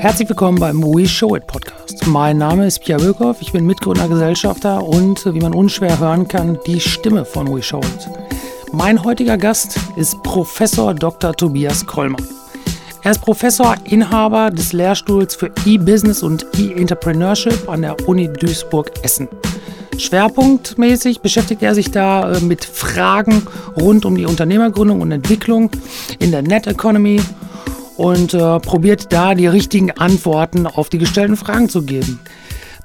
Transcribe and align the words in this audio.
Herzlich 0.00 0.28
willkommen 0.28 0.60
beim 0.60 0.80
We 0.82 1.08
Show 1.08 1.34
It 1.34 1.48
Podcast. 1.48 2.06
Mein 2.06 2.38
Name 2.38 2.68
ist 2.68 2.78
Pierre 2.78 3.02
Wilkow, 3.02 3.36
ich 3.40 3.50
bin 3.50 3.66
Mitgründer, 3.66 4.06
Gesellschafter 4.06 4.84
und, 4.84 5.24
wie 5.34 5.40
man 5.40 5.52
unschwer 5.52 5.98
hören 5.98 6.28
kann, 6.28 6.56
die 6.66 6.78
Stimme 6.78 7.24
von 7.24 7.52
We 7.52 7.60
Show 7.60 7.80
It. 7.80 8.08
Mein 8.72 9.02
heutiger 9.02 9.36
Gast 9.36 9.76
ist 9.96 10.22
Professor 10.22 10.94
Dr. 10.94 11.34
Tobias 11.34 11.84
Kollmann. 11.84 12.24
Er 13.02 13.10
ist 13.10 13.22
Professor, 13.22 13.74
Inhaber 13.84 14.50
des 14.50 14.72
Lehrstuhls 14.72 15.34
für 15.34 15.50
E-Business 15.66 16.22
und 16.22 16.46
E-Entrepreneurship 16.56 17.68
an 17.68 17.82
der 17.82 18.08
Uni 18.08 18.28
Duisburg-Essen. 18.32 19.26
Schwerpunktmäßig 19.98 21.22
beschäftigt 21.22 21.62
er 21.62 21.74
sich 21.74 21.90
da 21.90 22.34
äh, 22.34 22.40
mit 22.40 22.64
Fragen 22.64 23.42
rund 23.76 24.04
um 24.04 24.14
die 24.14 24.26
Unternehmergründung 24.26 25.00
und 25.00 25.10
Entwicklung 25.10 25.70
in 26.20 26.30
der 26.30 26.42
Net 26.42 26.68
Economy 26.68 27.20
und 27.98 28.32
äh, 28.32 28.60
probiert 28.60 29.12
da 29.12 29.34
die 29.34 29.48
richtigen 29.48 29.90
Antworten 29.90 30.66
auf 30.66 30.88
die 30.88 30.98
gestellten 30.98 31.36
Fragen 31.36 31.68
zu 31.68 31.82
geben. 31.82 32.20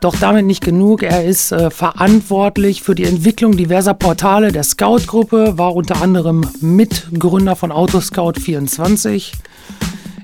Doch 0.02 0.16
damit 0.20 0.46
nicht 0.46 0.66
genug. 0.66 1.04
Er 1.04 1.24
ist 1.24 1.54
äh, 1.54 1.70
verantwortlich 1.70 2.82
für 2.82 2.96
die 2.96 3.06
Entwicklung 3.06 3.56
diverser 3.56 3.94
Portale 3.94 4.52
der 4.52 4.64
Scout-Gruppe, 4.64 5.58
war 5.58 5.76
unter 5.76 6.02
anderem 6.02 6.46
Mitgründer 6.60 7.56
von 7.56 7.72
Autoscout24 7.72 9.32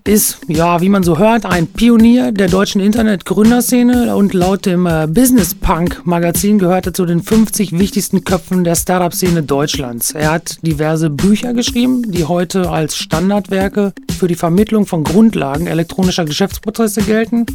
ist, 0.10 0.40
ja, 0.48 0.82
wie 0.82 0.90
man 0.90 1.04
so 1.04 1.20
hört, 1.20 1.46
ein 1.46 1.68
Pionier 1.68 2.32
der 2.32 2.48
deutschen 2.48 2.82
Internet-Gründerszene 2.82 4.16
und 4.16 4.34
laut 4.34 4.66
dem 4.66 4.88
äh, 4.88 5.06
Business 5.08 5.54
Punk 5.54 6.02
Magazin 6.04 6.58
gehört 6.58 6.88
er 6.88 6.96
zu 6.96 7.06
den 7.06 7.22
50 7.22 7.78
wichtigsten 7.78 8.24
Köpfen 8.24 8.64
der 8.64 8.74
Startup-Szene 8.74 9.44
Deutschlands. 9.44 10.14
Er 10.14 10.32
hat 10.32 10.58
diverse 10.66 11.12
Bücher 11.12 11.54
geschrieben, 11.54 12.12
die 12.12 12.26
heute 12.26 12.72
als 12.72 12.96
Standardwerke 12.96 13.94
für 14.18 14.28
die 14.28 14.34
Vermittlung 14.34 14.88
von 14.88 15.04
Grundlagen 15.04 15.68
elektronischer 15.68 16.26
Geschäftsprozesse 16.26 17.04
gelten 17.04 17.46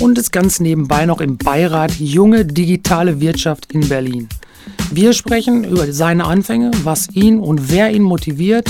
und 0.00 0.16
ist 0.16 0.32
ganz 0.32 0.60
nebenbei 0.60 1.04
noch 1.04 1.20
im 1.20 1.36
Beirat 1.36 1.92
Junge 2.00 2.46
Digitale 2.46 3.20
Wirtschaft 3.20 3.70
in 3.70 3.86
Berlin. 3.86 4.30
Wir 4.90 5.12
sprechen 5.12 5.64
über 5.64 5.92
seine 5.92 6.24
Anfänge, 6.24 6.70
was 6.84 7.10
ihn 7.12 7.38
und 7.38 7.70
wer 7.70 7.90
ihn 7.90 8.02
motiviert 8.02 8.66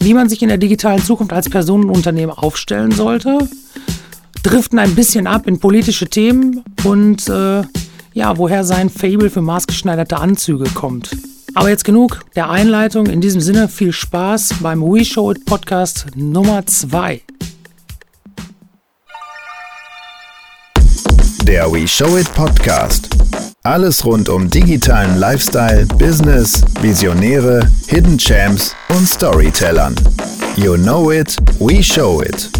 wie 0.00 0.14
man 0.14 0.28
sich 0.28 0.42
in 0.42 0.48
der 0.48 0.58
digitalen 0.58 1.02
Zukunft 1.02 1.32
als 1.32 1.48
Personenunternehmen 1.48 2.36
aufstellen 2.36 2.92
sollte, 2.92 3.48
driften 4.42 4.78
ein 4.78 4.94
bisschen 4.94 5.26
ab 5.26 5.46
in 5.46 5.58
politische 5.58 6.06
Themen 6.06 6.62
und 6.84 7.28
äh, 7.28 7.62
ja, 8.14 8.38
woher 8.38 8.64
sein 8.64 8.88
Fable 8.88 9.28
für 9.30 9.42
maßgeschneiderte 9.42 10.16
Anzüge 10.18 10.64
kommt. 10.74 11.10
Aber 11.54 11.70
jetzt 11.70 11.84
genug 11.84 12.24
der 12.34 12.50
Einleitung. 12.50 13.06
In 13.06 13.20
diesem 13.20 13.40
Sinne 13.40 13.68
viel 13.68 13.92
Spaß 13.92 14.56
beim 14.60 14.82
We 14.82 15.04
Show 15.04 15.32
It 15.32 15.44
Podcast 15.46 16.06
Nummer 16.14 16.66
2. 16.66 17.22
Der 21.46 21.70
We 21.72 21.86
Show 21.86 22.16
It 22.16 22.34
Podcast. 22.34 23.08
Alles 23.62 24.04
rund 24.04 24.28
um 24.28 24.50
digitalen 24.50 25.20
Lifestyle, 25.20 25.86
Business, 25.96 26.60
Visionäre, 26.80 27.70
Hidden 27.86 28.18
Champs 28.18 28.74
und 28.88 29.06
Storytellern. 29.06 29.94
You 30.56 30.74
know 30.74 31.12
it, 31.12 31.36
we 31.60 31.80
show 31.80 32.20
it. 32.20 32.50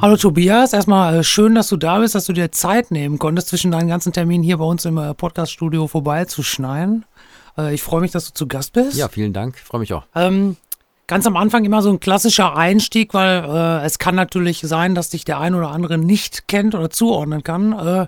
Hallo 0.00 0.16
Tobias, 0.16 0.72
erstmal 0.72 1.16
äh, 1.16 1.24
schön, 1.24 1.54
dass 1.54 1.68
du 1.68 1.76
da 1.76 1.98
bist, 1.98 2.14
dass 2.14 2.24
du 2.24 2.32
dir 2.32 2.50
Zeit 2.50 2.90
nehmen 2.90 3.18
konntest, 3.18 3.48
zwischen 3.48 3.70
deinen 3.70 3.88
ganzen 3.88 4.14
Terminen 4.14 4.42
hier 4.42 4.56
bei 4.56 4.64
uns 4.64 4.86
im 4.86 4.96
äh, 4.96 5.12
Podcaststudio 5.12 5.86
vorbeizuschneiden. 5.88 7.04
Äh, 7.58 7.74
ich 7.74 7.82
freue 7.82 8.00
mich, 8.00 8.12
dass 8.12 8.28
du 8.28 8.32
zu 8.32 8.48
Gast 8.48 8.72
bist. 8.72 8.96
Ja, 8.96 9.08
vielen 9.08 9.34
Dank, 9.34 9.58
freue 9.58 9.80
mich 9.80 9.92
auch. 9.92 10.04
Ähm, 10.14 10.56
ganz 11.10 11.26
am 11.26 11.36
Anfang 11.36 11.64
immer 11.64 11.82
so 11.82 11.90
ein 11.90 11.98
klassischer 11.98 12.56
Einstieg, 12.56 13.14
weil 13.14 13.42
äh, 13.44 13.84
es 13.84 13.98
kann 13.98 14.14
natürlich 14.14 14.60
sein, 14.60 14.94
dass 14.94 15.10
dich 15.10 15.24
der 15.24 15.40
ein 15.40 15.56
oder 15.56 15.72
andere 15.72 15.98
nicht 15.98 16.46
kennt 16.46 16.76
oder 16.76 16.88
zuordnen 16.88 17.42
kann. 17.42 17.72
Äh, 17.72 18.06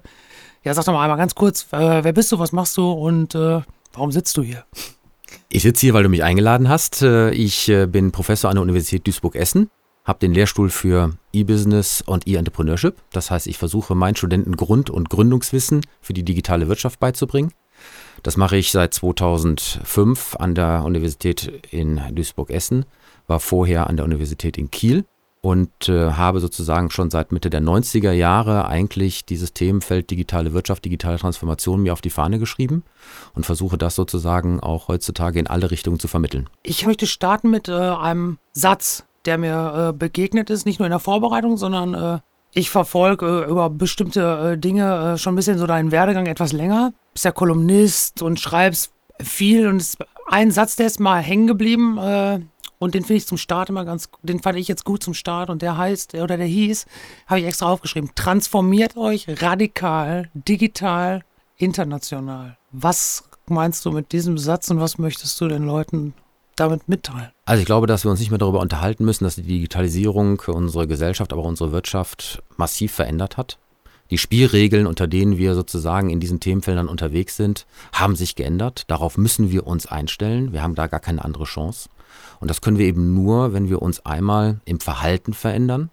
ja, 0.62 0.72
sag 0.72 0.84
doch 0.84 0.92
mal 0.92 1.02
einmal 1.02 1.18
ganz 1.18 1.34
kurz, 1.34 1.66
äh, 1.72 2.04
wer 2.04 2.12
bist 2.12 2.30
du, 2.30 2.38
was 2.38 2.52
machst 2.52 2.76
du 2.76 2.92
und 2.92 3.34
äh, 3.34 3.60
warum 3.92 4.12
sitzt 4.12 4.36
du 4.36 4.42
hier? 4.42 4.64
Ich 5.48 5.62
sitze 5.62 5.80
hier, 5.80 5.94
weil 5.94 6.04
du 6.04 6.08
mich 6.08 6.22
eingeladen 6.22 6.68
hast. 6.68 7.02
Äh, 7.02 7.32
ich 7.32 7.68
äh, 7.68 7.86
bin 7.86 8.12
Professor 8.12 8.48
an 8.50 8.54
der 8.54 8.62
Universität 8.62 9.04
Duisburg-Essen, 9.04 9.68
habe 10.04 10.20
den 10.20 10.32
Lehrstuhl 10.32 10.70
für 10.70 11.16
E-Business 11.32 12.04
und 12.06 12.28
E-Entrepreneurship. 12.28 12.94
Das 13.10 13.32
heißt, 13.32 13.48
ich 13.48 13.58
versuche 13.58 13.96
meinen 13.96 14.14
Studenten 14.14 14.54
Grund- 14.54 14.90
und 14.90 15.10
Gründungswissen 15.10 15.84
für 16.00 16.12
die 16.12 16.22
digitale 16.24 16.68
Wirtschaft 16.68 17.00
beizubringen. 17.00 17.50
Das 18.22 18.36
mache 18.36 18.56
ich 18.56 18.70
seit 18.70 18.94
2005 18.94 20.36
an 20.36 20.54
der 20.54 20.84
Universität 20.84 21.66
in 21.70 22.00
Duisburg-Essen, 22.12 22.84
war 23.26 23.40
vorher 23.40 23.88
an 23.88 23.96
der 23.96 24.04
Universität 24.04 24.56
in 24.58 24.70
Kiel 24.70 25.04
und 25.40 25.88
äh, 25.88 26.12
habe 26.12 26.38
sozusagen 26.38 26.90
schon 26.90 27.10
seit 27.10 27.32
Mitte 27.32 27.50
der 27.50 27.60
90er 27.60 28.12
Jahre 28.12 28.66
eigentlich 28.68 29.24
dieses 29.24 29.52
Themenfeld 29.52 30.10
digitale 30.10 30.52
Wirtschaft, 30.52 30.84
digitale 30.84 31.18
Transformation 31.18 31.82
mir 31.82 31.92
auf 31.92 32.00
die 32.00 32.10
Fahne 32.10 32.38
geschrieben 32.38 32.84
und 33.34 33.44
versuche 33.44 33.76
das 33.76 33.96
sozusagen 33.96 34.60
auch 34.60 34.86
heutzutage 34.86 35.40
in 35.40 35.48
alle 35.48 35.72
Richtungen 35.72 35.98
zu 35.98 36.06
vermitteln. 36.06 36.48
Ich 36.62 36.86
möchte 36.86 37.08
starten 37.08 37.50
mit 37.50 37.68
äh, 37.68 37.72
einem 37.72 38.38
Satz, 38.52 39.04
der 39.24 39.36
mir 39.36 39.88
äh, 39.88 39.92
begegnet 39.92 40.48
ist, 40.48 40.64
nicht 40.64 40.78
nur 40.78 40.86
in 40.86 40.92
der 40.92 41.00
Vorbereitung, 41.00 41.56
sondern 41.56 41.94
äh, 41.94 42.18
ich 42.54 42.70
verfolge 42.70 43.44
äh, 43.46 43.50
über 43.50 43.70
bestimmte 43.70 44.52
äh, 44.52 44.58
Dinge 44.58 45.16
schon 45.18 45.34
ein 45.34 45.36
bisschen 45.36 45.58
so 45.58 45.66
deinen 45.66 45.90
Werdegang 45.90 46.26
etwas 46.26 46.52
länger 46.52 46.92
bist 47.12 47.24
ja 47.24 47.32
Kolumnist 47.32 48.22
und 48.22 48.40
schreibst 48.40 48.92
viel 49.20 49.68
und 49.68 49.76
es, 49.76 49.96
ein 50.26 50.50
Satz, 50.50 50.76
der 50.76 50.86
ist 50.86 51.00
mal 51.00 51.20
hängen 51.20 51.46
geblieben 51.46 51.98
äh, 51.98 52.40
und 52.78 52.94
den 52.94 53.02
finde 53.02 53.18
ich 53.18 53.26
zum 53.26 53.38
Start 53.38 53.68
immer 53.68 53.84
ganz, 53.84 54.08
den 54.22 54.40
fand 54.40 54.58
ich 54.58 54.68
jetzt 54.68 54.84
gut 54.84 55.02
zum 55.02 55.14
Start 55.14 55.50
und 55.50 55.62
der 55.62 55.76
heißt, 55.76 56.14
oder 56.14 56.36
der 56.36 56.46
hieß, 56.46 56.86
habe 57.26 57.40
ich 57.40 57.46
extra 57.46 57.66
aufgeschrieben, 57.66 58.10
transformiert 58.14 58.96
euch 58.96 59.26
radikal, 59.40 60.30
digital, 60.34 61.22
international. 61.56 62.56
Was 62.72 63.24
meinst 63.46 63.84
du 63.84 63.92
mit 63.92 64.12
diesem 64.12 64.38
Satz 64.38 64.70
und 64.70 64.80
was 64.80 64.98
möchtest 64.98 65.40
du 65.40 65.48
den 65.48 65.64
Leuten 65.64 66.14
damit 66.68 66.88
mitteilen? 66.88 67.30
Also 67.44 67.60
ich 67.60 67.66
glaube, 67.66 67.86
dass 67.86 68.04
wir 68.04 68.10
uns 68.10 68.20
nicht 68.20 68.30
mehr 68.30 68.38
darüber 68.38 68.60
unterhalten 68.60 69.04
müssen, 69.04 69.24
dass 69.24 69.36
die 69.36 69.42
Digitalisierung 69.42 70.40
unsere 70.46 70.86
Gesellschaft, 70.86 71.32
aber 71.32 71.42
auch 71.42 71.48
unsere 71.48 71.72
Wirtschaft 71.72 72.42
massiv 72.56 72.92
verändert 72.92 73.36
hat. 73.36 73.58
Die 74.10 74.18
Spielregeln, 74.18 74.86
unter 74.86 75.06
denen 75.06 75.38
wir 75.38 75.54
sozusagen 75.54 76.10
in 76.10 76.20
diesen 76.20 76.38
Themenfeldern 76.38 76.88
unterwegs 76.88 77.36
sind, 77.36 77.66
haben 77.94 78.14
sich 78.14 78.34
geändert. 78.34 78.84
Darauf 78.88 79.16
müssen 79.16 79.50
wir 79.50 79.66
uns 79.66 79.86
einstellen. 79.86 80.52
Wir 80.52 80.62
haben 80.62 80.74
da 80.74 80.86
gar 80.86 81.00
keine 81.00 81.24
andere 81.24 81.44
Chance. 81.44 81.88
Und 82.38 82.50
das 82.50 82.60
können 82.60 82.78
wir 82.78 82.86
eben 82.86 83.14
nur, 83.14 83.54
wenn 83.54 83.70
wir 83.70 83.80
uns 83.80 84.04
einmal 84.04 84.60
im 84.66 84.80
Verhalten 84.80 85.32
verändern, 85.32 85.90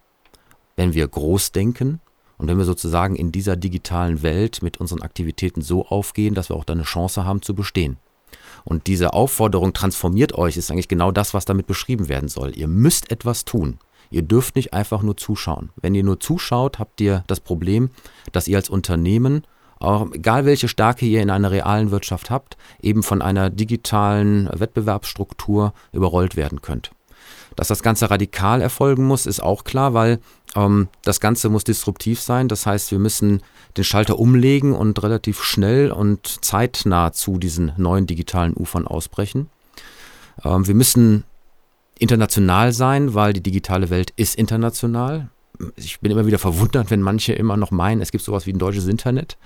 wenn 0.75 0.94
wir 0.94 1.08
groß 1.08 1.53
denken 1.53 2.02
und 2.38 2.47
wenn 2.47 2.58
wir 2.58 2.66
sozusagen 2.66 3.16
in 3.16 3.31
dieser 3.31 3.56
digitalen 3.56 4.22
Welt 4.22 4.62
mit 4.62 4.78
unseren 4.78 5.02
Aktivitäten 5.02 5.62
so 5.62 5.85
aufgehen, 5.85 6.35
dass 6.35 6.50
wir 6.50 6.58
auch 6.58 6.66
da 6.66 6.74
eine 6.74 6.84
Chance 6.84 7.24
haben 7.24 7.41
zu 7.41 7.56
bestehen. 7.56 7.97
Und 8.64 8.88
diese 8.88 9.14
Aufforderung 9.14 9.74
transformiert 9.74 10.34
euch 10.36 10.58
ist 10.58 10.72
eigentlich 10.72 10.88
genau 10.88 11.12
das, 11.12 11.34
was 11.34 11.46
damit 11.46 11.68
beschrieben 11.68 12.09
werden 12.09 12.30
soll. 12.30 12.58
Ihr 12.58 12.68
müsst 12.68 13.12
etwas 13.12 13.46
tun. 13.46 13.80
Ihr 14.12 14.24
dürft 14.24 14.56
nicht 14.56 14.74
einfach 14.74 15.02
nur 15.03 15.18
zuschauen. 15.18 15.70
Wenn 15.75 15.96
ihr 15.96 16.03
nur 16.03 16.20
zuschaut, 16.20 16.80
habt 16.80 17.00
ihr 17.02 17.24
das 17.28 17.40
Problem, 17.40 17.92
dass 18.31 18.47
ihr 18.47 18.58
als 18.58 18.70
Unternehmen, 18.70 19.44
auch 19.80 20.12
egal 20.12 20.46
welche 20.46 20.68
Stärke 20.68 21.06
ihr 21.06 21.22
in 21.22 21.30
einer 21.30 21.52
realen 21.52 21.92
Wirtschaft 21.92 22.30
habt, 22.30 22.58
eben 22.81 23.03
von 23.03 23.22
einer 23.22 23.50
digitalen 23.50 24.50
Wettbewerbsstruktur 24.52 25.74
überrollt 25.91 26.36
werden 26.36 26.62
könnt. 26.62 26.91
Dass 27.56 27.68
das 27.68 27.84
Ganze 27.84 28.10
radikal 28.10 28.62
erfolgen 28.62 29.06
muss, 29.06 29.26
ist 29.26 29.42
auch 29.42 29.64
klar, 29.64 29.94
weil 29.94 30.20
ähm, 30.56 30.88
das 31.04 31.20
Ganze 31.20 31.50
muss 31.50 31.64
disruptiv 31.64 32.22
sein. 32.22 32.48
Das 32.48 32.66
heißt, 32.66 32.92
wir 32.92 33.00
müssen 33.00 33.42
den 33.78 33.84
Schalter 33.84 34.20
umlegen 34.20 34.74
und 34.74 35.02
relativ 35.04 35.44
schnell 35.44 35.92
und 35.92 36.44
zeitnah 36.44 37.12
zu 37.12 37.38
diesen 37.38 37.74
neuen 37.78 38.08
digitalen 38.08 38.54
Ufern 38.54 38.88
ausbrechen. 38.88 39.50
Ähm, 40.44 40.68
wir 40.68 40.76
müssen 40.76 41.24
international 41.98 42.72
sein, 42.72 43.14
weil 43.14 43.34
die 43.34 43.44
digitale 43.44 43.90
Welt 43.90 44.14
ist 44.16 44.35
international. 44.35 45.29
Ich 45.76 46.00
bin 46.00 46.11
immer 46.11 46.26
wieder 46.26 46.40
verwundert, 46.40 46.90
wenn 46.90 47.02
manche 47.02 47.34
immer 47.34 47.58
noch 47.58 47.72
meinen, 47.72 48.02
es 48.02 48.11
gibt 48.11 48.23
sowas 48.23 48.46
wie 48.46 48.53
ein 48.53 48.59
deutsches 48.59 48.88
Internet. 48.88 49.38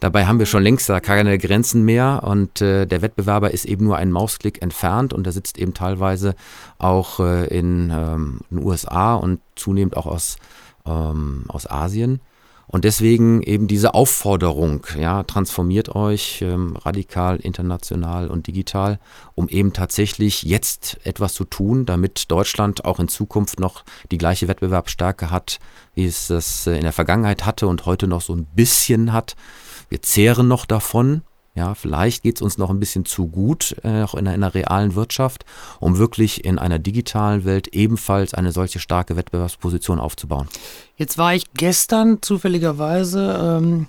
Dabei 0.00 0.26
haben 0.26 0.38
wir 0.38 0.46
schon 0.46 0.62
längst 0.62 0.88
da 0.88 1.00
keine 1.00 1.38
Grenzen 1.38 1.84
mehr 1.84 2.22
und 2.24 2.60
äh, 2.60 2.86
der 2.86 3.00
Wettbewerber 3.00 3.52
ist 3.52 3.64
eben 3.64 3.84
nur 3.84 3.96
einen 3.96 4.12
Mausklick 4.12 4.60
entfernt 4.60 5.12
und 5.12 5.24
der 5.24 5.32
sitzt 5.32 5.58
eben 5.58 5.72
teilweise 5.72 6.34
auch 6.78 7.20
äh, 7.20 7.46
in 7.46 7.90
ähm, 7.94 8.40
den 8.50 8.62
USA 8.62 9.14
und 9.14 9.40
zunehmend 9.56 9.96
auch 9.96 10.06
aus, 10.06 10.36
ähm, 10.84 11.44
aus 11.48 11.70
Asien. 11.70 12.20
Und 12.66 12.84
deswegen 12.84 13.42
eben 13.42 13.66
diese 13.66 13.94
Aufforderung, 13.94 14.86
ja, 14.98 15.22
transformiert 15.22 15.94
euch 15.94 16.40
ähm, 16.42 16.76
radikal, 16.76 17.36
international 17.36 18.28
und 18.28 18.46
digital, 18.46 18.98
um 19.34 19.48
eben 19.48 19.72
tatsächlich 19.72 20.42
jetzt 20.42 20.98
etwas 21.04 21.34
zu 21.34 21.44
tun, 21.44 21.86
damit 21.86 22.30
Deutschland 22.30 22.84
auch 22.84 23.00
in 23.00 23.08
Zukunft 23.08 23.60
noch 23.60 23.84
die 24.10 24.18
gleiche 24.18 24.48
Wettbewerbsstärke 24.48 25.30
hat, 25.30 25.58
wie 25.94 26.06
es 26.06 26.28
das 26.28 26.66
äh, 26.66 26.76
in 26.76 26.82
der 26.82 26.92
Vergangenheit 26.92 27.44
hatte 27.44 27.66
und 27.66 27.86
heute 27.86 28.06
noch 28.06 28.22
so 28.22 28.34
ein 28.34 28.46
bisschen 28.46 29.12
hat. 29.12 29.36
Wir 29.88 30.00
zehren 30.02 30.48
noch 30.48 30.64
davon, 30.64 31.22
Ja, 31.56 31.74
vielleicht 31.74 32.24
geht 32.24 32.36
es 32.36 32.42
uns 32.42 32.58
noch 32.58 32.68
ein 32.68 32.80
bisschen 32.80 33.04
zu 33.04 33.28
gut, 33.28 33.76
äh, 33.84 34.02
auch 34.02 34.14
in 34.14 34.26
einer, 34.26 34.54
realen 34.54 34.96
Wirtschaft, 34.96 35.44
um 35.78 35.98
wirklich 35.98 36.44
in 36.44 36.58
einer 36.58 36.80
digitalen 36.80 37.44
Welt 37.44 37.68
ebenfalls 37.68 38.34
eine 38.34 38.50
solche 38.50 38.80
starke 38.80 39.16
Wettbewerbsposition 39.16 40.00
aufzubauen. 40.00 40.48
Jetzt 40.96 41.16
war 41.16 41.32
ich 41.32 41.44
gestern 41.54 42.20
zufälligerweise 42.22 43.60
ähm, 43.62 43.86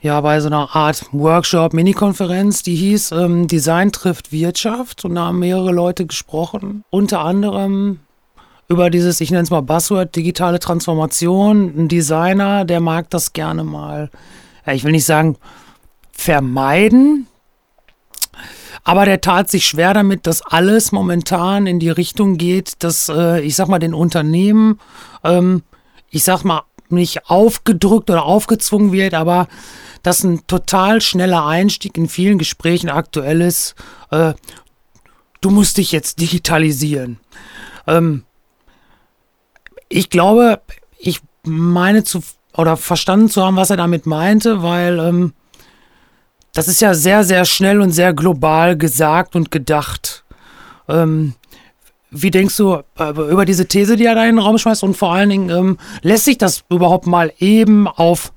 ja 0.00 0.20
bei 0.20 0.38
so 0.38 0.46
einer 0.46 0.76
Art 0.76 1.04
Workshop, 1.10 1.72
Mini-Konferenz, 1.72 2.62
die 2.62 2.76
hieß 2.76 3.10
ähm, 3.10 3.48
Design 3.48 3.90
trifft 3.90 4.30
Wirtschaft 4.30 5.04
und 5.04 5.16
da 5.16 5.26
haben 5.26 5.40
mehrere 5.40 5.72
Leute 5.72 6.06
gesprochen, 6.06 6.84
unter 6.90 7.22
anderem 7.22 7.98
über 8.68 8.88
dieses, 8.88 9.20
ich 9.20 9.32
nenne 9.32 9.42
es 9.42 9.50
mal 9.50 9.62
Buzzword, 9.62 10.14
digitale 10.14 10.60
Transformation. 10.60 11.74
Ein 11.76 11.88
Designer, 11.88 12.64
der 12.64 12.78
mag 12.78 13.10
das 13.10 13.32
gerne 13.32 13.64
mal, 13.64 14.10
ja, 14.64 14.72
ich 14.74 14.84
will 14.84 14.92
nicht 14.92 15.06
sagen 15.06 15.36
vermeiden. 16.22 17.26
Aber 18.84 19.04
der 19.04 19.20
tat 19.20 19.50
sich 19.50 19.66
schwer 19.66 19.94
damit, 19.94 20.26
dass 20.26 20.42
alles 20.42 20.90
momentan 20.90 21.66
in 21.66 21.78
die 21.78 21.90
Richtung 21.90 22.36
geht, 22.36 22.74
dass, 22.80 23.08
äh, 23.08 23.40
ich 23.40 23.54
sag 23.54 23.68
mal, 23.68 23.78
den 23.78 23.94
Unternehmen, 23.94 24.80
ähm, 25.22 25.62
ich 26.10 26.24
sag 26.24 26.44
mal, 26.44 26.62
nicht 26.88 27.30
aufgedrückt 27.30 28.10
oder 28.10 28.24
aufgezwungen 28.24 28.92
wird, 28.92 29.14
aber 29.14 29.48
dass 30.02 30.24
ein 30.24 30.46
total 30.46 31.00
schneller 31.00 31.46
Einstieg 31.46 31.96
in 31.96 32.08
vielen 32.08 32.38
Gesprächen 32.38 32.90
aktuell 32.90 33.40
ist. 33.40 33.74
Äh, 34.10 34.34
du 35.40 35.50
musst 35.50 35.78
dich 35.78 35.92
jetzt 35.92 36.20
digitalisieren. 36.20 37.18
Ähm, 37.86 38.24
ich 39.88 40.10
glaube, 40.10 40.60
ich 40.98 41.20
meine 41.44 42.04
zu 42.04 42.22
oder 42.54 42.76
verstanden 42.76 43.30
zu 43.30 43.42
haben, 43.42 43.56
was 43.56 43.70
er 43.70 43.76
damit 43.76 44.06
meinte, 44.06 44.62
weil 44.62 44.98
ähm, 44.98 45.32
das 46.52 46.68
ist 46.68 46.80
ja 46.80 46.94
sehr, 46.94 47.24
sehr 47.24 47.44
schnell 47.44 47.80
und 47.80 47.90
sehr 47.92 48.12
global 48.12 48.76
gesagt 48.76 49.34
und 49.34 49.50
gedacht. 49.50 50.24
Ähm, 50.88 51.34
wie 52.10 52.30
denkst 52.30 52.56
du 52.58 52.82
äh, 52.98 53.10
über 53.10 53.46
diese 53.46 53.66
These, 53.66 53.96
die 53.96 54.04
er 54.04 54.14
da 54.14 54.24
in 54.24 54.36
den 54.36 54.44
Raum 54.44 54.58
schmeißt? 54.58 54.82
Und 54.82 54.96
vor 54.96 55.12
allen 55.12 55.30
Dingen, 55.30 55.50
ähm, 55.50 55.78
lässt 56.02 56.26
sich 56.26 56.36
das 56.36 56.64
überhaupt 56.68 57.06
mal 57.06 57.32
eben 57.38 57.88
auf 57.88 58.32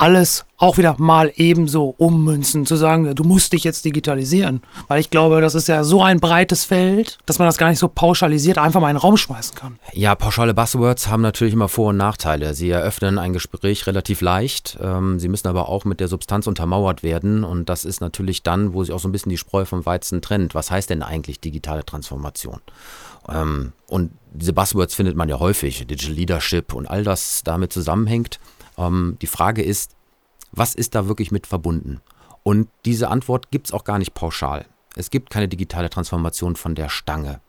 alles 0.00 0.44
auch 0.58 0.78
wieder 0.78 0.96
mal 0.98 1.32
ebenso 1.36 1.94
ummünzen, 1.98 2.64
zu 2.64 2.76
sagen, 2.76 3.14
du 3.14 3.24
musst 3.24 3.52
dich 3.52 3.64
jetzt 3.64 3.84
digitalisieren. 3.84 4.62
Weil 4.88 5.00
ich 5.00 5.10
glaube, 5.10 5.40
das 5.40 5.54
ist 5.54 5.68
ja 5.68 5.84
so 5.84 6.02
ein 6.02 6.18
breites 6.18 6.64
Feld, 6.64 7.18
dass 7.26 7.38
man 7.38 7.46
das 7.46 7.58
gar 7.58 7.68
nicht 7.68 7.78
so 7.78 7.88
pauschalisiert 7.88 8.56
einfach 8.56 8.80
mal 8.80 8.90
in 8.90 8.96
den 8.96 9.00
Raum 9.00 9.16
schmeißen 9.16 9.54
kann. 9.54 9.78
Ja, 9.92 10.14
pauschale 10.14 10.54
Buzzwords 10.54 11.08
haben 11.08 11.22
natürlich 11.22 11.52
immer 11.52 11.68
Vor- 11.68 11.90
und 11.90 11.98
Nachteile. 11.98 12.54
Sie 12.54 12.70
eröffnen 12.70 13.18
ein 13.18 13.32
Gespräch 13.32 13.86
relativ 13.86 14.20
leicht. 14.22 14.78
Ähm, 14.80 15.18
sie 15.18 15.28
müssen 15.28 15.48
aber 15.48 15.68
auch 15.68 15.84
mit 15.84 16.00
der 16.00 16.08
Substanz 16.08 16.46
untermauert 16.46 17.02
werden. 17.02 17.44
Und 17.44 17.68
das 17.68 17.84
ist 17.84 18.00
natürlich 18.00 18.42
dann, 18.42 18.72
wo 18.72 18.82
sich 18.82 18.94
auch 18.94 19.00
so 19.00 19.08
ein 19.08 19.12
bisschen 19.12 19.30
die 19.30 19.38
Spreu 19.38 19.66
vom 19.66 19.84
Weizen 19.84 20.22
trennt. 20.22 20.54
Was 20.54 20.70
heißt 20.70 20.88
denn 20.88 21.02
eigentlich 21.02 21.40
digitale 21.40 21.84
Transformation? 21.84 22.60
Ähm, 23.28 23.72
und 23.88 24.12
diese 24.32 24.52
Buzzwords 24.52 24.94
findet 24.94 25.16
man 25.16 25.28
ja 25.28 25.38
häufig, 25.38 25.86
Digital 25.86 26.14
Leadership 26.14 26.72
und 26.72 26.86
all 26.86 27.04
das 27.04 27.42
damit 27.44 27.72
zusammenhängt. 27.72 28.38
Ähm, 28.76 29.16
die 29.20 29.26
Frage 29.26 29.62
ist, 29.62 29.96
was 30.52 30.74
ist 30.74 30.94
da 30.94 31.08
wirklich 31.08 31.30
mit 31.30 31.46
verbunden? 31.46 32.00
Und 32.42 32.68
diese 32.84 33.08
Antwort 33.08 33.50
gibt 33.50 33.66
es 33.66 33.72
auch 33.72 33.84
gar 33.84 33.98
nicht 33.98 34.14
pauschal. 34.14 34.66
Es 34.94 35.10
gibt 35.10 35.30
keine 35.30 35.48
digitale 35.48 35.90
Transformation 35.90 36.56
von 36.56 36.74
der 36.74 36.88
Stange, 36.88 37.40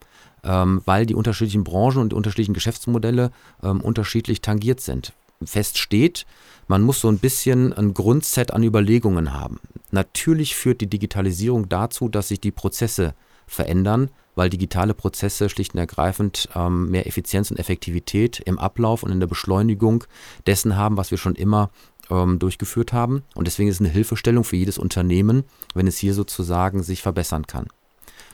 ähm, 0.44 0.82
weil 0.86 1.06
die 1.06 1.16
unterschiedlichen 1.16 1.64
Branchen 1.64 2.02
und 2.02 2.12
die 2.12 2.16
unterschiedlichen 2.16 2.54
Geschäftsmodelle 2.54 3.32
ähm, 3.64 3.82
unterschiedlich 3.82 4.42
tangiert 4.42 4.82
sind. 4.82 5.14
Fest 5.44 5.78
steht, 5.78 6.26
man 6.68 6.82
muss 6.82 7.00
so 7.00 7.10
ein 7.10 7.20
bisschen 7.20 7.72
ein 7.74 7.94
Grundset 7.94 8.52
an 8.52 8.64
Überlegungen 8.64 9.34
haben. 9.34 9.60
Natürlich 9.92 10.56
führt 10.56 10.82
die 10.82 10.90
Digitalisierung 10.90 11.70
dazu, 11.70 12.10
dass 12.10 12.30
sich 12.30 12.42
die 12.42 12.52
Prozesse 12.52 13.14
verändern, 13.46 14.10
weil 14.38 14.50
digitale 14.50 14.94
Prozesse 14.94 15.50
schlicht 15.50 15.74
und 15.74 15.80
ergreifend 15.80 16.48
ähm, 16.56 16.90
mehr 16.90 17.08
Effizienz 17.08 17.52
und 17.52 17.58
Effektivität 17.58 18.40
im 18.46 18.60
Ablauf 18.60 19.04
und 19.04 19.12
in 19.12 19.20
der 19.20 19.28
Beschleunigung 19.28 20.04
dessen 20.46 20.78
haben, 20.78 20.96
was 20.96 21.12
wir 21.12 21.18
schon 21.18 21.36
immer 21.36 21.72
ähm, 22.10 22.38
durchgeführt 22.40 22.94
haben. 22.94 23.24
Und 23.36 23.48
deswegen 23.48 23.70
ist 23.70 23.78
es 23.78 23.82
eine 23.82 23.90
Hilfestellung 23.90 24.44
für 24.44 24.56
jedes 24.56 24.78
Unternehmen, 24.78 25.44
wenn 25.74 25.88
es 25.88 25.98
hier 25.98 26.14
sozusagen 26.14 26.84
sich 26.84 27.02
verbessern 27.02 27.48
kann. 27.48 27.68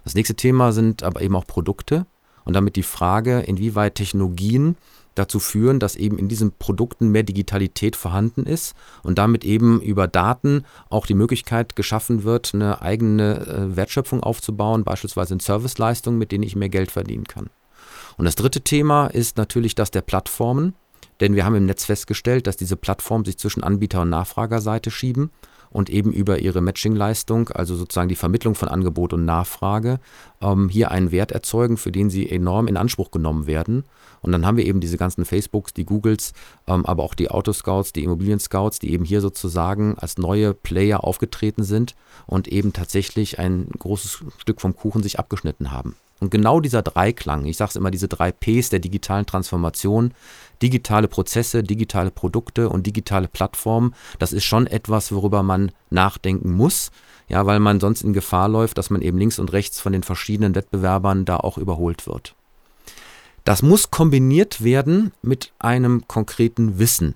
Das 0.04 0.14
nächste 0.14 0.36
Thema 0.36 0.74
sind 0.74 1.04
aber 1.04 1.22
eben 1.22 1.36
auch 1.36 1.48
Produkte 1.48 2.06
und 2.44 2.54
damit 2.54 2.76
die 2.76 2.84
Frage, 2.84 3.40
inwieweit 3.40 3.96
Technologien 3.96 4.76
dazu 5.16 5.40
führen, 5.40 5.80
dass 5.80 5.96
eben 5.96 6.18
in 6.18 6.28
diesen 6.28 6.52
Produkten 6.52 7.10
mehr 7.10 7.24
Digitalität 7.24 7.96
vorhanden 7.96 8.46
ist 8.46 8.76
und 9.04 9.18
damit 9.18 9.46
eben 9.46 9.82
über 9.82 10.08
Daten 10.08 10.64
auch 10.90 11.06
die 11.06 11.14
Möglichkeit 11.14 11.76
geschaffen 11.76 12.24
wird, 12.24 12.54
eine 12.54 12.82
eigene 12.82 13.46
äh, 13.46 13.76
Wertschöpfung 13.76 14.22
aufzubauen, 14.24 14.84
beispielsweise 14.84 15.34
in 15.36 15.40
Serviceleistungen, 15.40 16.20
mit 16.20 16.32
denen 16.32 16.44
ich 16.44 16.56
mehr 16.56 16.70
Geld 16.70 16.92
verdienen 16.92 17.26
kann. 17.26 17.50
Und 18.18 18.26
das 18.26 18.36
dritte 18.36 18.62
Thema 18.62 19.08
ist 19.08 19.38
natürlich 19.38 19.76
das 19.76 19.92
der 19.92 20.02
Plattformen. 20.02 20.76
Denn 21.20 21.36
wir 21.36 21.46
haben 21.46 21.56
im 21.56 21.66
Netz 21.66 21.86
festgestellt, 21.86 22.48
dass 22.48 22.58
diese 22.58 22.76
Plattformen 22.76 23.24
sich 23.24 23.38
zwischen 23.38 23.64
Anbieter- 23.64 24.02
und 24.02 24.10
Nachfragerseite 24.10 24.92
schieben 24.92 25.30
und 25.74 25.90
eben 25.90 26.14
über 26.14 26.40
ihre 26.40 26.62
Matching-Leistung, 26.62 27.50
also 27.50 27.76
sozusagen 27.76 28.08
die 28.08 28.16
Vermittlung 28.16 28.56
von 28.56 28.70
Angebot 28.70 29.12
und 29.12 29.26
Nachfrage, 29.26 30.00
ähm, 30.40 30.70
hier 30.70 30.92
einen 30.92 31.12
Wert 31.12 31.32
erzeugen, 31.32 31.78
für 31.78 31.92
den 31.92 32.10
sie 32.10 32.30
enorm 32.30 32.68
in 32.68 32.78
Anspruch 32.78 33.12
genommen 33.12 33.48
werden. 33.48 33.84
Und 34.22 34.32
dann 34.32 34.46
haben 34.46 34.58
wir 34.58 34.66
eben 34.66 34.80
diese 34.80 34.98
ganzen 34.98 35.26
Facebooks, 35.26 35.74
die 35.74 35.86
Googles, 35.86 36.34
ähm, 36.68 36.86
aber 36.86 37.04
auch 37.04 37.16
die 37.16 37.30
Autoscouts, 37.30 37.92
die 37.92 38.04
Immobilien-Scouts, 38.04 38.80
die 38.80 38.94
eben 38.94 39.04
hier 39.04 39.20
sozusagen 39.20 39.98
als 39.98 40.18
neue 40.18 40.54
Player 40.54 41.04
aufgetreten 41.04 41.64
sind 41.64 41.96
und 42.26 42.48
eben 42.48 42.72
tatsächlich 42.72 43.40
ein 43.40 43.68
großes 43.78 44.24
Stück 44.38 44.62
vom 44.62 44.76
Kuchen 44.76 45.04
sich 45.04 45.20
abgeschnitten 45.20 45.72
haben. 45.72 45.96
Und 46.20 46.30
genau 46.30 46.60
dieser 46.60 46.82
Dreiklang, 46.82 47.46
ich 47.46 47.58
sage 47.58 47.70
es 47.70 47.76
immer, 47.76 47.92
diese 47.92 48.08
drei 48.08 48.32
Ps 48.32 48.70
der 48.70 48.80
digitalen 48.80 49.26
Transformation, 49.26 50.14
digitale 50.62 51.08
Prozesse, 51.08 51.64
digitale 51.64 52.12
Produkte 52.12 52.70
und 52.70 52.88
digitale 52.88 53.28
Plattformen, 53.28 53.94
das 54.20 54.32
ist 54.32 54.46
schon 54.46 54.68
etwas, 54.68 55.12
worüber 55.12 55.44
man 55.44 55.72
nachdenken 55.90 56.52
muss, 56.54 56.92
ja, 57.28 57.46
weil 57.46 57.60
man 57.60 57.80
sonst 57.80 58.04
in 58.04 58.14
Gefahr 58.14 58.48
läuft, 58.48 58.78
dass 58.78 58.90
man 58.90 59.02
eben 59.02 59.18
links 59.18 59.40
und 59.40 59.52
rechts 59.52 59.80
von 59.80 59.92
den 59.92 60.04
verschiedenen 60.04 60.56
Wettbewerbern 60.56 61.26
da 61.26 61.38
auch 61.38 61.58
überholt 61.58 62.08
wird. 62.08 62.36
Das 63.44 63.62
muss 63.62 63.92
kombiniert 63.92 64.64
werden 64.64 65.12
mit 65.22 65.52
einem 65.60 66.08
konkreten 66.08 66.80
Wissen. 66.80 67.16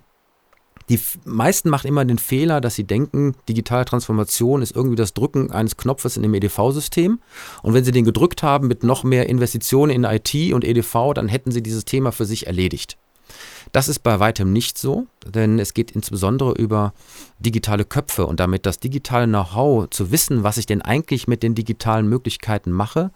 Die 0.89 0.99
meisten 1.25 1.69
machen 1.69 1.87
immer 1.87 2.05
den 2.05 2.17
Fehler, 2.17 2.61
dass 2.61 2.75
sie 2.75 2.85
denken, 2.85 3.35
digitale 3.49 3.83
Transformation 3.83 4.61
ist 4.61 4.75
irgendwie 4.75 4.95
das 4.95 5.13
Drücken 5.13 5.51
eines 5.51 5.75
Knopfes 5.75 6.15
in 6.15 6.23
dem 6.23 6.33
EDV-System. 6.33 7.19
Und 7.61 7.73
wenn 7.73 7.83
sie 7.83 7.91
den 7.91 8.05
gedrückt 8.05 8.41
haben 8.41 8.67
mit 8.67 8.83
noch 8.83 9.03
mehr 9.03 9.27
Investitionen 9.27 9.91
in 9.91 10.03
IT 10.05 10.53
und 10.53 10.63
EDV, 10.63 11.13
dann 11.13 11.27
hätten 11.27 11.51
sie 11.51 11.61
dieses 11.61 11.83
Thema 11.83 12.11
für 12.11 12.25
sich 12.25 12.47
erledigt. 12.47 12.97
Das 13.73 13.89
ist 13.89 13.99
bei 13.99 14.21
weitem 14.21 14.53
nicht 14.53 14.77
so, 14.77 15.07
denn 15.25 15.59
es 15.59 15.73
geht 15.73 15.91
insbesondere 15.91 16.53
über 16.53 16.93
digitale 17.39 17.83
Köpfe 17.83 18.25
und 18.25 18.39
damit 18.39 18.65
das 18.65 18.79
digitale 18.79 19.27
Know-how 19.27 19.89
zu 19.89 20.11
wissen, 20.11 20.43
was 20.43 20.57
ich 20.57 20.65
denn 20.65 20.81
eigentlich 20.81 21.27
mit 21.27 21.43
den 21.43 21.53
digitalen 21.53 22.07
Möglichkeiten 22.07 22.71
mache, 22.71 23.11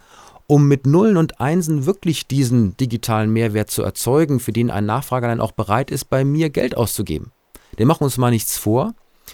um 0.48 0.68
mit 0.68 0.86
Nullen 0.86 1.16
und 1.16 1.40
Einsen 1.40 1.86
wirklich 1.86 2.28
diesen 2.28 2.76
digitalen 2.76 3.32
Mehrwert 3.32 3.72
zu 3.72 3.84
erzeugen, 3.84 4.42
für 4.42 4.52
den 4.52 4.70
ein 4.70 4.86
Nachfrager 4.86 5.30
dann 5.30 5.40
auch 5.40 5.54
bereit 5.54 5.90
ist, 5.90 6.10
bei 6.10 6.26
mir 6.26 6.50
Geld 6.50 6.76
auszugeben. 6.76 7.32
Denn 7.78 7.88
machen 7.88 8.02
wir 8.02 8.06
uns 8.06 8.18
mal 8.18 8.32
nichts 8.32 8.58
vor. 8.58 8.94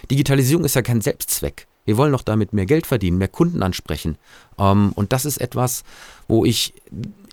Digitalisierung 0.10 0.64
ist 0.64 0.76
ja 0.76 0.82
kein 0.82 1.02
Selbstzweck. 1.02 1.68
Wir 1.86 1.98
wollen 1.98 2.12
doch 2.12 2.22
damit 2.22 2.52
mehr 2.52 2.66
Geld 2.66 2.86
verdienen, 2.86 3.18
mehr 3.18 3.30
Kunden 3.30 3.64
ansprechen. 3.64 4.18
Ähm, 4.60 4.92
und 4.96 5.14
das 5.14 5.26
ist 5.26 5.38
etwas, 5.38 5.84
wo 6.28 6.44
ich 6.44 6.74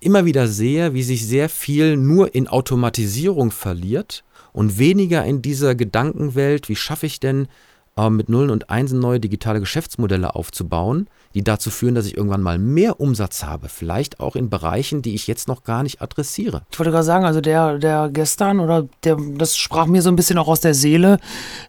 immer 0.00 0.24
wieder 0.24 0.46
sehe, 0.48 0.94
wie 0.94 1.02
sich 1.02 1.26
sehr 1.26 1.48
viel 1.48 1.96
nur 1.96 2.34
in 2.34 2.46
Automatisierung 2.46 3.50
verliert 3.50 4.22
und 4.52 4.78
weniger 4.78 5.24
in 5.24 5.42
dieser 5.42 5.74
Gedankenwelt, 5.74 6.68
wie 6.68 6.76
schaffe 6.76 7.06
ich 7.06 7.18
denn 7.18 7.48
äh, 7.96 8.10
mit 8.10 8.28
Nullen 8.28 8.50
und 8.50 8.70
Einsen 8.70 8.98
neue 8.98 9.20
digitale 9.20 9.60
Geschäftsmodelle 9.60 10.34
aufzubauen, 10.34 11.08
die 11.34 11.42
dazu 11.42 11.70
führen, 11.70 11.94
dass 11.94 12.06
ich 12.06 12.16
irgendwann 12.16 12.42
mal 12.42 12.58
mehr 12.58 13.00
Umsatz 13.00 13.44
habe. 13.44 13.68
Vielleicht 13.68 14.20
auch 14.20 14.36
in 14.36 14.50
Bereichen, 14.50 15.02
die 15.02 15.14
ich 15.14 15.26
jetzt 15.26 15.48
noch 15.48 15.64
gar 15.64 15.82
nicht 15.82 16.00
adressiere. 16.02 16.62
Ich 16.70 16.78
wollte 16.78 16.90
gerade 16.90 17.04
sagen, 17.04 17.24
also 17.24 17.40
der, 17.40 17.78
der 17.78 18.08
gestern 18.12 18.60
oder 18.60 18.86
der, 19.04 19.16
das 19.36 19.56
sprach 19.56 19.86
mir 19.86 20.02
so 20.02 20.10
ein 20.10 20.16
bisschen 20.16 20.38
auch 20.38 20.48
aus 20.48 20.60
der 20.60 20.74
Seele, 20.74 21.18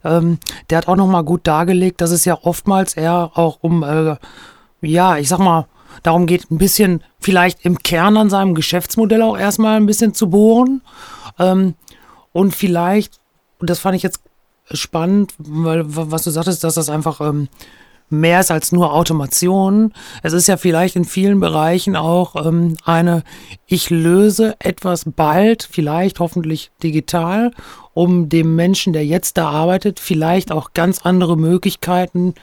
ähm, 0.03 0.39
der 0.69 0.79
hat 0.79 0.87
auch 0.87 0.95
nochmal 0.95 1.23
gut 1.23 1.47
dargelegt, 1.47 2.01
dass 2.01 2.11
es 2.11 2.25
ja 2.25 2.37
oftmals 2.41 2.95
eher 2.95 3.31
auch 3.35 3.59
um, 3.61 3.83
äh, 3.83 4.15
ja, 4.81 5.17
ich 5.17 5.29
sag 5.29 5.39
mal, 5.39 5.67
darum 6.03 6.25
geht, 6.25 6.51
ein 6.51 6.57
bisschen 6.57 7.03
vielleicht 7.19 7.65
im 7.65 7.79
Kern 7.79 8.17
an 8.17 8.29
seinem 8.29 8.55
Geschäftsmodell 8.55 9.21
auch 9.21 9.37
erstmal 9.37 9.77
ein 9.77 9.85
bisschen 9.85 10.13
zu 10.13 10.29
bohren. 10.29 10.81
Ähm, 11.39 11.75
und 12.33 12.53
vielleicht, 12.53 13.19
und 13.59 13.69
das 13.69 13.79
fand 13.79 13.95
ich 13.95 14.03
jetzt 14.03 14.21
spannend, 14.71 15.33
weil 15.37 15.83
was 15.85 16.23
du 16.23 16.31
sagtest, 16.31 16.63
dass 16.63 16.75
das 16.75 16.89
einfach 16.89 17.21
ähm, 17.21 17.47
mehr 18.09 18.39
ist 18.39 18.51
als 18.51 18.71
nur 18.71 18.93
Automation. 18.93 19.93
Es 20.21 20.33
ist 20.33 20.47
ja 20.47 20.57
vielleicht 20.57 20.95
in 20.95 21.05
vielen 21.05 21.39
Bereichen 21.39 21.95
auch 21.95 22.35
ähm, 22.45 22.75
eine, 22.83 23.23
ich 23.65 23.89
löse 23.89 24.55
etwas 24.59 25.05
bald, 25.05 25.67
vielleicht 25.69 26.19
hoffentlich 26.19 26.71
digital, 26.83 27.51
um 27.93 28.29
dem 28.29 28.55
Menschen, 28.55 28.93
der 28.93 29.05
jetzt 29.05 29.37
da 29.37 29.49
arbeitet, 29.49 29.99
vielleicht 29.99 30.51
auch 30.51 30.73
ganz 30.73 30.99
andere 31.03 31.37
Möglichkeiten 31.37 32.35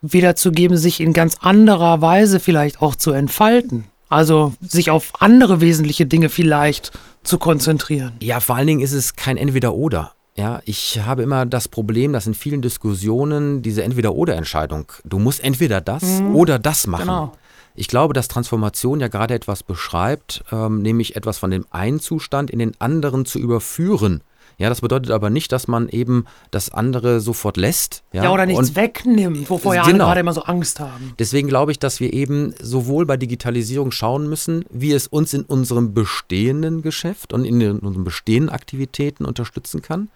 wiederzugeben, 0.00 0.76
sich 0.76 1.00
in 1.00 1.12
ganz 1.12 1.38
anderer 1.40 2.00
Weise 2.00 2.40
vielleicht 2.40 2.80
auch 2.80 2.94
zu 2.94 3.10
entfalten. 3.10 3.84
Also 4.08 4.54
sich 4.60 4.90
auf 4.90 5.20
andere 5.20 5.60
wesentliche 5.60 6.06
Dinge 6.06 6.30
vielleicht 6.30 6.92
zu 7.24 7.36
konzentrieren. 7.38 8.12
Ja, 8.20 8.40
vor 8.40 8.56
allen 8.56 8.66
Dingen 8.66 8.80
ist 8.80 8.92
es 8.92 9.16
kein 9.16 9.36
Entweder-Oder. 9.36 10.12
Ja, 10.38 10.60
ich 10.66 11.00
habe 11.00 11.24
immer 11.24 11.46
das 11.46 11.66
Problem, 11.66 12.12
dass 12.12 12.28
in 12.28 12.34
vielen 12.34 12.62
Diskussionen 12.62 13.60
diese 13.60 13.82
Entweder-Oder-Entscheidung, 13.82 14.92
du 15.04 15.18
musst 15.18 15.42
entweder 15.42 15.80
das 15.80 16.04
mhm. 16.04 16.36
oder 16.36 16.60
das 16.60 16.86
machen. 16.86 17.06
Genau. 17.06 17.32
Ich 17.74 17.88
glaube, 17.88 18.14
dass 18.14 18.28
Transformation 18.28 19.00
ja 19.00 19.08
gerade 19.08 19.34
etwas 19.34 19.64
beschreibt, 19.64 20.44
ähm, 20.52 20.80
nämlich 20.80 21.16
etwas 21.16 21.38
von 21.38 21.50
dem 21.50 21.66
einen 21.70 21.98
Zustand 21.98 22.52
in 22.52 22.60
den 22.60 22.80
anderen 22.80 23.24
zu 23.24 23.40
überführen. 23.40 24.22
Ja, 24.58 24.68
das 24.68 24.80
bedeutet 24.80 25.12
aber 25.12 25.30
nicht, 25.30 25.52
dass 25.52 25.68
man 25.68 25.88
eben 25.88 26.24
das 26.50 26.70
andere 26.70 27.20
sofort 27.20 27.56
lässt. 27.56 28.02
Ja, 28.12 28.24
ja 28.24 28.32
oder 28.32 28.44
nichts 28.44 28.70
und, 28.70 28.76
wegnimmt, 28.76 29.48
wovor 29.48 29.76
ja 29.76 29.84
genau. 29.84 30.06
gerade 30.06 30.18
immer 30.18 30.32
so 30.32 30.42
Angst 30.42 30.80
haben. 30.80 31.14
Deswegen 31.18 31.46
glaube 31.46 31.70
ich, 31.70 31.78
dass 31.78 32.00
wir 32.00 32.12
eben 32.12 32.52
sowohl 32.60 33.06
bei 33.06 33.16
Digitalisierung 33.16 33.92
schauen 33.92 34.28
müssen, 34.28 34.64
wie 34.68 34.92
es 34.92 35.06
uns 35.06 35.32
in 35.32 35.42
unserem 35.42 35.94
bestehenden 35.94 36.82
Geschäft 36.82 37.32
und 37.32 37.44
in 37.44 37.62
unseren 37.78 38.02
bestehenden 38.02 38.50
Aktivitäten 38.50 39.24
unterstützen 39.24 39.80
kann 39.80 40.08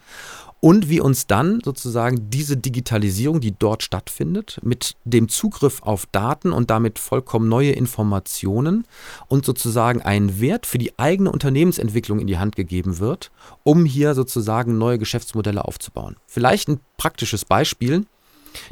und 0.64 0.88
wie 0.88 1.00
uns 1.00 1.26
dann 1.26 1.60
sozusagen 1.64 2.30
diese 2.30 2.56
Digitalisierung, 2.56 3.40
die 3.40 3.52
dort 3.58 3.82
stattfindet, 3.82 4.60
mit 4.62 4.94
dem 5.04 5.28
Zugriff 5.28 5.82
auf 5.82 6.06
Daten 6.06 6.52
und 6.52 6.70
damit 6.70 7.00
vollkommen 7.00 7.48
neue 7.48 7.72
Informationen 7.72 8.86
und 9.26 9.44
sozusagen 9.44 10.02
einen 10.02 10.40
Wert 10.40 10.66
für 10.66 10.78
die 10.78 10.96
eigene 11.00 11.32
Unternehmensentwicklung 11.32 12.20
in 12.20 12.28
die 12.28 12.38
Hand 12.38 12.54
gegeben 12.54 13.00
wird, 13.00 13.32
um 13.64 13.84
hier 13.84 14.14
sozusagen 14.14 14.78
neue 14.78 15.00
Geschäftsmodelle 15.00 15.64
aufzubauen. 15.64 16.14
Vielleicht 16.28 16.68
ein 16.68 16.78
praktisches 16.96 17.44
Beispiel. 17.44 18.06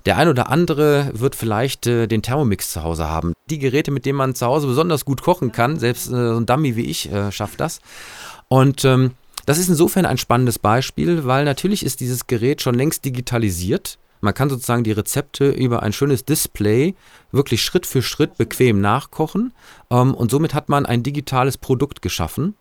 Der 0.07 0.17
ein 0.17 0.29
oder 0.29 0.49
andere 0.49 1.11
wird 1.15 1.35
vielleicht 1.35 1.89
äh, 1.89 2.07
den 2.07 2.23
Thermomix 2.23 2.71
zu 2.71 2.85
Hause 2.85 3.09
haben. 3.09 3.33
Die 3.49 3.59
Geräte, 3.59 3.91
mit 3.91 4.07
denen 4.07 4.19
man 4.19 4.37
zu 4.37 4.47
Hause 4.47 4.69
besonders 4.69 5.05
gut 5.05 5.23
kochen 5.23 5.51
kann, 5.51 5.79
selbst 5.79 6.07
äh, 6.07 6.11
so 6.11 6.37
ein 6.37 6.47
Dummy 6.47 6.77
wie 6.77 6.85
ich 6.85 7.11
äh, 7.11 7.33
schafft 7.33 7.59
das. 7.59 7.81
Und 8.47 8.85
ähm, 8.85 9.13
das 9.47 9.59
ist 9.59 9.69
insofern 9.69 10.07
ein 10.07 10.19
spannendes 10.19 10.59
Beispiel, 10.59 11.25
weil 11.25 11.45
natürlich 11.45 11.85
ist 11.85 12.01
dieses 12.01 12.27
Gerät 12.27 12.63
schon 12.63 12.75
längst 12.75 13.05
digitalisiert. 13.05 13.99
Man 14.21 14.35
kann 14.35 14.51
sozusagen 14.51 14.85
die 14.85 14.93
Rezepte 14.93 15.51
über 15.51 15.83
ein 15.83 15.93
schönes 15.93 16.25
Display 16.25 16.95
wirklich 17.33 17.63
Schritt 17.63 17.87
für 17.87 18.03
Schritt 18.03 18.37
bequem 18.37 18.81
nachkochen 18.81 19.55
ähm, 19.91 20.15
und 20.15 20.31
somit 20.31 20.55
hat 20.55 20.69
man 20.69 20.87
ein 20.87 21.03
digitales 21.03 21.57
Produkt 21.57 22.03
geschaffen. 22.03 22.55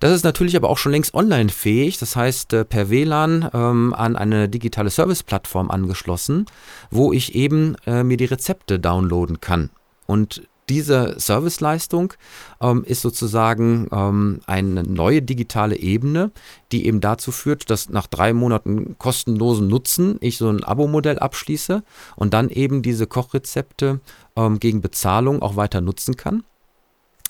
Das 0.00 0.12
ist 0.12 0.24
natürlich 0.24 0.56
aber 0.56 0.70
auch 0.70 0.78
schon 0.78 0.92
längst 0.92 1.14
online 1.14 1.48
fähig, 1.48 1.98
das 1.98 2.16
heißt 2.16 2.52
äh, 2.52 2.64
per 2.64 2.90
WLAN 2.90 3.48
ähm, 3.54 3.94
an 3.94 4.16
eine 4.16 4.48
digitale 4.48 4.90
Service-Plattform 4.90 5.70
angeschlossen, 5.70 6.46
wo 6.90 7.12
ich 7.12 7.34
eben 7.34 7.76
äh, 7.86 8.02
mir 8.02 8.16
die 8.16 8.24
Rezepte 8.24 8.78
downloaden 8.78 9.40
kann. 9.40 9.70
Und 10.06 10.42
diese 10.68 11.14
Serviceleistung 11.18 12.14
ähm, 12.60 12.84
ist 12.84 13.02
sozusagen 13.02 13.88
ähm, 13.92 14.40
eine 14.46 14.82
neue 14.82 15.22
digitale 15.22 15.76
Ebene, 15.76 16.30
die 16.72 16.86
eben 16.86 17.00
dazu 17.00 17.32
führt, 17.32 17.70
dass 17.70 17.88
nach 17.90 18.06
drei 18.06 18.32
Monaten 18.32 18.96
kostenlosen 18.98 19.68
Nutzen 19.68 20.16
ich 20.20 20.38
so 20.38 20.48
ein 20.48 20.64
Abo-Modell 20.64 21.18
abschließe 21.18 21.82
und 22.16 22.34
dann 22.34 22.48
eben 22.48 22.82
diese 22.82 23.06
Kochrezepte 23.06 24.00
ähm, 24.36 24.58
gegen 24.60 24.80
Bezahlung 24.80 25.42
auch 25.42 25.56
weiter 25.56 25.80
nutzen 25.80 26.16
kann. 26.16 26.44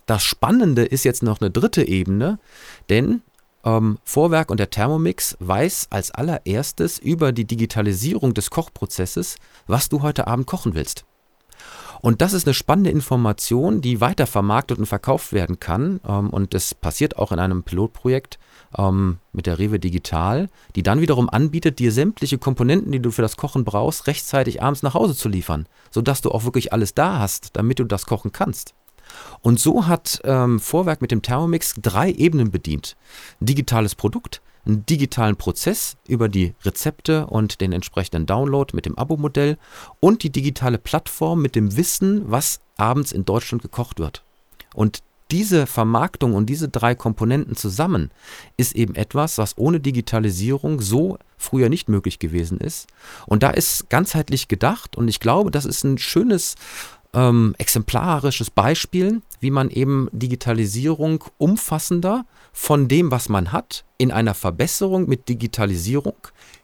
Das 0.07 0.23
Spannende 0.23 0.85
ist 0.85 1.05
jetzt 1.05 1.23
noch 1.23 1.41
eine 1.41 1.51
dritte 1.51 1.87
Ebene, 1.87 2.39
denn 2.91 3.23
ähm, 3.65 3.99
Vorwerk 4.05 4.51
und 4.51 4.61
der 4.61 4.71
Thermomix 4.71 5.37
weiß 5.41 5.89
als 5.91 6.11
allererstes 6.11 6.99
über 6.99 7.33
die 7.33 7.47
Digitalisierung 7.47 8.35
des 8.35 8.51
Kochprozesses, 8.51 9.37
was 9.67 9.89
du 9.89 10.03
heute 10.03 10.27
Abend 10.27 10.47
kochen 10.47 10.75
willst. 10.75 11.05
Und 12.05 12.21
das 12.21 12.35
ist 12.35 12.47
eine 12.47 12.53
spannende 12.53 12.91
Information, 12.91 13.81
die 13.81 14.03
weiter 14.03 14.27
vermarktet 14.27 14.79
und 14.79 14.85
verkauft 14.85 15.33
werden 15.33 15.59
kann. 15.59 16.01
Ähm, 16.07 16.29
und 16.29 16.53
das 16.53 16.75
passiert 16.75 17.17
auch 17.17 17.33
in 17.33 17.39
einem 17.39 17.63
Pilotprojekt 17.63 18.39
ähm, 18.77 19.21
mit 19.33 19.47
der 19.47 19.59
Rewe 19.59 19.81
Digital, 19.81 20.51
die 20.77 20.83
dann 20.83 21.01
wiederum 21.01 21.31
anbietet, 21.31 21.79
dir 21.79 21.93
sämtliche 21.93 22.37
Komponenten, 22.37 22.93
die 22.93 23.01
du 23.01 23.11
für 23.11 23.23
das 23.23 23.39
Kochen 23.39 23.65
brauchst, 23.65 24.07
rechtzeitig 24.07 24.63
abends 24.63 24.83
nach 24.83 24.93
Hause 24.93 25.17
zu 25.17 25.31
liefern, 25.31 25.67
sodass 25.91 26.21
du 26.21 26.31
auch 26.31 26.45
wirklich 26.45 26.75
alles 26.75 26.93
da 26.93 27.21
hast, 27.21 27.57
damit 27.57 27.79
du 27.79 27.85
das 27.85 28.05
kochen 28.05 28.33
kannst. 28.33 28.75
Und 29.41 29.59
so 29.59 29.87
hat 29.87 30.21
ähm, 30.25 30.61
Vorwerk 30.61 31.01
mit 31.01 31.11
dem 31.11 31.23
Thermomix 31.23 31.73
drei 31.81 32.11
Ebenen 32.11 32.51
bedient. 32.51 32.99
Digitales 33.41 33.95
Produkt, 33.95 34.43
einen 34.67 34.87
digitalen 34.87 35.37
Prozess 35.37 35.97
über 36.09 36.29
die 36.29 36.55
Rezepte 36.65 37.27
und 37.27 37.61
den 37.61 37.73
entsprechenden 37.73 38.27
Download 38.27 38.75
mit 38.75 38.87
dem 38.87 38.99
Abo-Modell 38.99 39.59
und 40.01 40.23
die 40.23 40.31
digitale 40.31 40.79
Plattform 40.79 41.43
mit 41.43 41.55
dem 41.55 41.77
Wissen, 41.77 42.31
was 42.31 42.61
abends 42.77 43.13
in 43.13 43.25
Deutschland 43.25 43.63
gekocht 43.63 43.99
wird. 43.99 44.23
Und 44.75 45.03
diese 45.31 45.67
Vermarktung 45.67 46.35
und 46.35 46.47
diese 46.47 46.69
drei 46.69 46.95
Komponenten 46.95 47.57
zusammen 47.57 48.11
ist 48.57 48.75
eben 48.75 48.95
etwas, 48.95 49.39
was 49.39 49.57
ohne 49.57 49.81
Digitalisierung 49.81 50.81
so 50.81 51.19
früher 51.39 51.69
nicht 51.69 51.89
möglich 51.89 52.19
gewesen 52.19 52.59
ist. 52.59 52.89
Und 53.27 53.43
da 53.43 53.51
ist 53.51 53.89
ganzheitlich 53.89 54.49
gedacht 54.49 54.97
und 54.97 55.09
ich 55.09 55.21
glaube, 55.21 55.51
das 55.51 55.65
ist 55.65 55.83
ein 55.83 55.99
schönes 55.99 56.57
ähm, 57.15 57.55
exemplarisches 57.59 58.51
Beispiel, 58.51 59.23
wie 59.41 59.51
man 59.51 59.71
eben 59.71 60.09
Digitalisierung 60.13 61.25
umfassender 61.39 62.27
von 62.55 62.87
dem, 62.89 63.11
was 63.11 63.29
man 63.29 63.53
hat, 63.53 63.85
in 63.99 64.13
einer 64.13 64.33
Verbesserung 64.33 65.09
mit 65.09 65.29
Digitalisierung 65.29 66.15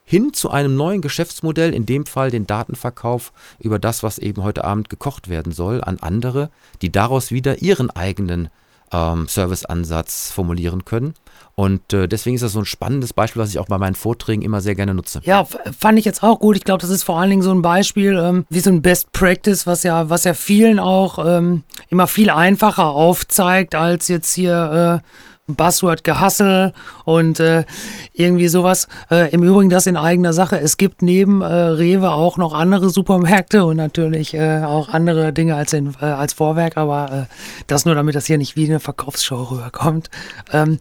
hin 0.04 0.32
zu 0.32 0.50
einem 0.50 0.76
neuen 0.76 1.02
Geschäftsmodell, 1.02 1.74
in 1.74 1.84
dem 1.84 2.06
Fall 2.06 2.30
den 2.30 2.46
Datenverkauf 2.46 3.32
über 3.58 3.78
das, 3.78 4.02
was 4.02 4.18
eben 4.18 4.42
heute 4.42 4.64
Abend 4.64 4.88
gekocht 4.88 5.28
werden 5.28 5.52
soll, 5.52 5.82
an 5.82 5.98
andere, 6.00 6.50
die 6.80 6.90
daraus 6.90 7.32
wieder 7.32 7.60
ihren 7.60 7.90
eigenen 7.90 8.48
ähm, 8.92 9.26
Serviceansatz 9.28 10.30
formulieren 10.30 10.84
können. 10.84 11.14
Und 11.54 11.92
äh, 11.92 12.08
deswegen 12.08 12.36
ist 12.36 12.42
das 12.42 12.52
so 12.52 12.60
ein 12.60 12.64
spannendes 12.64 13.12
Beispiel, 13.12 13.42
was 13.42 13.50
ich 13.50 13.58
auch 13.58 13.66
bei 13.66 13.78
meinen 13.78 13.94
Vorträgen 13.94 14.42
immer 14.42 14.60
sehr 14.60 14.74
gerne 14.74 14.94
nutze. 14.94 15.20
Ja, 15.24 15.44
fand 15.44 15.98
ich 15.98 16.04
jetzt 16.04 16.22
auch 16.22 16.40
gut. 16.40 16.56
Ich 16.56 16.64
glaube, 16.64 16.80
das 16.80 16.90
ist 16.90 17.02
vor 17.02 17.18
allen 17.18 17.30
Dingen 17.30 17.42
so 17.42 17.52
ein 17.52 17.62
Beispiel 17.62 18.16
ähm, 18.16 18.46
wie 18.48 18.60
so 18.60 18.70
ein 18.70 18.82
Best 18.82 19.12
Practice, 19.12 19.66
was 19.66 19.82
ja, 19.82 20.08
was 20.08 20.24
ja 20.24 20.34
vielen 20.34 20.78
auch 20.78 21.24
ähm, 21.24 21.64
immer 21.88 22.06
viel 22.06 22.30
einfacher 22.30 22.86
aufzeigt, 22.86 23.74
als 23.74 24.08
jetzt 24.08 24.32
hier 24.34 25.02
äh, 25.02 25.06
Buzzword 25.54 26.04
gehassel 26.04 26.72
und 27.04 27.40
äh, 27.40 27.64
irgendwie 28.12 28.48
sowas. 28.48 28.88
Äh, 29.10 29.30
Im 29.32 29.42
Übrigen 29.42 29.70
das 29.70 29.86
in 29.86 29.96
eigener 29.96 30.32
Sache. 30.32 30.60
Es 30.60 30.76
gibt 30.76 31.02
neben 31.02 31.42
äh, 31.42 31.46
Rewe 31.46 32.10
auch 32.10 32.36
noch 32.36 32.52
andere 32.52 32.90
Supermärkte 32.90 33.64
und 33.64 33.76
natürlich 33.76 34.34
äh, 34.34 34.62
auch 34.62 34.88
andere 34.88 35.32
Dinge 35.32 35.54
als, 35.54 35.72
in, 35.72 35.94
äh, 36.00 36.06
als 36.06 36.32
Vorwerk, 36.32 36.76
aber 36.76 37.28
äh, 37.28 37.34
das 37.66 37.84
nur, 37.84 37.94
damit 37.94 38.14
das 38.14 38.26
hier 38.26 38.38
nicht 38.38 38.56
wie 38.56 38.66
eine 38.66 38.80
Verkaufsshow 38.80 39.44
rüberkommt. 39.44 40.10
Ähm, 40.52 40.78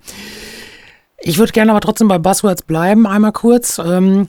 ich 1.17 1.37
würde 1.37 1.51
gerne 1.51 1.71
aber 1.71 1.81
trotzdem 1.81 2.07
bei 2.07 2.17
Buzzwords 2.17 2.63
bleiben, 2.63 3.05
einmal 3.05 3.33
kurz. 3.33 3.79
Ähm, 3.79 4.27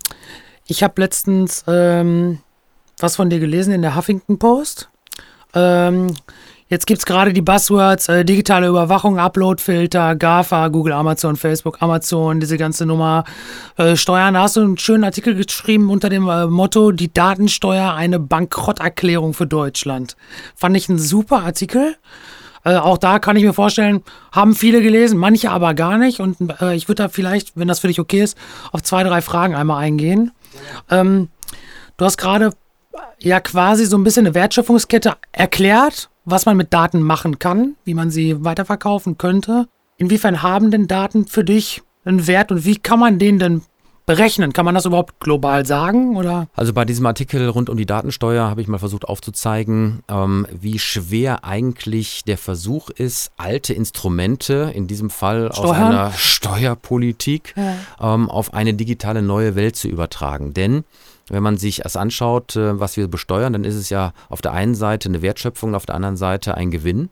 ich 0.66 0.82
habe 0.82 1.00
letztens 1.00 1.64
ähm, 1.66 2.40
was 2.99 3.16
von 3.16 3.30
dir 3.30 3.40
gelesen 3.40 3.73
in 3.73 3.82
der 3.82 3.97
Huffington 3.97 4.38
Post. 4.38 4.88
Ähm, 5.54 6.14
Jetzt 6.70 6.86
gibt 6.86 7.00
es 7.00 7.04
gerade 7.04 7.32
die 7.32 7.42
Buzzwords, 7.42 8.08
äh, 8.08 8.24
digitale 8.24 8.68
Überwachung, 8.68 9.18
Uploadfilter, 9.18 10.14
GAFA, 10.14 10.68
Google, 10.68 10.92
Amazon, 10.92 11.34
Facebook, 11.34 11.82
Amazon, 11.82 12.38
diese 12.38 12.58
ganze 12.58 12.86
Nummer. 12.86 13.24
Äh, 13.76 13.96
Steuern, 13.96 14.34
da 14.34 14.42
hast 14.42 14.54
du 14.54 14.60
einen 14.60 14.78
schönen 14.78 15.02
Artikel 15.02 15.34
geschrieben 15.34 15.90
unter 15.90 16.08
dem 16.08 16.28
äh, 16.28 16.46
Motto, 16.46 16.92
die 16.92 17.12
Datensteuer, 17.12 17.92
eine 17.94 18.20
Bankrotterklärung 18.20 19.34
für 19.34 19.48
Deutschland. 19.48 20.16
Fand 20.54 20.76
ich 20.76 20.88
einen 20.88 21.00
super 21.00 21.42
Artikel. 21.42 21.96
Äh, 22.64 22.76
auch 22.76 22.98
da 22.98 23.18
kann 23.18 23.34
ich 23.34 23.42
mir 23.42 23.52
vorstellen, 23.52 24.04
haben 24.30 24.54
viele 24.54 24.80
gelesen, 24.80 25.18
manche 25.18 25.50
aber 25.50 25.74
gar 25.74 25.98
nicht. 25.98 26.20
Und 26.20 26.54
äh, 26.60 26.76
ich 26.76 26.86
würde 26.86 27.02
da 27.02 27.08
vielleicht, 27.08 27.56
wenn 27.56 27.66
das 27.66 27.80
für 27.80 27.88
dich 27.88 27.98
okay 27.98 28.22
ist, 28.22 28.38
auf 28.70 28.84
zwei, 28.84 29.02
drei 29.02 29.22
Fragen 29.22 29.56
einmal 29.56 29.82
eingehen. 29.82 30.30
Ähm, 30.88 31.30
du 31.96 32.04
hast 32.04 32.16
gerade 32.16 32.52
ja 33.18 33.40
quasi 33.40 33.85
so 33.87 33.97
ein 33.97 34.04
bisschen 34.04 34.26
eine 34.26 34.35
Wertschöpfungskette 34.35 35.16
erklärt 35.32 36.11
was 36.25 36.47
man 36.47 36.56
mit 36.56 36.73
Daten 36.73 37.02
machen 37.02 37.38
kann, 37.38 37.76
wie 37.85 37.94
man 37.94 38.11
sie 38.11 38.44
weiterverkaufen 38.44 39.18
könnte. 39.18 39.66
Inwiefern 39.97 40.42
haben 40.42 40.70
denn 40.70 40.87
Daten 40.87 41.26
für 41.26 41.44
dich 41.44 41.82
einen 42.04 42.26
Wert 42.26 42.50
und 42.50 42.64
wie 42.64 42.76
kann 42.76 42.99
man 42.99 43.18
den 43.18 43.38
denn 43.38 43.62
berechnen? 44.06 44.52
Kann 44.52 44.64
man 44.64 44.75
das 44.75 44.87
überhaupt 44.87 45.20
global 45.20 45.66
sagen? 45.66 46.16
Oder? 46.16 46.49
Also 46.56 46.73
bei 46.73 46.85
diesem 46.85 47.04
Artikel 47.06 47.49
rund 47.49 47.68
um 47.68 47.76
die 47.76 47.87
Datensteuer 47.87 48.49
habe 48.49 48.62
ich 48.62 48.68
mal 48.68 48.78
versucht 48.78 49.04
aufzuzeigen, 49.04 50.00
ähm, 50.09 50.47
wie 50.50 50.78
schwer 50.78 51.44
eigentlich 51.44 52.25
der 52.25 52.38
Versuch 52.38 52.88
ist, 52.88 53.30
alte 53.37 53.75
Instrumente, 53.75 54.73
in 54.75 54.87
diesem 54.87 55.11
Fall 55.11 55.50
Steuern? 55.52 55.68
aus 55.68 55.76
einer 55.76 56.12
Steuerpolitik, 56.12 57.54
ja. 57.56 58.14
ähm, 58.14 58.30
auf 58.30 58.54
eine 58.54 58.75
digitale 58.75 59.23
neue 59.23 59.54
Welt 59.54 59.76
zu 59.76 59.88
übertragen. 59.88 60.54
Denn 60.54 60.85
wenn 61.30 61.42
man 61.42 61.56
sich 61.56 61.78
das 61.78 61.96
anschaut, 61.96 62.56
äh, 62.56 62.78
was 62.78 62.96
wir 62.96 63.08
besteuern, 63.08 63.52
dann 63.52 63.64
ist 63.64 63.76
es 63.76 63.88
ja 63.88 64.12
auf 64.28 64.42
der 64.42 64.52
einen 64.52 64.75
Seite 64.75 65.08
eine 65.08 65.22
Wertschöpfung, 65.22 65.75
auf 65.75 65.87
der 65.87 65.94
anderen 65.94 66.16
Seite 66.16 66.56
ein 66.56 66.70
Gewinn. 66.70 67.10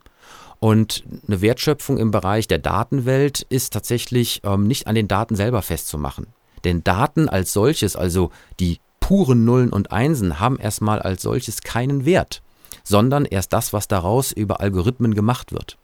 Und 0.60 1.04
eine 1.26 1.40
Wertschöpfung 1.40 1.98
im 1.98 2.10
Bereich 2.10 2.48
der 2.48 2.58
Datenwelt 2.58 3.42
ist 3.42 3.72
tatsächlich 3.72 4.40
ähm, 4.44 4.66
nicht 4.66 4.88
an 4.88 4.96
den 4.96 5.08
Daten 5.08 5.36
selber 5.36 5.62
festzumachen. 5.62 6.26
Denn 6.64 6.82
Daten 6.82 7.28
als 7.28 7.52
solches, 7.52 7.94
also 7.94 8.32
die 8.58 8.80
puren 8.98 9.44
Nullen 9.44 9.70
und 9.70 9.92
Einsen 9.92 10.40
haben 10.40 10.58
erstmal 10.58 11.00
als 11.00 11.22
solches 11.22 11.62
keinen 11.62 12.04
Wert, 12.04 12.42
sondern 12.82 13.24
erst 13.24 13.52
das, 13.52 13.72
was 13.72 13.86
daraus 13.86 14.32
über 14.32 14.60
Algorithmen 14.60 15.14
gemacht 15.14 15.52
wird. 15.52 15.78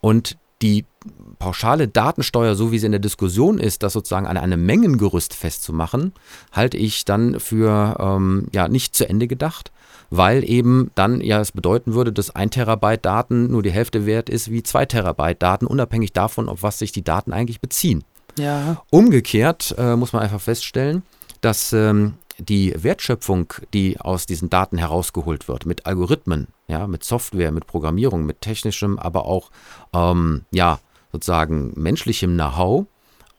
Und 0.00 0.36
die 0.62 0.84
pauschale 1.38 1.88
Datensteuer, 1.88 2.54
so 2.54 2.70
wie 2.70 2.78
sie 2.78 2.86
in 2.86 2.92
der 2.92 3.00
Diskussion 3.00 3.58
ist, 3.58 3.82
das 3.82 3.92
sozusagen 3.92 4.26
an 4.26 4.36
einem 4.36 4.64
Mengengerüst 4.64 5.34
festzumachen, 5.34 6.12
halte 6.52 6.76
ich 6.76 7.04
dann 7.04 7.40
für 7.40 7.96
ähm, 7.98 8.46
ja, 8.52 8.68
nicht 8.68 8.94
zu 8.94 9.08
Ende 9.08 9.26
gedacht, 9.26 9.72
weil 10.10 10.48
eben 10.48 10.90
dann 10.94 11.20
ja 11.20 11.40
es 11.40 11.52
bedeuten 11.52 11.94
würde, 11.94 12.12
dass 12.12 12.34
ein 12.34 12.50
Terabyte 12.50 13.04
Daten 13.04 13.50
nur 13.50 13.62
die 13.62 13.72
Hälfte 13.72 14.06
wert 14.06 14.30
ist 14.30 14.50
wie 14.50 14.62
zwei 14.62 14.86
Terabyte 14.86 15.42
Daten, 15.42 15.66
unabhängig 15.66 16.12
davon, 16.12 16.48
auf 16.48 16.62
was 16.62 16.78
sich 16.78 16.92
die 16.92 17.02
Daten 17.02 17.32
eigentlich 17.32 17.60
beziehen. 17.60 18.04
Ja. 18.38 18.82
Umgekehrt 18.90 19.74
äh, 19.76 19.96
muss 19.96 20.12
man 20.12 20.22
einfach 20.22 20.40
feststellen, 20.40 21.02
dass 21.40 21.72
ähm, 21.72 22.14
die 22.42 22.74
Wertschöpfung, 22.76 23.52
die 23.72 24.00
aus 24.00 24.26
diesen 24.26 24.50
Daten 24.50 24.78
herausgeholt 24.78 25.48
wird, 25.48 25.66
mit 25.66 25.86
Algorithmen, 25.86 26.48
ja, 26.68 26.86
mit 26.86 27.04
Software, 27.04 27.52
mit 27.52 27.66
Programmierung, 27.66 28.24
mit 28.24 28.40
technischem, 28.40 28.98
aber 28.98 29.26
auch 29.26 29.50
ähm, 29.92 30.44
ja, 30.50 30.80
sozusagen 31.12 31.72
menschlichem 31.76 32.34
Know-how, 32.34 32.86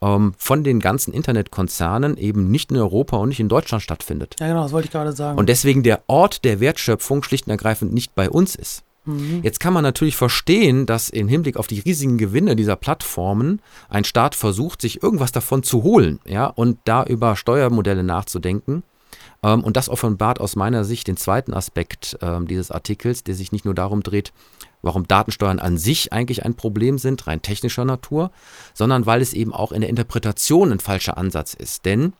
ähm, 0.01 0.33
von 0.38 0.63
den 0.63 0.79
ganzen 0.79 1.13
Internetkonzernen 1.13 2.17
eben 2.17 2.51
nicht 2.51 2.72
in 2.72 2.77
Europa 2.77 3.17
und 3.17 3.29
nicht 3.29 3.39
in 3.39 3.50
Deutschland 3.50 3.81
stattfindet. 3.81 4.36
Ja, 4.39 4.48
genau, 4.48 4.63
das 4.63 4.72
wollte 4.72 4.88
ich 4.88 4.91
gerade 4.91 5.13
sagen. 5.13 5.38
Und 5.38 5.48
deswegen 5.50 5.83
der 5.83 6.03
Ort 6.07 6.43
der 6.45 6.60
Wertschöpfung 6.60 7.24
schlicht 7.24 7.48
und 7.48 7.51
ergreifend 7.51 7.93
nicht 7.93 8.13
bei 8.15 8.29
uns 8.29 8.55
ist. 8.55 8.83
Mhm. 9.05 9.41
Jetzt 9.43 9.60
kann 9.60 9.74
man 9.74 9.83
natürlich 9.83 10.15
verstehen, 10.15 10.86
dass 10.86 11.10
im 11.10 11.27
Hinblick 11.27 11.57
auf 11.57 11.67
die 11.67 11.79
riesigen 11.79 12.17
Gewinne 12.17 12.55
dieser 12.55 12.75
Plattformen 12.75 13.62
ein 13.89 14.03
Staat 14.03 14.36
versucht, 14.36 14.81
sich 14.81 15.03
irgendwas 15.03 15.31
davon 15.31 15.63
zu 15.63 15.83
holen, 15.83 16.19
ja, 16.25 16.48
und 16.48 16.79
da 16.86 17.03
über 17.03 17.36
Steuermodelle 17.36 18.03
nachzudenken. 18.03 18.83
Ähm, 19.43 19.63
und 19.63 19.77
das 19.77 19.89
offenbart 19.89 20.39
aus 20.39 20.55
meiner 20.55 20.83
Sicht 20.85 21.07
den 21.07 21.17
zweiten 21.17 21.53
Aspekt 21.53 22.17
ähm, 22.21 22.47
dieses 22.47 22.71
Artikels, 22.71 23.23
der 23.23 23.35
sich 23.35 23.51
nicht 23.51 23.65
nur 23.65 23.75
darum 23.75 24.01
dreht, 24.01 24.31
warum 24.81 25.07
Datensteuern 25.07 25.59
an 25.59 25.77
sich 25.77 26.12
eigentlich 26.13 26.45
ein 26.45 26.55
Problem 26.55 26.97
sind, 26.97 27.27
rein 27.27 27.41
technischer 27.41 27.85
Natur, 27.85 28.31
sondern 28.73 29.05
weil 29.05 29.21
es 29.21 29.33
eben 29.33 29.53
auch 29.53 29.71
in 29.71 29.81
der 29.81 29.89
Interpretation 29.89 30.71
ein 30.71 30.79
falscher 30.79 31.17
Ansatz 31.17 31.53
ist. 31.53 31.85
Denn 31.85 32.13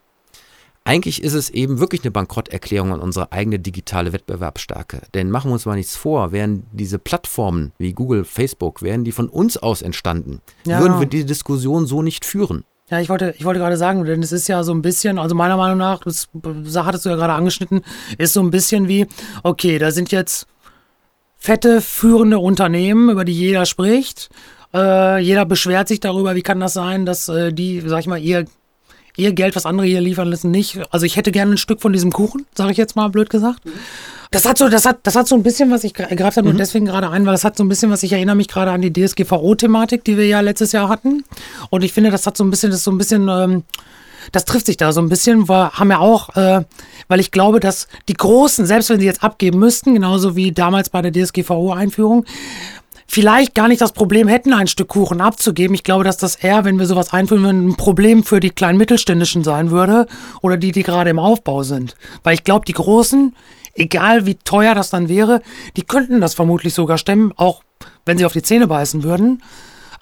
eigentlich 0.86 1.24
ist 1.24 1.34
es 1.34 1.50
eben 1.50 1.80
wirklich 1.80 2.04
eine 2.04 2.12
Bankrotterklärung 2.12 2.92
an 2.92 3.00
unsere 3.00 3.32
eigene 3.32 3.58
digitale 3.58 4.12
Wettbewerbsstärke. 4.12 5.04
Denn 5.14 5.32
machen 5.32 5.50
wir 5.50 5.54
uns 5.54 5.66
mal 5.66 5.76
nichts 5.76 5.96
vor, 5.96 6.34
wären 6.34 6.66
diese 6.74 7.00
Plattformen 7.00 7.72
wie 7.78 7.94
Google, 7.94 8.26
Facebook, 8.26 8.82
wären 8.82 9.06
die 9.06 9.14
von 9.14 9.30
uns 9.30 9.56
aus 9.56 9.82
entstanden, 9.82 10.42
Ja. 10.66 10.82
würden 10.82 11.00
wir 11.00 11.08
die 11.08 11.26
Diskussion 11.26 11.86
so 11.86 12.02
nicht 12.02 12.26
führen. 12.26 12.66
Ja, 12.94 13.00
ich 13.00 13.10
wollte, 13.10 13.34
ich 13.36 13.44
wollte 13.44 13.60
gerade 13.60 13.76
sagen, 13.76 14.06
denn 14.06 14.22
es 14.22 14.32
ist 14.32 14.48
ja 14.48 14.62
so 14.62 14.72
ein 14.72 14.84
bisschen, 14.84 15.18
also 15.18 15.34
meiner 15.34 15.58
Meinung 15.58 15.80
nach, 15.80 16.02
das 16.02 16.30
hattest 16.76 17.06
du 17.06 17.10
ja 17.10 17.16
gerade 17.16 17.34
angeschnitten, 17.34 17.82
ist 18.20 18.34
so 18.34 18.40
ein 18.40 18.52
bisschen 18.52 18.88
wie, 18.88 19.08
okay, 19.42 19.80
da 19.80 19.90
sind 19.90 20.12
jetzt 20.12 20.46
fette, 21.36 21.82
führende 21.82 22.38
Unternehmen, 22.38 23.10
über 23.10 23.26
die 23.26 23.34
jeder 23.34 23.66
spricht. 23.66 24.30
Äh, 24.76 25.18
jeder 25.24 25.44
beschwert 25.46 25.88
sich 25.88 26.02
darüber, 26.02 26.36
wie 26.36 26.44
kann 26.44 26.60
das 26.60 26.74
sein, 26.74 27.08
dass 27.08 27.30
äh, 27.30 27.52
die, 27.52 27.82
sag 27.84 28.02
ich 28.02 28.06
mal, 28.06 28.22
ihr, 28.22 28.46
ihr 29.18 29.34
Geld, 29.34 29.56
was 29.56 29.66
andere 29.66 29.86
hier 29.88 30.02
liefern 30.02 30.28
lassen, 30.30 30.52
nicht. 30.52 30.80
Also 30.92 31.06
ich 31.06 31.16
hätte 31.16 31.32
gerne 31.32 31.54
ein 31.54 31.58
Stück 31.58 31.82
von 31.82 31.94
diesem 31.94 32.12
Kuchen, 32.12 32.46
sage 32.56 32.72
ich 32.72 32.78
jetzt 32.78 32.96
mal 32.96 33.10
blöd 33.10 33.30
gesagt. 33.30 33.60
Das 34.32 34.46
hat 34.46 34.58
so, 34.58 34.68
das 34.68 34.86
hat, 34.86 34.98
das 35.04 35.16
hat 35.16 35.28
so 35.28 35.36
ein 35.36 35.44
bisschen, 35.44 35.70
was 35.70 35.84
ich 35.84 35.94
gra- 35.94 36.16
greife 36.16 36.38
da 36.38 36.42
nur 36.42 36.54
deswegen 36.54 36.86
gerade 36.86 37.10
ein, 37.12 37.24
weil 37.28 37.34
das 37.34 37.44
hat 37.44 37.56
so 37.56 37.64
ein 37.64 37.70
bisschen, 37.70 37.92
was 37.92 38.02
ich 38.02 38.14
erinnere 38.14 38.36
mich 38.36 38.48
gerade 38.48 38.72
an 38.72 38.82
die 38.82 38.92
DSGVO-Thematik, 38.92 40.04
die 40.04 40.18
wir 40.18 40.26
ja 40.26 40.40
letztes 40.42 40.72
Jahr 40.72 40.90
hatten. 40.90 41.24
Und 41.70 41.84
ich 41.84 41.94
finde, 41.94 42.10
das 42.10 42.26
hat 42.26 42.36
so 42.36 42.44
ein 42.44 42.50
bisschen, 42.50 42.72
das 42.72 42.84
so 42.84 42.92
ein 42.92 42.98
bisschen, 42.98 43.28
ähm, 43.30 43.64
das 44.32 44.46
trifft 44.46 44.66
sich 44.66 44.78
da 44.78 44.92
so 44.92 45.02
ein 45.02 45.10
bisschen, 45.10 45.48
weil 45.50 45.70
haben 45.70 45.92
ja 45.92 46.00
auch, 46.00 46.36
äh, 46.36 46.64
weil 47.10 47.20
ich 47.20 47.30
glaube, 47.30 47.60
dass 47.60 47.88
die 48.08 48.14
Großen, 48.14 48.66
selbst 48.66 48.90
wenn 48.90 49.00
sie 49.00 49.06
jetzt 49.06 49.24
abgeben 49.24 49.60
müssten, 49.60 49.94
genauso 49.94 50.36
wie 50.36 50.52
damals 50.52 50.90
bei 50.90 51.04
der 51.04 51.12
DSGVO-Einführung, 51.12 52.26
vielleicht 53.14 53.54
gar 53.54 53.68
nicht 53.68 53.80
das 53.80 53.92
Problem 53.92 54.28
hätten, 54.28 54.54
ein 54.54 54.66
Stück 54.66 54.88
Kuchen 54.88 55.22
abzugeben. 55.22 55.76
Ich 55.76 55.84
glaube, 55.84 56.04
dass 56.04 56.18
das 56.18 56.36
eher, 56.36 56.66
wenn 56.66 56.80
wir 56.80 56.88
sowas 56.88 57.14
einführen 57.14 57.44
würden, 57.44 57.68
ein 57.70 57.76
Problem 57.76 58.24
für 58.24 58.40
die 58.40 58.50
kleinen 58.50 58.80
Mittelständischen 58.80 59.44
sein 59.44 59.70
würde 59.70 60.08
oder 60.42 60.58
die, 60.58 60.72
die 60.72 60.82
gerade 60.82 61.12
im 61.12 61.20
Aufbau 61.20 61.62
sind. 61.62 61.96
Weil 62.24 62.34
ich 62.34 62.44
glaube, 62.44 62.66
die 62.66 62.74
Großen, 62.74 63.36
egal 63.76 64.26
wie 64.26 64.34
teuer 64.34 64.74
das 64.74 64.90
dann 64.90 65.10
wäre, 65.10 65.44
die 65.78 65.84
könnten 65.84 66.22
das 66.22 66.34
vermutlich 66.34 66.74
sogar 66.74 66.98
stemmen, 66.98 67.34
auch 67.36 67.62
wenn 68.04 68.18
sie 68.18 68.26
auf 68.26 68.34
die 68.34 68.42
Zähne 68.42 68.66
beißen 68.66 69.04
würden. 69.04 69.44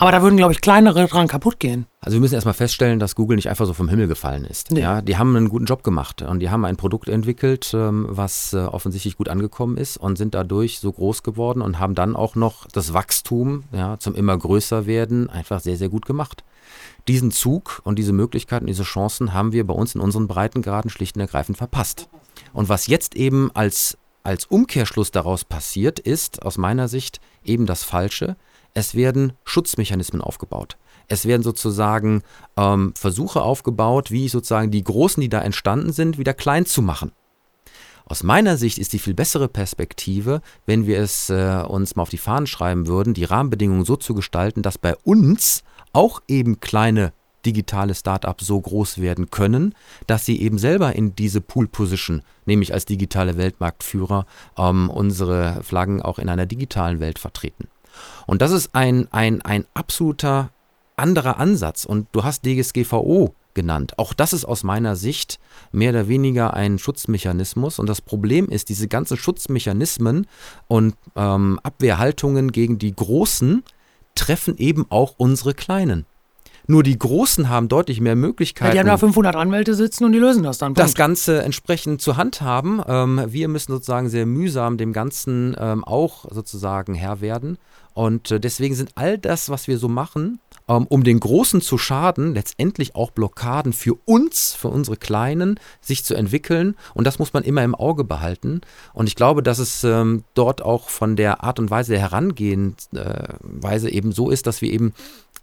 Aber 0.01 0.11
da 0.11 0.23
würden, 0.23 0.35
glaube 0.35 0.51
ich, 0.51 0.61
kleinere 0.61 1.05
dran 1.05 1.27
kaputt 1.27 1.59
gehen. 1.59 1.85
Also 1.99 2.15
wir 2.15 2.21
müssen 2.21 2.33
erstmal 2.33 2.55
feststellen, 2.55 2.97
dass 2.97 3.13
Google 3.13 3.35
nicht 3.35 3.49
einfach 3.51 3.67
so 3.67 3.73
vom 3.75 3.87
Himmel 3.87 4.07
gefallen 4.07 4.45
ist. 4.45 4.71
Nee. 4.71 4.81
Ja, 4.81 4.99
die 4.99 5.15
haben 5.15 5.35
einen 5.35 5.47
guten 5.47 5.65
Job 5.65 5.83
gemacht 5.83 6.23
und 6.23 6.39
die 6.39 6.49
haben 6.49 6.65
ein 6.65 6.75
Produkt 6.75 7.07
entwickelt, 7.07 7.71
ähm, 7.75 8.07
was 8.09 8.53
äh, 8.53 8.61
offensichtlich 8.61 9.15
gut 9.15 9.29
angekommen 9.29 9.77
ist 9.77 9.97
und 9.97 10.17
sind 10.17 10.33
dadurch 10.33 10.79
so 10.79 10.91
groß 10.91 11.21
geworden 11.21 11.61
und 11.61 11.77
haben 11.77 11.93
dann 11.93 12.15
auch 12.15 12.33
noch 12.33 12.65
das 12.73 12.95
Wachstum 12.95 13.65
ja, 13.71 13.99
zum 13.99 14.15
immer 14.15 14.35
größer 14.35 14.87
werden 14.87 15.29
einfach 15.29 15.59
sehr, 15.59 15.77
sehr 15.77 15.89
gut 15.89 16.07
gemacht. 16.07 16.43
Diesen 17.07 17.29
Zug 17.29 17.81
und 17.83 17.99
diese 17.99 18.11
Möglichkeiten, 18.11 18.65
diese 18.65 18.81
Chancen 18.81 19.35
haben 19.35 19.51
wir 19.51 19.67
bei 19.67 19.75
uns 19.75 19.93
in 19.93 20.01
unseren 20.01 20.25
Breitengraden 20.25 20.89
schlicht 20.89 21.15
und 21.15 21.21
ergreifend 21.21 21.59
verpasst. 21.59 22.09
Und 22.53 22.69
was 22.69 22.87
jetzt 22.87 23.15
eben 23.15 23.51
als, 23.53 23.99
als 24.23 24.45
Umkehrschluss 24.45 25.11
daraus 25.11 25.45
passiert, 25.45 25.99
ist 25.99 26.41
aus 26.41 26.57
meiner 26.57 26.87
Sicht 26.87 27.21
eben 27.43 27.67
das 27.67 27.83
Falsche. 27.83 28.35
Es 28.73 28.95
werden 28.95 29.33
Schutzmechanismen 29.43 30.21
aufgebaut. 30.21 30.77
Es 31.07 31.25
werden 31.25 31.43
sozusagen 31.43 32.23
ähm, 32.55 32.93
Versuche 32.95 33.41
aufgebaut, 33.41 34.11
wie 34.11 34.29
sozusagen 34.29 34.71
die 34.71 34.83
Großen, 34.83 35.19
die 35.19 35.29
da 35.29 35.41
entstanden 35.41 35.91
sind, 35.91 36.17
wieder 36.17 36.33
klein 36.33 36.65
zu 36.65 36.81
machen. 36.81 37.11
Aus 38.05 38.23
meiner 38.23 38.57
Sicht 38.57 38.77
ist 38.77 38.93
die 38.93 38.99
viel 38.99 39.13
bessere 39.13 39.47
Perspektive, 39.47 40.41
wenn 40.65 40.85
wir 40.85 40.99
es 40.99 41.29
äh, 41.29 41.63
uns 41.67 41.95
mal 41.95 42.03
auf 42.03 42.09
die 42.09 42.17
Fahnen 42.17 42.47
schreiben 42.47 42.87
würden, 42.87 43.13
die 43.13 43.23
Rahmenbedingungen 43.23 43.85
so 43.85 43.95
zu 43.95 44.13
gestalten, 44.13 44.61
dass 44.61 44.77
bei 44.77 44.95
uns 45.03 45.63
auch 45.93 46.21
eben 46.27 46.59
kleine 46.59 47.13
digitale 47.45 47.95
Startups 47.95 48.45
so 48.45 48.59
groß 48.59 48.99
werden 48.99 49.31
können, 49.31 49.75
dass 50.07 50.25
sie 50.25 50.41
eben 50.41 50.57
selber 50.57 50.95
in 50.95 51.15
diese 51.15 51.41
Pool-Position, 51.41 52.21
nämlich 52.45 52.73
als 52.73 52.85
digitale 52.85 53.37
Weltmarktführer, 53.37 54.25
ähm, 54.57 54.89
unsere 54.89 55.63
Flaggen 55.63 56.01
auch 56.01 56.19
in 56.19 56.29
einer 56.29 56.45
digitalen 56.45 56.99
Welt 56.99 57.19
vertreten. 57.19 57.67
Und 58.27 58.41
das 58.41 58.51
ist 58.51 58.73
ein, 58.73 59.07
ein, 59.11 59.41
ein 59.41 59.65
absoluter 59.73 60.49
anderer 60.95 61.37
Ansatz. 61.37 61.85
Und 61.85 62.07
du 62.11 62.23
hast 62.23 62.45
DSGVO 62.45 63.33
genannt. 63.53 63.97
Auch 63.97 64.13
das 64.13 64.33
ist 64.33 64.45
aus 64.45 64.63
meiner 64.63 64.95
Sicht 64.95 65.39
mehr 65.71 65.91
oder 65.91 66.07
weniger 66.07 66.53
ein 66.53 66.79
Schutzmechanismus. 66.79 67.79
Und 67.79 67.87
das 67.87 68.01
Problem 68.01 68.47
ist, 68.47 68.69
diese 68.69 68.87
ganzen 68.87 69.17
Schutzmechanismen 69.17 70.27
und 70.67 70.95
ähm, 71.15 71.59
Abwehrhaltungen 71.63 72.51
gegen 72.51 72.77
die 72.77 72.95
Großen 72.95 73.63
treffen 74.15 74.57
eben 74.57 74.85
auch 74.89 75.15
unsere 75.17 75.53
Kleinen. 75.53 76.05
Nur 76.71 76.83
die 76.83 76.97
Großen 76.97 77.49
haben 77.49 77.67
deutlich 77.67 77.99
mehr 77.99 78.13
Ja, 78.13 78.15
Möglichkeiten 78.15 78.71
die 78.71 78.79
haben 78.79 78.87
da 78.87 78.97
500 78.97 79.35
Anwälte 79.35 79.75
sitzen 79.75 80.05
und 80.05 80.13
die 80.13 80.19
lösen 80.19 80.41
das 80.41 80.57
dann. 80.57 80.73
das 80.73 80.85
Punkt. 80.85 80.97
Ganze 80.97 81.41
entsprechend 81.41 82.01
zu 82.01 82.15
handhaben. 82.15 82.81
Ähm, 82.87 83.21
wir 83.27 83.49
müssen 83.49 83.73
sozusagen 83.73 84.07
sehr 84.07 84.25
mühsam 84.25 84.77
dem 84.77 84.93
Ganzen 84.93 85.53
ähm, 85.59 85.83
auch 85.83 86.25
sozusagen 86.31 86.93
Herr 86.93 87.19
werden. 87.19 87.57
Und 87.93 88.31
äh, 88.31 88.39
deswegen 88.39 88.73
sind 88.73 88.91
all 88.95 89.17
das, 89.17 89.49
was 89.49 89.67
wir 89.67 89.77
so 89.77 89.89
machen, 89.89 90.39
ähm, 90.69 90.87
um 90.87 91.03
den 91.03 91.19
Großen 91.19 91.59
zu 91.59 91.77
schaden, 91.77 92.33
letztendlich 92.33 92.95
auch 92.95 93.11
Blockaden 93.11 93.73
für 93.73 93.95
uns, 94.05 94.53
für 94.53 94.69
unsere 94.69 94.95
Kleinen, 94.95 95.59
sich 95.81 96.05
zu 96.05 96.15
entwickeln. 96.15 96.75
Und 96.93 97.05
das 97.05 97.19
muss 97.19 97.33
man 97.33 97.43
immer 97.43 97.65
im 97.65 97.75
Auge 97.75 98.05
behalten. 98.05 98.61
Und 98.93 99.07
ich 99.07 99.15
glaube, 99.15 99.43
dass 99.43 99.59
es 99.59 99.83
ähm, 99.83 100.23
dort 100.35 100.61
auch 100.61 100.87
von 100.87 101.17
der 101.17 101.43
Art 101.43 101.59
und 101.59 101.69
Weise 101.69 101.91
der 101.91 102.01
Herangehensweise 102.01 103.89
eben 103.89 104.13
so 104.13 104.29
ist, 104.29 104.47
dass 104.47 104.61
wir 104.61 104.71
eben 104.71 104.93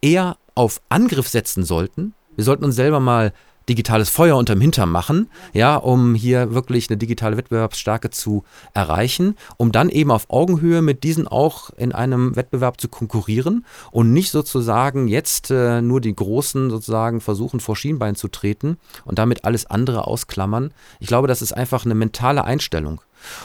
eher 0.01 0.37
auf 0.55 0.81
Angriff 0.89 1.29
setzen 1.29 1.65
sollten. 1.65 2.15
Wir 2.37 2.45
sollten 2.45 2.65
uns 2.65 2.77
selber 2.77 3.01
mal 3.01 3.33
digitales 3.69 4.09
Feuer 4.09 4.37
unterm 4.37 4.61
Hintern 4.61 4.91
machen, 4.91 5.29
ja, 5.53 5.77
um 5.77 6.15
hier 6.15 6.55
wirklich 6.55 6.89
eine 6.89 6.97
digitale 6.97 7.37
Wettbewerbsstärke 7.37 8.11
zu 8.11 8.45
erreichen, 8.75 9.37
um 9.57 9.73
dann 9.73 9.91
eben 9.91 10.11
auf 10.11 10.31
Augenhöhe 10.31 10.83
mit 10.83 11.05
diesen 11.05 11.29
auch 11.29 11.71
in 11.77 11.93
einem 11.93 12.35
Wettbewerb 12.35 12.81
zu 12.81 12.89
konkurrieren 12.89 13.67
und 13.91 14.13
nicht 14.13 14.31
sozusagen 14.31 15.09
jetzt 15.09 15.51
äh, 15.51 15.83
nur 15.83 16.01
die 16.01 16.15
Großen 16.15 16.71
sozusagen 16.71 17.21
versuchen 17.21 17.61
vor 17.61 17.77
Schienbein 17.77 18.15
zu 18.15 18.29
treten 18.29 18.79
und 19.05 19.19
damit 19.19 19.45
alles 19.45 19.67
andere 19.67 20.07
ausklammern. 20.07 20.73
Ich 20.99 21.09
glaube, 21.09 21.29
das 21.29 21.43
ist 21.43 21.53
einfach 21.53 21.85
eine 21.85 21.95
mentale 21.95 22.45
Einstellung. 22.45 23.01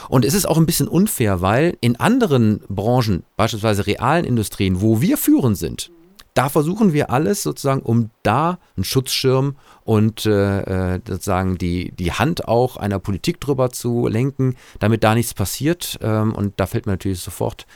Und 0.08 0.24
es 0.24 0.34
ist 0.34 0.46
auch 0.46 0.56
ein 0.56 0.66
bisschen 0.66 0.88
unfair, 0.88 1.42
weil 1.42 1.76
in 1.80 1.96
anderen 1.96 2.62
Branchen, 2.68 3.24
beispielsweise 3.36 3.86
realen 3.86 4.24
Industrien, 4.24 4.80
wo 4.80 5.00
wir 5.00 5.16
führend 5.16 5.58
sind, 5.58 5.90
da 6.34 6.48
versuchen 6.48 6.92
wir 6.92 7.10
alles 7.10 7.42
sozusagen, 7.42 7.80
um 7.80 8.10
da 8.24 8.58
einen 8.76 8.84
Schutzschirm 8.84 9.56
und 9.84 10.26
äh, 10.26 10.94
äh, 10.94 11.00
sozusagen 11.06 11.58
die, 11.58 11.92
die 11.92 12.12
Hand 12.12 12.48
auch 12.48 12.76
einer 12.76 12.98
Politik 12.98 13.40
drüber 13.40 13.70
zu 13.70 14.08
lenken, 14.08 14.56
damit 14.80 15.04
da 15.04 15.14
nichts 15.14 15.32
passiert. 15.32 15.98
Ähm, 16.02 16.34
und 16.34 16.54
da 16.56 16.66
fällt 16.66 16.86
mir 16.86 16.92
natürlich 16.92 17.20
sofort 17.20 17.66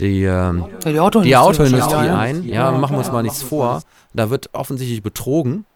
die, 0.00 0.24
ähm, 0.24 0.64
die 0.84 0.98
Autoindustrie, 0.98 1.28
die 1.28 1.36
Autoindustrie 1.36 2.08
ein. 2.08 2.48
Ja, 2.48 2.72
machen 2.72 2.94
wir 2.94 2.98
uns 2.98 3.12
mal 3.12 3.22
nichts 3.22 3.42
vor. 3.42 3.82
Da 4.14 4.30
wird 4.30 4.50
offensichtlich 4.54 5.02
betrogen. 5.02 5.66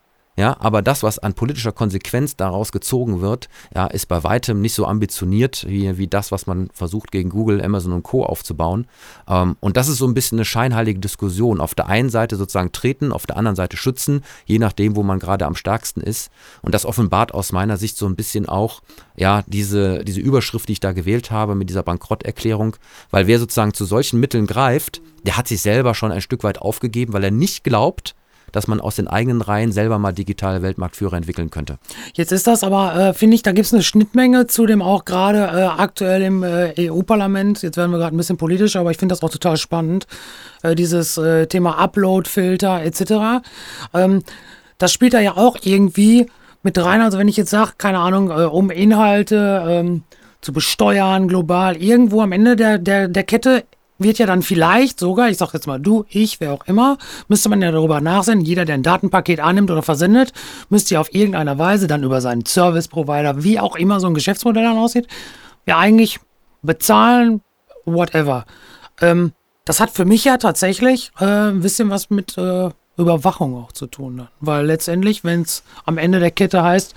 Ja, 0.41 0.57
aber 0.59 0.81
das, 0.81 1.03
was 1.03 1.19
an 1.19 1.35
politischer 1.35 1.71
Konsequenz 1.71 2.35
daraus 2.35 2.73
gezogen 2.73 3.21
wird, 3.21 3.51
ja, 3.75 3.87
ist 3.89 4.09
bei 4.09 4.25
weitem 4.25 4.63
nicht 4.63 4.73
so 4.73 4.87
ambitioniert 4.87 5.67
wie, 5.69 5.99
wie 5.99 6.07
das, 6.07 6.33
was 6.33 6.47
man 6.47 6.71
versucht 6.73 7.13
gegen 7.13 7.29
Google, 7.29 7.63
Amazon 7.63 7.93
und 7.93 8.05
Co. 8.05 8.25
aufzubauen. 8.25 8.87
Ähm, 9.29 9.59
und 9.61 9.77
das 9.77 9.89
ist 9.89 9.99
so 9.99 10.07
ein 10.07 10.15
bisschen 10.15 10.39
eine 10.39 10.47
scheinheilige 10.47 10.99
Diskussion. 10.99 11.61
Auf 11.61 11.75
der 11.75 11.89
einen 11.89 12.09
Seite 12.09 12.37
sozusagen 12.37 12.73
treten, 12.73 13.13
auf 13.13 13.27
der 13.27 13.37
anderen 13.37 13.55
Seite 13.55 13.77
schützen, 13.77 14.23
je 14.47 14.59
nachdem, 14.59 14.97
wo 14.97 15.03
man 15.03 15.19
gerade 15.19 15.45
am 15.45 15.55
stärksten 15.55 16.01
ist. 16.01 16.31
Und 16.63 16.75
das 16.75 16.87
offenbart 16.87 17.35
aus 17.35 17.53
meiner 17.53 17.77
Sicht 17.77 17.99
so 17.99 18.07
ein 18.07 18.17
bisschen 18.17 18.49
auch, 18.49 18.81
ja, 19.17 19.43
diese, 19.47 20.07
diese 20.07 20.23
Überschrift, 20.23 20.71
die 20.71 20.73
ich 20.73 20.81
da 20.81 20.93
gewählt 20.93 21.31
habe 21.31 21.55
mit 21.55 21.69
dieser 21.69 21.83
Bankrotterklärung, 21.83 22.77
weil 23.11 23.27
wer 23.27 23.39
sozusagen 23.39 23.75
zu 23.75 23.85
solchen 23.85 24.19
Mitteln 24.19 24.47
greift, 24.47 25.03
der 25.27 25.37
hat 25.37 25.49
sich 25.49 25.61
selber 25.61 25.95
schon 25.95 26.13
ein 26.13 26.23
Stück 26.23 26.45
weit 26.45 26.63
aufgegeben, 26.63 27.13
weil 27.13 27.25
er 27.25 27.31
nicht 27.31 27.63
glaubt, 27.63 28.15
dass 28.53 28.67
man 28.67 28.81
aus 28.81 28.97
den 28.97 29.09
eigenen 29.09 29.43
Reihen 29.43 29.73
selber 29.73 29.99
mal 29.99 30.13
digitale 30.13 30.63
Weltmarktführer 30.63 31.17
entwickeln 31.17 31.51
könnte. 31.51 31.79
Jetzt 32.15 32.33
ist 32.33 32.47
das 32.47 32.65
aber, 32.65 32.95
äh, 32.97 33.15
finde 33.15 33.35
ich, 33.35 33.43
da 33.43 33.53
gibt 33.53 33.67
es 33.67 33.75
eine 33.75 33.83
Schnittmenge 33.83 34.47
zu 34.47 34.67
dem 34.67 34.83
auch 34.83 35.05
gerade 35.05 35.39
äh, 35.39 35.65
aktuell 35.65 36.23
im 36.23 36.43
äh, 36.43 36.91
EU-Parlament. 36.91 37.63
Jetzt 37.63 37.77
werden 37.77 37.91
wir 37.91 37.99
gerade 37.99 38.15
ein 38.15 38.19
bisschen 38.19 38.37
politisch, 38.37 38.77
aber 38.77 38.91
ich 38.91 38.99
finde 38.99 39.15
das 39.15 39.23
auch 39.23 39.31
total 39.31 39.57
spannend. 39.57 40.07
Äh, 40.63 40.75
dieses 40.75 41.17
äh, 41.17 41.47
Thema 41.47 41.79
Upload-Filter 41.79 42.83
etc. 42.83 43.45
Ähm, 43.95 44.23
das 44.79 44.93
spielt 44.93 45.15
da 45.15 45.21
ja 45.21 45.37
auch 45.37 45.57
irgendwie 45.63 46.27
mit 46.63 46.79
rein. 46.79 47.01
Also 47.01 47.19
wenn 47.19 47.29
ich 47.29 47.37
jetzt 47.37 47.51
sage, 47.51 47.73
keine 47.79 47.99
Ahnung, 47.99 48.31
äh, 48.31 48.45
um 48.45 48.71
Inhalte 48.71 49.65
ähm, 49.69 50.03
zu 50.41 50.53
besteuern 50.53 51.29
global, 51.29 51.77
irgendwo 51.77 52.23
am 52.23 52.33
Ende 52.33 52.57
der, 52.57 52.79
der, 52.79 53.09
der 53.09 53.25
Kette 53.25 53.65
wird 54.01 54.19
ja 54.19 54.27
dann 54.27 54.43
vielleicht 54.43 54.99
sogar, 54.99 55.29
ich 55.29 55.37
sag 55.37 55.53
jetzt 55.53 55.67
mal 55.67 55.79
du, 55.79 56.05
ich, 56.09 56.41
wer 56.41 56.53
auch 56.53 56.67
immer, 56.67 56.99
müsste 57.29 57.49
man 57.49 57.63
ja 57.63 57.71
darüber 57.71 58.01
nachsehen, 58.01 58.41
jeder, 58.41 58.65
der 58.65 58.75
ein 58.75 58.83
Datenpaket 58.83 59.41
annimmt 59.41 59.71
oder 59.71 59.83
versendet, 59.83 60.33
müsste 60.69 60.95
ja 60.95 61.01
auf 61.01 61.15
irgendeiner 61.15 61.59
Weise 61.59 61.87
dann 61.87 62.03
über 62.03 62.21
seinen 62.21 62.45
Service-Provider, 62.47 63.45
wie 63.45 63.61
auch 63.61 63.77
immer 63.77 64.01
so 64.01 64.07
ein 64.07 64.15
Geschäftsmodell 64.15 64.65
dann 64.65 64.79
aussieht, 64.79 65.07
ja 65.67 65.79
eigentlich 65.79 66.21
bezahlen, 66.63 67.43
whatever. 67.85 68.45
Ähm, 69.01 69.33
das 69.65 69.81
hat 69.81 69.91
für 69.91 70.05
mich 70.05 70.25
ja 70.25 70.37
tatsächlich 70.37 71.13
äh, 71.21 71.25
ein 71.25 71.61
bisschen 71.61 71.91
was 71.91 72.11
mit 72.11 72.37
äh, 72.39 72.71
Überwachung 72.97 73.57
auch 73.57 73.73
zu 73.73 73.87
tun. 73.87 74.29
Weil 74.41 74.67
letztendlich, 74.67 75.25
wenn 75.25 75.43
es 75.43 75.63
am 75.85 75.99
Ende 75.99 76.21
der 76.21 76.31
Kette 76.31 76.63
heißt, 76.63 76.95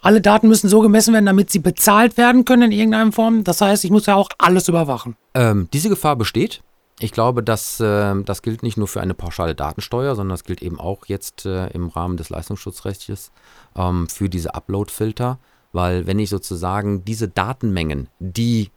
alle 0.00 0.20
Daten 0.20 0.48
müssen 0.48 0.68
so 0.68 0.80
gemessen 0.80 1.14
werden, 1.14 1.26
damit 1.26 1.50
sie 1.50 1.58
bezahlt 1.58 2.16
werden 2.16 2.44
können 2.44 2.72
in 2.72 2.72
irgendeiner 2.72 3.12
Form. 3.12 3.44
Das 3.44 3.60
heißt, 3.60 3.84
ich 3.84 3.90
muss 3.90 4.06
ja 4.06 4.14
auch 4.14 4.28
alles 4.38 4.68
überwachen. 4.68 5.16
Ähm, 5.34 5.68
diese 5.72 5.88
Gefahr 5.88 6.16
besteht. 6.16 6.62
Ich 7.00 7.12
glaube, 7.12 7.42
dass 7.42 7.80
äh, 7.80 8.14
das 8.22 8.42
gilt 8.42 8.62
nicht 8.62 8.76
nur 8.76 8.86
für 8.86 9.00
eine 9.00 9.14
pauschale 9.14 9.54
Datensteuer, 9.54 10.14
sondern 10.14 10.34
das 10.34 10.44
gilt 10.44 10.62
eben 10.62 10.78
auch 10.78 11.06
jetzt 11.06 11.46
äh, 11.46 11.66
im 11.68 11.88
Rahmen 11.88 12.16
des 12.16 12.30
Leistungsschutzrechts 12.30 13.32
ähm, 13.74 14.08
für 14.08 14.28
diese 14.28 14.54
Upload-Filter. 14.54 15.38
Weil 15.72 16.06
wenn 16.06 16.18
ich 16.18 16.30
sozusagen 16.30 17.04
diese 17.04 17.28
Datenmengen, 17.28 18.08
die 18.18 18.70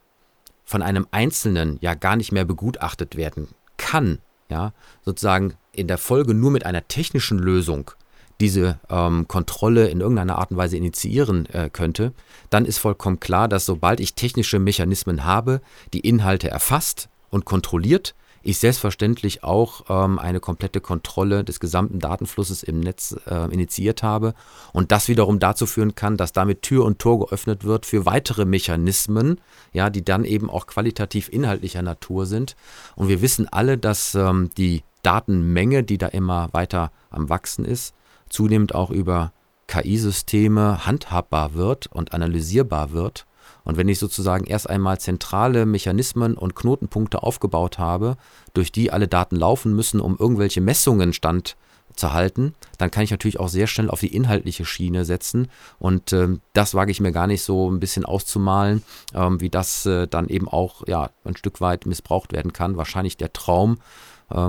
von 0.64 0.82
einem 0.82 1.08
Einzelnen 1.12 1.78
ja 1.82 1.94
gar 1.94 2.16
nicht 2.16 2.32
mehr 2.32 2.46
begutachtet 2.46 3.16
werden 3.16 3.50
kann, 3.78 4.20
ja, 4.50 4.74
sozusagen 5.04 5.56
in 5.72 5.88
der 5.88 5.98
Folge 5.98 6.34
nur 6.34 6.52
mit 6.52 6.66
einer 6.66 6.88
technischen 6.88 7.38
Lösung 7.38 7.92
diese 8.40 8.80
ähm, 8.90 9.28
Kontrolle 9.28 9.88
in 9.88 10.02
irgendeiner 10.02 10.38
Art 10.38 10.52
und 10.52 10.58
Weise 10.58 10.78
initiieren 10.78 11.46
äh, 11.48 11.70
könnte, 11.72 12.14
dann 12.50 12.66
ist 12.66 12.78
vollkommen 12.78 13.20
klar, 13.20 13.48
dass 13.48 13.66
sobald 13.66 14.00
ich 14.00 14.16
technische 14.16 14.60
Mechanismen 14.60 15.24
habe, 15.24 15.62
die 15.94 16.02
Inhalte 16.02 16.50
erfasst 16.50 17.10
und 17.30 17.46
kontrolliert, 17.46 18.16
ich 18.46 18.60
selbstverständlich 18.60 19.44
auch 19.44 19.86
ähm, 19.90 20.20
eine 20.20 20.40
komplette 20.40 20.80
Kontrolle 20.80 21.44
des 21.44 21.60
gesamten 21.60 22.00
Datenflusses 22.00 22.62
im 22.62 22.80
Netz 22.80 23.16
äh, 23.26 23.52
initiiert 23.52 24.04
habe 24.04 24.36
und 24.72 24.92
das 24.92 25.08
wiederum 25.08 25.40
dazu 25.40 25.66
führen 25.66 25.96
kann, 25.96 26.16
dass 26.16 26.32
damit 26.32 26.62
Tür 26.62 26.86
und 26.86 27.00
Tor 27.00 27.26
geöffnet 27.26 27.64
wird 27.64 27.88
für 27.88 28.06
weitere 28.06 28.46
Mechanismen, 28.46 29.42
ja, 29.74 29.90
die 29.90 30.06
dann 30.06 30.26
eben 30.26 30.52
auch 30.52 30.68
qualitativ 30.68 31.28
inhaltlicher 31.30 31.82
Natur 31.82 32.28
sind. 32.28 32.56
Und 32.96 33.08
wir 33.08 33.24
wissen 33.24 33.48
alle, 33.52 33.80
dass 33.80 34.14
ähm, 34.14 34.52
die 34.58 34.84
Datenmenge, 35.02 35.84
die 35.84 35.98
da 35.98 36.08
immer 36.08 36.50
weiter 36.52 36.92
am 37.10 37.30
Wachsen 37.30 37.66
ist, 37.66 37.96
zunehmend 38.30 38.76
auch 38.76 38.92
über 38.92 39.32
KI-Systeme 39.68 40.86
handhabbar 40.86 41.54
wird 41.54 41.88
und 41.88 42.14
analysierbar 42.14 42.92
wird 42.92 43.26
und 43.66 43.78
wenn 43.78 43.90
ich 43.90 44.00
sozusagen 44.00 44.46
erst 44.46 44.70
einmal 44.70 45.00
zentrale 45.00 45.66
Mechanismen 45.66 46.38
und 46.38 46.56
Knotenpunkte 46.56 47.24
aufgebaut 47.24 47.80
habe, 47.80 48.16
durch 48.54 48.72
die 48.72 48.92
alle 48.92 49.08
Daten 49.08 49.36
laufen 49.36 49.76
müssen, 49.76 50.00
um 50.00 50.16
irgendwelche 50.18 50.62
Messungen 50.62 51.12
stand 51.12 51.58
zu 51.96 52.14
halten, 52.14 52.54
dann 52.78 52.92
kann 52.92 53.04
ich 53.04 53.12
natürlich 53.12 53.40
auch 53.40 53.48
sehr 53.48 53.68
schnell 53.68 53.90
auf 53.90 54.02
die 54.02 54.14
inhaltliche 54.14 54.66
Schiene 54.66 55.06
setzen. 55.06 55.48
Und 55.80 56.14
ähm, 56.14 56.42
das 56.54 56.76
wage 56.76 56.92
ich 56.92 57.00
mir 57.00 57.12
gar 57.12 57.26
nicht 57.26 57.42
so 57.42 57.72
ein 57.72 57.80
bisschen 57.80 58.06
auszumalen, 58.06 58.84
ähm, 59.14 59.40
wie 59.42 59.50
das 59.50 59.86
äh, 59.86 60.08
dann 60.08 60.28
eben 60.28 60.48
auch 60.48 60.86
ja, 60.88 61.10
ein 61.24 61.38
Stück 61.38 61.62
weit 61.62 61.86
missbraucht 61.86 62.34
werden 62.34 62.54
kann. 62.54 62.78
Wahrscheinlich 62.78 63.18
der 63.18 63.34
Traum 63.34 63.78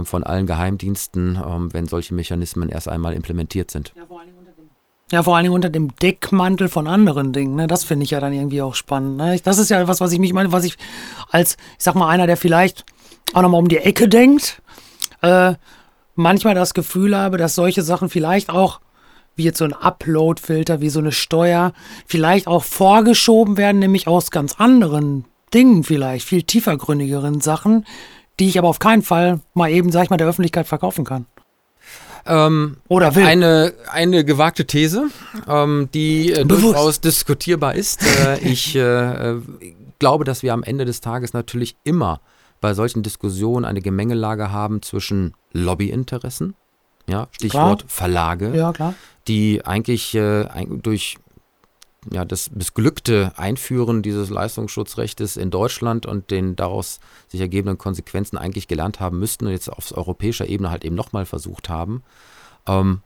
von 0.04 0.24
allen 0.24 0.46
Geheimdiensten, 0.46 1.36
äh, 1.36 1.74
wenn 1.74 1.86
solche 1.86 2.14
Mechanismen 2.14 2.68
erst 2.68 2.88
einmal 2.88 3.14
implementiert 3.14 3.70
sind. 3.70 3.92
Ja, 3.96 4.06
vor 4.06 4.20
allem 4.20 4.36
ja, 5.12 5.22
vor 5.22 5.36
allen 5.36 5.44
Dingen 5.44 5.54
unter 5.54 5.70
dem 5.70 5.94
Deckmantel 5.96 6.68
von 6.68 6.88
anderen 6.88 7.32
Dingen. 7.32 7.54
Ne? 7.54 7.68
Das 7.68 7.84
finde 7.84 8.04
ich 8.04 8.10
ja 8.10 8.18
dann 8.18 8.32
irgendwie 8.32 8.60
auch 8.60 8.74
spannend. 8.74 9.18
Ne? 9.18 9.38
Das 9.44 9.58
ist 9.58 9.70
ja 9.70 9.86
was, 9.86 10.00
was 10.00 10.10
ich 10.10 10.18
mich 10.18 10.32
meine, 10.32 10.50
was 10.50 10.64
ich 10.64 10.76
als, 11.30 11.56
ich 11.78 11.84
sag 11.84 11.94
mal, 11.94 12.08
einer, 12.08 12.26
der 12.26 12.36
vielleicht 12.36 12.84
auch 13.32 13.42
nochmal 13.42 13.60
um 13.60 13.68
die 13.68 13.78
Ecke 13.78 14.08
denkt, 14.08 14.62
äh, 15.22 15.54
manchmal 16.16 16.56
das 16.56 16.74
Gefühl 16.74 17.16
habe, 17.16 17.36
dass 17.36 17.54
solche 17.54 17.82
Sachen 17.82 18.08
vielleicht 18.08 18.50
auch, 18.50 18.80
wie 19.36 19.44
jetzt 19.44 19.58
so 19.58 19.64
ein 19.64 19.74
Upload-Filter, 19.74 20.80
wie 20.80 20.88
so 20.88 20.98
eine 20.98 21.12
Steuer, 21.12 21.72
vielleicht 22.06 22.48
auch 22.48 22.64
vorgeschoben 22.64 23.56
werden, 23.56 23.78
nämlich 23.78 24.08
aus 24.08 24.32
ganz 24.32 24.54
anderen 24.58 25.24
Dingen 25.54 25.84
vielleicht, 25.84 26.26
viel 26.26 26.42
tiefergründigeren 26.42 27.40
Sachen, 27.40 27.86
die 28.38 28.49
ich 28.49 28.59
aber 28.59 28.68
auf 28.68 28.79
keinen 28.79 29.03
Fall 29.03 29.40
mal 29.55 29.70
eben, 29.70 29.90
sag 29.92 30.05
ich 30.05 30.11
mal, 30.11 30.16
der 30.16 30.29
Öffentlichkeit 30.29 30.66
verkaufen 30.66 31.05
kann. 31.05 31.27
Ähm, 32.27 32.79
Oder 32.88 33.14
will. 33.14 33.25
Eine, 33.25 33.72
eine 33.90 34.25
gewagte 34.25 34.66
These, 34.66 35.09
ähm, 35.49 35.88
die 35.94 36.33
äh, 36.33 36.44
durchaus 36.44 37.01
diskutierbar 37.01 37.75
ist. 37.75 38.03
Äh, 38.25 38.38
ich 38.42 38.75
äh, 38.75 39.37
glaube, 39.99 40.25
dass 40.25 40.42
wir 40.42 40.53
am 40.53 40.62
Ende 40.62 40.85
des 40.85 41.01
Tages 41.01 41.33
natürlich 41.33 41.77
immer 41.85 42.20
bei 42.61 42.75
solchen 42.75 43.03
Diskussionen 43.03 43.64
eine 43.64 43.81
Gemengelage 43.81 44.51
haben 44.51 44.83
zwischen 44.83 45.35
Lobbyinteressen, 45.53 46.55
ja, 47.09 47.29
Stichwort 47.31 47.81
klar. 47.81 47.90
Verlage, 47.90 48.57
ja, 48.57 48.72
klar. 48.72 48.94
die 49.29 49.64
eigentlich 49.64 50.14
äh, 50.14 50.46
durch 50.83 51.18
ja, 52.12 52.25
das 52.25 52.51
missglückte 52.51 53.33
Einführen 53.37 54.03
dieses 54.03 54.31
Leistungsschutzrechtes 54.31 55.37
in 55.37 55.51
Deutschland 55.51 56.07
und 56.07 56.31
den 56.31 56.57
daraus 56.57 57.01
sich 57.29 57.40
ergebenden 57.40 57.79
Konsequenzen 57.79 58.37
eigentlich 58.38 58.69
gelernt 58.69 59.01
haben 59.01 59.19
müssten 59.19 59.47
und 59.47 59.53
jetzt 59.53 59.69
auf 59.69 59.97
europäischer 59.97 60.49
Ebene 60.49 60.71
halt 60.71 60.85
eben 60.85 60.95
nochmal 60.95 61.27
versucht 61.27 61.69
haben, 61.69 62.03
ähm, 62.66 63.01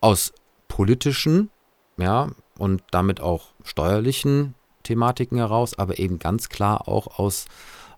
aus 0.00 0.32
politischen, 0.68 1.50
ja, 1.96 2.28
und 2.58 2.82
damit 2.90 3.20
auch 3.20 3.48
steuerlichen 3.64 4.54
Thematiken 4.82 5.38
heraus, 5.38 5.78
aber 5.78 5.98
eben 5.98 6.18
ganz 6.18 6.48
klar 6.48 6.88
auch 6.88 7.18
aus 7.18 7.46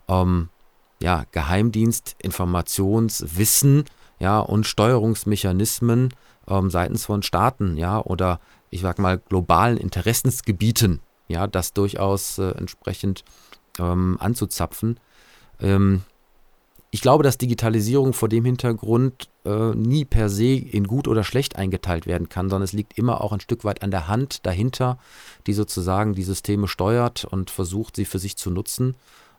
ähm, 0.07 0.49
ja, 1.01 1.25
Geheimdienst, 1.31 2.15
Informationswissen, 2.19 3.85
ja, 4.19 4.39
und 4.39 4.67
Steuerungsmechanismen 4.67 6.13
ähm, 6.47 6.69
seitens 6.69 7.05
von 7.05 7.23
Staaten, 7.23 7.77
ja, 7.77 7.99
oder 8.01 8.39
ich 8.71 8.81
sag 8.81 8.97
mal, 8.97 9.19
globalen 9.19 9.77
Interessensgebieten, 9.77 11.01
ja, 11.27 11.45
das 11.45 11.73
durchaus 11.73 12.39
äh, 12.39 12.51
entsprechend 12.51 13.23
ähm, 13.77 14.17
anzuzapfen. 14.19 14.99
Ähm, 15.59 16.01
ich 16.89 17.01
glaube, 17.01 17.23
dass 17.23 17.37
Digitalisierung 17.37 18.11
vor 18.11 18.27
dem 18.27 18.43
Hintergrund 18.43 19.29
äh, 19.45 19.75
nie 19.75 20.03
per 20.03 20.29
se 20.29 20.55
in 20.55 20.87
gut 20.87 21.07
oder 21.07 21.23
schlecht 21.23 21.55
eingeteilt 21.55 22.05
werden 22.05 22.27
kann, 22.27 22.49
sondern 22.49 22.65
es 22.65 22.73
liegt 22.73 22.97
immer 22.97 23.21
auch 23.21 23.31
ein 23.31 23.39
Stück 23.39 23.63
weit 23.63 23.81
an 23.81 23.91
der 23.91 24.07
Hand 24.07 24.45
dahinter, 24.45 24.97
die 25.47 25.53
sozusagen 25.53 26.15
die 26.15 26.23
Systeme 26.23 26.67
steuert 26.67 27.23
und 27.23 27.49
versucht, 27.49 27.95
sie 27.95 28.05
für 28.05 28.19
sich 28.19 28.35
zu 28.35 28.51
nutzen. 28.51 28.95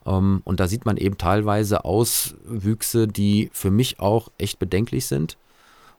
Ähm, 0.06 0.40
und 0.44 0.60
da 0.60 0.68
sieht 0.68 0.86
man 0.86 0.96
eben 0.96 1.18
teilweise 1.18 1.84
Auswüchse, 1.84 3.06
die 3.06 3.50
für 3.52 3.70
mich 3.70 4.00
auch 4.00 4.30
echt 4.38 4.58
bedenklich 4.58 5.06
sind. 5.06 5.36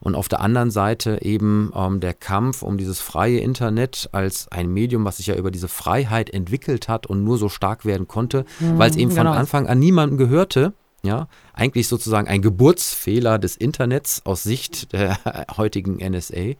Und 0.04 0.14
auf 0.14 0.28
der 0.28 0.40
anderen 0.40 0.70
Seite 0.70 1.18
eben 1.22 1.72
ähm, 1.74 1.98
der 1.98 2.12
Kampf 2.12 2.62
um 2.62 2.76
dieses 2.76 3.00
freie 3.00 3.38
Internet 3.38 4.10
als 4.12 4.46
ein 4.52 4.68
Medium, 4.68 5.04
was 5.06 5.16
sich 5.16 5.28
ja 5.28 5.34
über 5.34 5.50
diese 5.50 5.66
Freiheit 5.66 6.28
entwickelt 6.28 6.88
hat 6.88 7.06
und 7.06 7.24
nur 7.24 7.38
so 7.38 7.48
stark 7.48 7.86
werden 7.86 8.06
konnte, 8.06 8.44
mhm, 8.60 8.78
weil 8.78 8.90
es 8.90 8.96
eben 8.96 9.10
von 9.10 9.24
genau. 9.24 9.32
Anfang 9.32 9.66
an 9.66 9.78
niemandem 9.78 10.18
gehörte. 10.18 10.74
Ja, 11.02 11.28
eigentlich 11.52 11.88
sozusagen 11.88 12.28
ein 12.28 12.40
Geburtsfehler 12.40 13.38
des 13.38 13.56
Internets 13.56 14.22
aus 14.24 14.42
Sicht 14.42 14.92
der 14.92 15.18
heutigen 15.56 15.96
NSA. 15.96 16.52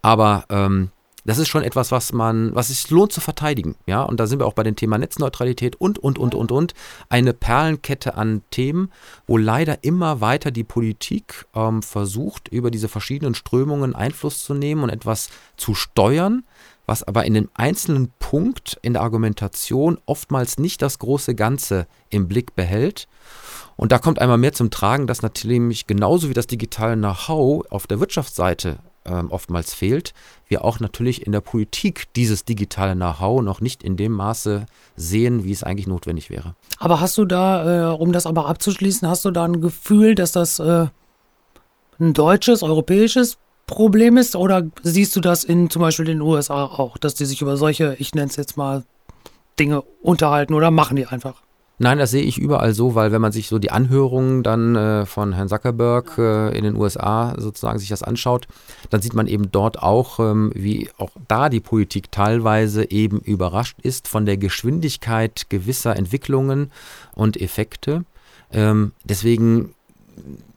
Aber 0.00 0.44
ähm, 0.48 0.90
das 1.24 1.38
ist 1.38 1.48
schon 1.48 1.62
etwas, 1.62 1.92
was 1.92 2.12
man, 2.12 2.54
was 2.54 2.70
es 2.70 2.90
lohnt 2.90 3.12
zu 3.12 3.20
verteidigen. 3.20 3.76
Ja, 3.86 4.02
und 4.02 4.18
da 4.18 4.26
sind 4.26 4.40
wir 4.40 4.46
auch 4.46 4.54
bei 4.54 4.64
dem 4.64 4.76
Thema 4.76 4.98
Netzneutralität 4.98 5.76
und, 5.76 5.98
und, 5.98 6.18
und, 6.18 6.34
und, 6.34 6.50
und. 6.50 6.74
Eine 7.08 7.32
Perlenkette 7.32 8.16
an 8.16 8.42
Themen, 8.50 8.90
wo 9.26 9.36
leider 9.36 9.84
immer 9.84 10.20
weiter 10.20 10.50
die 10.50 10.64
Politik 10.64 11.46
ähm, 11.54 11.82
versucht, 11.82 12.48
über 12.48 12.70
diese 12.70 12.88
verschiedenen 12.88 13.34
Strömungen 13.34 13.94
Einfluss 13.94 14.42
zu 14.42 14.54
nehmen 14.54 14.82
und 14.82 14.90
etwas 14.90 15.28
zu 15.56 15.74
steuern, 15.74 16.44
was 16.86 17.04
aber 17.04 17.24
in 17.24 17.34
dem 17.34 17.48
einzelnen 17.54 18.12
Punkt 18.18 18.78
in 18.82 18.94
der 18.94 19.02
Argumentation 19.02 19.98
oftmals 20.06 20.58
nicht 20.58 20.82
das 20.82 20.98
große 20.98 21.36
Ganze 21.36 21.86
im 22.10 22.26
Blick 22.26 22.56
behält. 22.56 23.06
Und 23.76 23.92
da 23.92 23.98
kommt 23.98 24.18
einmal 24.18 24.38
mehr 24.38 24.52
zum 24.52 24.70
Tragen, 24.70 25.06
dass 25.06 25.22
natürlich 25.22 25.86
genauso 25.86 26.28
wie 26.28 26.34
das 26.34 26.48
digitale 26.48 26.96
Know-how 26.96 27.64
auf 27.70 27.86
der 27.86 28.00
Wirtschaftsseite 28.00 28.78
ähm, 29.04 29.30
oftmals 29.30 29.74
fehlt, 29.74 30.14
wir 30.46 30.64
auch 30.64 30.80
natürlich 30.80 31.26
in 31.26 31.32
der 31.32 31.40
Politik 31.40 32.12
dieses 32.14 32.44
digitale 32.44 32.94
Know-how 32.94 33.42
noch 33.42 33.60
nicht 33.60 33.82
in 33.82 33.96
dem 33.96 34.12
Maße 34.12 34.66
sehen, 34.96 35.44
wie 35.44 35.52
es 35.52 35.62
eigentlich 35.62 35.86
notwendig 35.86 36.30
wäre. 36.30 36.54
Aber 36.78 37.00
hast 37.00 37.18
du 37.18 37.24
da, 37.24 37.92
äh, 37.92 37.94
um 37.94 38.12
das 38.12 38.26
aber 38.26 38.46
abzuschließen, 38.46 39.08
hast 39.08 39.24
du 39.24 39.30
da 39.30 39.44
ein 39.44 39.60
Gefühl, 39.60 40.14
dass 40.14 40.32
das 40.32 40.58
äh, 40.58 40.86
ein 41.98 42.12
deutsches, 42.12 42.62
europäisches 42.62 43.38
Problem 43.66 44.16
ist? 44.16 44.36
Oder 44.36 44.64
siehst 44.82 45.16
du 45.16 45.20
das 45.20 45.44
in 45.44 45.70
zum 45.70 45.82
Beispiel 45.82 46.04
den 46.04 46.20
USA 46.20 46.64
auch, 46.64 46.98
dass 46.98 47.14
die 47.14 47.24
sich 47.24 47.42
über 47.42 47.56
solche, 47.56 47.96
ich 47.98 48.14
nenne 48.14 48.28
es 48.28 48.36
jetzt 48.36 48.56
mal, 48.56 48.84
Dinge 49.58 49.82
unterhalten 50.02 50.54
oder 50.54 50.70
machen 50.70 50.96
die 50.96 51.06
einfach? 51.06 51.42
Nein, 51.82 51.98
das 51.98 52.12
sehe 52.12 52.22
ich 52.22 52.38
überall 52.38 52.74
so, 52.74 52.94
weil 52.94 53.10
wenn 53.10 53.20
man 53.20 53.32
sich 53.32 53.48
so 53.48 53.58
die 53.58 53.72
Anhörungen 53.72 54.44
dann 54.44 54.76
äh, 54.76 55.04
von 55.04 55.32
Herrn 55.32 55.48
Zuckerberg 55.48 56.16
äh, 56.16 56.56
in 56.56 56.62
den 56.62 56.76
USA 56.76 57.34
sozusagen 57.36 57.80
sich 57.80 57.88
das 57.88 58.04
anschaut, 58.04 58.46
dann 58.90 59.02
sieht 59.02 59.14
man 59.14 59.26
eben 59.26 59.50
dort 59.50 59.82
auch, 59.82 60.20
ähm, 60.20 60.52
wie 60.54 60.90
auch 60.96 61.10
da 61.26 61.48
die 61.48 61.58
Politik 61.58 62.12
teilweise 62.12 62.88
eben 62.92 63.18
überrascht 63.18 63.78
ist 63.82 64.06
von 64.06 64.26
der 64.26 64.36
Geschwindigkeit 64.36 65.50
gewisser 65.50 65.96
Entwicklungen 65.96 66.70
und 67.16 67.36
Effekte. 67.40 68.04
Ähm, 68.52 68.92
deswegen 69.02 69.74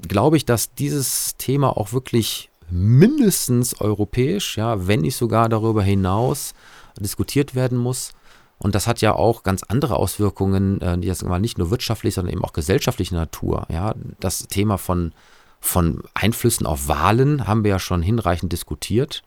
glaube 0.07 0.37
ich, 0.37 0.45
dass 0.45 0.75
dieses 0.75 1.37
Thema 1.37 1.75
auch 1.75 1.91
wirklich 1.91 2.51
mindestens 2.69 3.81
europäisch, 3.81 4.57
ja, 4.57 4.85
wenn 4.85 5.01
nicht 5.01 5.15
sogar 5.15 5.49
darüber 5.49 5.81
hinaus 5.81 6.53
diskutiert 6.99 7.55
werden 7.55 7.79
muss. 7.79 8.11
Und 8.57 8.75
das 8.75 8.87
hat 8.87 9.01
ja 9.01 9.13
auch 9.13 9.43
ganz 9.43 9.63
andere 9.63 9.97
Auswirkungen, 9.97 10.81
äh, 10.81 10.97
die 10.97 11.07
jetzt 11.07 11.25
mal 11.25 11.39
nicht 11.39 11.57
nur 11.57 11.69
wirtschaftlich, 11.71 12.13
sondern 12.13 12.33
eben 12.33 12.43
auch 12.43 12.53
gesellschaftlicher 12.53 13.15
Natur. 13.15 13.65
Ja, 13.69 13.93
das 14.19 14.47
Thema 14.47 14.77
von, 14.77 15.13
von 15.59 16.03
Einflüssen 16.13 16.65
auf 16.65 16.87
Wahlen 16.87 17.47
haben 17.47 17.63
wir 17.63 17.71
ja 17.71 17.79
schon 17.79 18.01
hinreichend 18.01 18.51
diskutiert. 18.51 19.23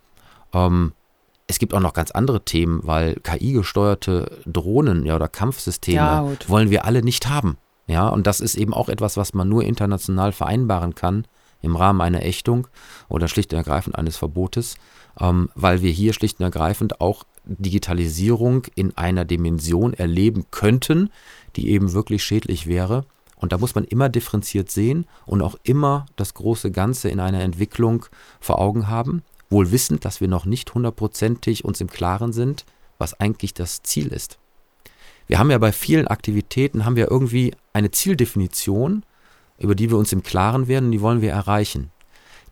Ähm, 0.52 0.92
es 1.46 1.58
gibt 1.58 1.74
auch 1.74 1.80
noch 1.80 1.94
ganz 1.94 2.10
andere 2.10 2.44
Themen, 2.44 2.80
weil 2.84 3.16
KI-gesteuerte 3.16 4.38
Drohnen 4.46 5.06
ja, 5.06 5.16
oder 5.16 5.28
Kampfsysteme 5.28 5.96
ja, 5.96 6.30
wollen 6.46 6.70
wir 6.70 6.84
alle 6.84 7.02
nicht 7.02 7.28
haben. 7.28 7.56
Ja, 7.86 8.08
und 8.08 8.26
das 8.26 8.40
ist 8.40 8.54
eben 8.54 8.74
auch 8.74 8.90
etwas, 8.90 9.16
was 9.16 9.32
man 9.32 9.48
nur 9.48 9.64
international 9.64 10.32
vereinbaren 10.32 10.94
kann 10.94 11.26
im 11.62 11.74
Rahmen 11.74 12.02
einer 12.02 12.22
Ächtung 12.22 12.68
oder 13.08 13.28
schlicht 13.28 13.52
und 13.52 13.56
ergreifend 13.56 13.96
eines 13.96 14.16
Verbotes, 14.16 14.76
ähm, 15.18 15.48
weil 15.54 15.82
wir 15.82 15.90
hier 15.90 16.12
schlicht 16.12 16.38
und 16.38 16.44
ergreifend 16.44 17.00
auch 17.00 17.24
Digitalisierung 17.48 18.66
in 18.74 18.96
einer 18.96 19.24
Dimension 19.24 19.94
erleben 19.94 20.44
könnten, 20.50 21.10
die 21.56 21.70
eben 21.70 21.92
wirklich 21.92 22.22
schädlich 22.22 22.66
wäre. 22.66 23.04
Und 23.36 23.52
da 23.52 23.58
muss 23.58 23.74
man 23.74 23.84
immer 23.84 24.08
differenziert 24.08 24.70
sehen 24.70 25.06
und 25.26 25.42
auch 25.42 25.56
immer 25.62 26.06
das 26.16 26.34
große 26.34 26.70
Ganze 26.70 27.08
in 27.08 27.20
einer 27.20 27.40
Entwicklung 27.40 28.06
vor 28.40 28.58
Augen 28.60 28.88
haben, 28.88 29.22
wohl 29.48 29.70
wissend, 29.70 30.04
dass 30.04 30.20
wir 30.20 30.28
noch 30.28 30.44
nicht 30.44 30.74
hundertprozentig 30.74 31.64
uns 31.64 31.80
im 31.80 31.88
Klaren 31.88 32.32
sind, 32.32 32.64
was 32.98 33.18
eigentlich 33.18 33.54
das 33.54 33.82
Ziel 33.82 34.08
ist. 34.08 34.38
Wir 35.26 35.38
haben 35.38 35.50
ja 35.50 35.58
bei 35.58 35.72
vielen 35.72 36.08
Aktivitäten 36.08 36.84
haben 36.84 36.96
wir 36.96 37.10
irgendwie 37.10 37.54
eine 37.72 37.90
Zieldefinition, 37.90 39.04
über 39.58 39.74
die 39.74 39.90
wir 39.90 39.98
uns 39.98 40.12
im 40.12 40.22
Klaren 40.22 40.68
werden, 40.68 40.90
die 40.90 41.00
wollen 41.00 41.22
wir 41.22 41.32
erreichen. 41.32 41.90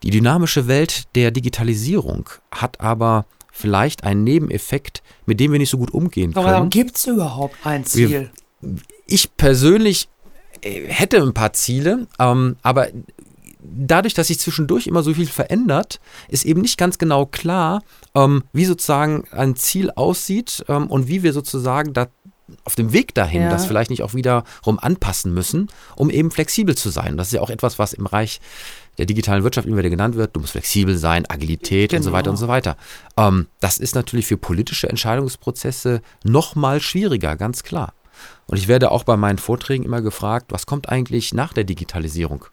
Die 0.02 0.10
dynamische 0.10 0.68
Welt 0.68 1.04
der 1.14 1.30
Digitalisierung 1.30 2.28
hat 2.50 2.80
aber 2.80 3.24
vielleicht 3.56 4.04
einen 4.04 4.22
Nebeneffekt, 4.24 5.02
mit 5.24 5.40
dem 5.40 5.52
wir 5.52 5.58
nicht 5.58 5.70
so 5.70 5.78
gut 5.78 5.92
umgehen 5.92 6.34
können. 6.34 6.46
Aber 6.46 6.66
gibt 6.68 6.96
es 6.96 7.06
überhaupt 7.06 7.56
ein 7.64 7.84
Ziel? 7.84 8.10
Wir, 8.10 8.30
ich 9.06 9.36
persönlich 9.36 10.08
äh, 10.60 10.86
hätte 10.86 11.22
ein 11.22 11.34
paar 11.34 11.52
Ziele, 11.52 12.06
ähm, 12.18 12.56
aber 12.62 12.88
dadurch, 13.60 14.14
dass 14.14 14.28
sich 14.28 14.38
zwischendurch 14.38 14.86
immer 14.86 15.02
so 15.02 15.14
viel 15.14 15.26
verändert, 15.26 16.00
ist 16.28 16.44
eben 16.44 16.60
nicht 16.60 16.78
ganz 16.78 16.98
genau 16.98 17.26
klar, 17.26 17.82
ähm, 18.14 18.44
wie 18.52 18.64
sozusagen 18.64 19.24
ein 19.30 19.56
Ziel 19.56 19.90
aussieht 19.90 20.64
ähm, 20.68 20.88
und 20.88 21.08
wie 21.08 21.22
wir 21.22 21.32
sozusagen 21.32 21.92
da 21.92 22.08
auf 22.64 22.76
dem 22.76 22.92
Weg 22.92 23.14
dahin 23.14 23.42
ja. 23.42 23.50
das 23.50 23.66
vielleicht 23.66 23.90
nicht 23.90 24.02
auch 24.02 24.14
wiederum 24.14 24.78
anpassen 24.78 25.34
müssen, 25.34 25.68
um 25.96 26.10
eben 26.10 26.30
flexibel 26.30 26.76
zu 26.76 26.90
sein. 26.90 27.16
Das 27.16 27.28
ist 27.28 27.32
ja 27.32 27.40
auch 27.40 27.50
etwas, 27.50 27.78
was 27.78 27.92
im 27.92 28.04
Bereich 28.04 28.40
der 28.98 29.06
digitalen 29.06 29.42
Wirtschaft 29.42 29.66
immer 29.66 29.78
wieder 29.78 29.90
genannt 29.90 30.16
wird. 30.16 30.34
Du 30.34 30.40
musst 30.40 30.52
flexibel 30.52 30.96
sein, 30.96 31.28
Agilität 31.28 31.90
genau. 31.90 31.98
und 31.98 32.02
so 32.04 32.12
weiter 32.12 32.30
und 32.30 32.36
so 32.36 32.48
weiter. 32.48 32.76
Ähm, 33.16 33.46
das 33.60 33.78
ist 33.78 33.94
natürlich 33.94 34.26
für 34.26 34.36
politische 34.36 34.88
Entscheidungsprozesse 34.88 36.02
noch 36.24 36.54
mal 36.54 36.80
schwieriger, 36.80 37.36
ganz 37.36 37.62
klar. 37.62 37.92
Und 38.46 38.58
ich 38.58 38.68
werde 38.68 38.90
auch 38.90 39.04
bei 39.04 39.16
meinen 39.16 39.38
Vorträgen 39.38 39.84
immer 39.84 40.00
gefragt, 40.00 40.46
was 40.50 40.66
kommt 40.66 40.88
eigentlich 40.88 41.34
nach 41.34 41.52
der 41.52 41.64
Digitalisierung? 41.64 42.46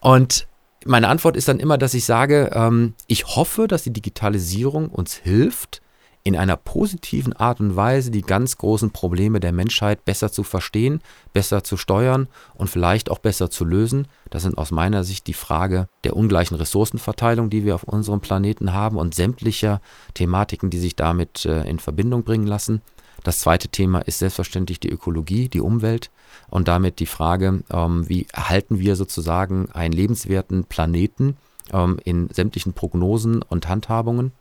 Und 0.00 0.46
meine 0.84 1.08
Antwort 1.08 1.36
ist 1.36 1.48
dann 1.48 1.60
immer, 1.60 1.78
dass 1.78 1.94
ich 1.94 2.04
sage, 2.04 2.50
ähm, 2.54 2.94
ich 3.06 3.26
hoffe, 3.36 3.68
dass 3.68 3.82
die 3.84 3.92
Digitalisierung 3.92 4.88
uns 4.88 5.14
hilft, 5.14 5.82
in 6.24 6.36
einer 6.36 6.56
positiven 6.56 7.32
Art 7.32 7.60
und 7.60 7.74
Weise 7.74 8.10
die 8.10 8.22
ganz 8.22 8.56
großen 8.56 8.90
Probleme 8.90 9.40
der 9.40 9.52
Menschheit 9.52 10.04
besser 10.04 10.30
zu 10.30 10.44
verstehen, 10.44 11.00
besser 11.32 11.64
zu 11.64 11.76
steuern 11.76 12.28
und 12.54 12.68
vielleicht 12.68 13.10
auch 13.10 13.18
besser 13.18 13.50
zu 13.50 13.64
lösen. 13.64 14.06
Das 14.30 14.42
sind 14.42 14.56
aus 14.56 14.70
meiner 14.70 15.04
Sicht 15.04 15.26
die 15.26 15.32
Frage 15.32 15.88
der 16.04 16.16
ungleichen 16.16 16.56
Ressourcenverteilung, 16.56 17.50
die 17.50 17.64
wir 17.64 17.74
auf 17.74 17.84
unserem 17.84 18.20
Planeten 18.20 18.72
haben 18.72 18.96
und 18.96 19.14
sämtlicher 19.14 19.80
Thematiken, 20.14 20.70
die 20.70 20.78
sich 20.78 20.94
damit 20.94 21.44
äh, 21.44 21.64
in 21.64 21.78
Verbindung 21.78 22.22
bringen 22.22 22.46
lassen. 22.46 22.82
Das 23.24 23.38
zweite 23.38 23.68
Thema 23.68 24.00
ist 24.00 24.18
selbstverständlich 24.18 24.80
die 24.80 24.90
Ökologie, 24.90 25.48
die 25.48 25.60
Umwelt 25.60 26.10
und 26.50 26.68
damit 26.68 26.98
die 26.98 27.06
Frage, 27.06 27.62
ähm, 27.72 28.08
wie 28.08 28.26
erhalten 28.32 28.78
wir 28.78 28.96
sozusagen 28.96 29.70
einen 29.72 29.92
lebenswerten 29.92 30.64
Planeten 30.64 31.36
ähm, 31.72 31.98
in 32.04 32.28
sämtlichen 32.30 32.72
Prognosen 32.72 33.42
und 33.42 33.68
Handhabungen. 33.68 34.32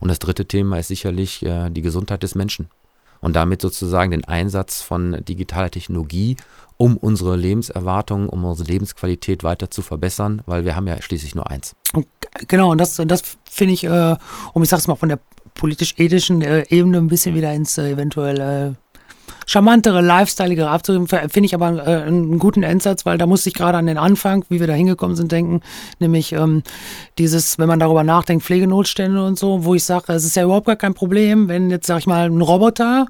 Und 0.00 0.08
das 0.08 0.18
dritte 0.18 0.46
Thema 0.46 0.78
ist 0.78 0.88
sicherlich 0.88 1.44
äh, 1.44 1.70
die 1.70 1.82
Gesundheit 1.82 2.22
des 2.22 2.34
Menschen. 2.34 2.68
Und 3.20 3.34
damit 3.34 3.62
sozusagen 3.62 4.10
den 4.10 4.24
Einsatz 4.24 4.82
von 4.82 5.24
digitaler 5.24 5.70
Technologie, 5.70 6.36
um 6.76 6.96
unsere 6.96 7.36
Lebenserwartung, 7.36 8.28
um 8.28 8.44
unsere 8.44 8.68
Lebensqualität 8.68 9.42
weiter 9.42 9.70
zu 9.70 9.82
verbessern, 9.82 10.42
weil 10.46 10.64
wir 10.64 10.76
haben 10.76 10.86
ja 10.86 11.00
schließlich 11.00 11.34
nur 11.34 11.50
eins. 11.50 11.74
Genau, 12.46 12.70
und 12.70 12.78
das, 12.78 13.00
das 13.06 13.22
finde 13.48 13.74
ich, 13.74 13.84
äh, 13.84 14.16
um 14.52 14.62
ich 14.62 14.68
sag's 14.68 14.86
mal 14.86 14.96
von 14.96 15.08
der 15.08 15.18
politisch-ethischen 15.54 16.42
äh, 16.42 16.66
Ebene 16.68 16.98
ein 16.98 17.08
bisschen 17.08 17.34
wieder 17.34 17.52
ins 17.52 17.78
äh, 17.78 17.90
eventuell 17.90 18.40
äh, 18.40 18.74
charmantere, 19.46 20.02
lifestyleigere 20.02 20.68
abzugeben, 20.68 21.06
finde 21.06 21.46
ich 21.46 21.54
aber 21.54 21.86
äh, 21.86 22.02
einen 22.02 22.38
guten 22.38 22.62
Endsatz, 22.62 23.06
weil 23.06 23.16
da 23.16 23.26
musste 23.26 23.48
ich 23.48 23.54
gerade 23.54 23.78
an 23.78 23.86
den 23.86 23.96
Anfang, 23.96 24.44
wie 24.48 24.60
wir 24.60 24.66
da 24.66 24.72
hingekommen 24.72 25.16
sind, 25.16 25.30
denken, 25.32 25.60
nämlich 26.00 26.32
ähm, 26.32 26.62
dieses, 27.16 27.58
wenn 27.58 27.68
man 27.68 27.78
darüber 27.78 28.02
nachdenkt, 28.02 28.44
Pflegenotstände 28.44 29.24
und 29.24 29.38
so, 29.38 29.64
wo 29.64 29.74
ich 29.74 29.84
sage, 29.84 30.12
es 30.12 30.24
ist 30.24 30.36
ja 30.36 30.44
überhaupt 30.44 30.66
gar 30.66 30.76
kein 30.76 30.94
Problem, 30.94 31.48
wenn 31.48 31.70
jetzt, 31.70 31.86
sag 31.86 32.00
ich 32.00 32.06
mal, 32.06 32.26
ein 32.26 32.42
Roboter 32.42 33.06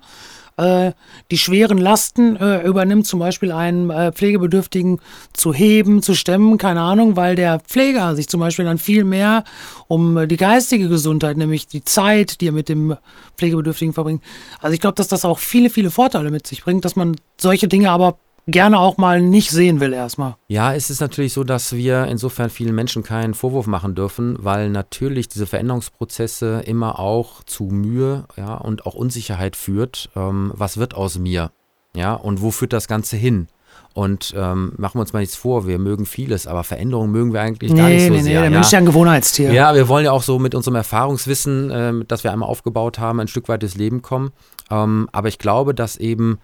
äh, 0.57 0.93
die 1.31 1.39
schweren 1.39 1.79
Lasten 1.79 2.37
äh, 2.37 2.67
übernimmt, 2.67 3.07
zum 3.07 3.21
Beispiel 3.21 3.53
einen 3.53 3.91
äh, 3.91 4.13
Pflegebedürftigen 4.13 5.01
zu 5.33 5.53
heben, 5.53 6.03
zu 6.03 6.15
stemmen, 6.15 6.59
keine 6.59 6.81
Ahnung, 6.81 7.17
weil 7.17 7.37
der 7.37 7.61
Pfleger 7.61 8.17
sich 8.17 8.29
zum 8.29 8.41
Beispiel 8.41 8.65
dann 8.65 8.79
viel 8.79 9.05
mehr 9.05 9.45
um 9.89 10.17
äh, 10.17 10.27
die 10.27 10.37
geistige 10.37 10.89
Gesundheit, 10.89 11.37
nämlich 11.37 11.67
die 11.67 11.85
Zeit, 11.85 12.41
die 12.41 12.49
er 12.49 12.53
mit 12.53 12.69
dem 12.69 12.97
Pflegebedürftigen 13.37 13.95
verbringt. 13.95 14.23
Also 14.61 14.75
ich 14.75 14.81
glaube, 14.81 14.95
dass 14.97 15.09
das 15.09 15.25
auch 15.25 15.39
viele, 15.39 15.71
viele 15.71 15.91
Vorteile 15.91 16.31
mit 16.31 16.47
sich 16.47 16.65
bringt, 16.65 16.85
dass 16.85 16.97
man 16.97 17.17
solche 17.39 17.69
Dinge 17.69 17.91
aber 17.91 18.19
gerne 18.47 18.79
auch 18.79 18.97
mal 18.97 19.21
nicht 19.21 19.51
sehen 19.51 19.81
will 19.81 19.93
erstmal. 19.93 20.37
Ja, 20.49 20.75
es 20.75 20.91
ist 20.91 21.01
natürlich 21.01 21.33
so, 21.33 21.45
dass 21.45 21.75
wir 21.75 22.07
insofern 22.07 22.51
vielen 22.51 22.75
Menschen 22.75 23.03
keinen 23.03 23.35
Vorwurf 23.35 23.67
machen 23.67 23.95
dürfen, 23.95 24.37
weil 24.41 24.71
natürlich 24.71 25.29
diese 25.29 25.47
Veränderungsprozesse 25.47 26.63
immer 26.65 26.99
auch 26.99 27.43
zu 27.45 27.65
Mühe 27.65 28.25
ja, 28.37 28.55
und 28.55 28.87
auch 28.87 28.95
Unsicherheit 28.95 29.57
führt. 29.57 30.11
Ähm, 30.15 30.53
was 30.55 30.77
wird 30.77 30.95
aus 30.95 31.19
mir? 31.19 31.51
Ja, 31.95 32.15
und 32.15 32.43
wo 32.43 32.51
führt 32.51 32.73
das 32.73 32.89
Ganze 32.89 33.17
hin? 33.17 33.49
Und 33.95 34.35
ähm, 34.37 34.75
machen 34.77 34.99
wir 34.99 35.01
uns 35.01 35.15
mal 35.15 35.21
nichts 35.21 35.37
vor, 35.37 35.67
wir 35.67 35.79
mögen 35.79 36.05
vieles, 36.05 36.47
aber 36.47 36.65
Veränderungen 36.65 37.11
mögen 37.11 37.33
wir 37.33 37.41
eigentlich 37.41 37.73
nee, 37.73 37.79
gar 37.79 37.89
nicht 37.89 38.07
so 38.07 38.13
nee, 38.13 38.21
sehr. 38.21 38.35
Nee, 38.35 38.41
der 38.43 38.51
Mensch 38.51 38.67
ist 38.67 38.73
ja 38.73 38.79
ein 38.79 38.85
Gewohnheitstier. 38.85 39.53
Ja, 39.53 39.75
wir 39.75 39.89
wollen 39.89 40.05
ja 40.05 40.13
auch 40.13 40.23
so 40.23 40.39
mit 40.39 40.55
unserem 40.55 40.75
Erfahrungswissen, 40.75 41.71
äh, 41.71 41.93
das 42.07 42.23
wir 42.23 42.31
einmal 42.31 42.49
aufgebaut 42.49 42.99
haben, 42.99 43.21
ein 43.21 43.29
Stück 43.29 43.49
weit 43.49 43.63
ins 43.63 43.75
Leben 43.75 44.03
kommen. 44.03 44.33
Ähm, 44.71 45.09
aber 45.13 45.29
ich 45.29 45.39
glaube, 45.39 45.75
dass 45.75 45.97
eben 45.97 46.39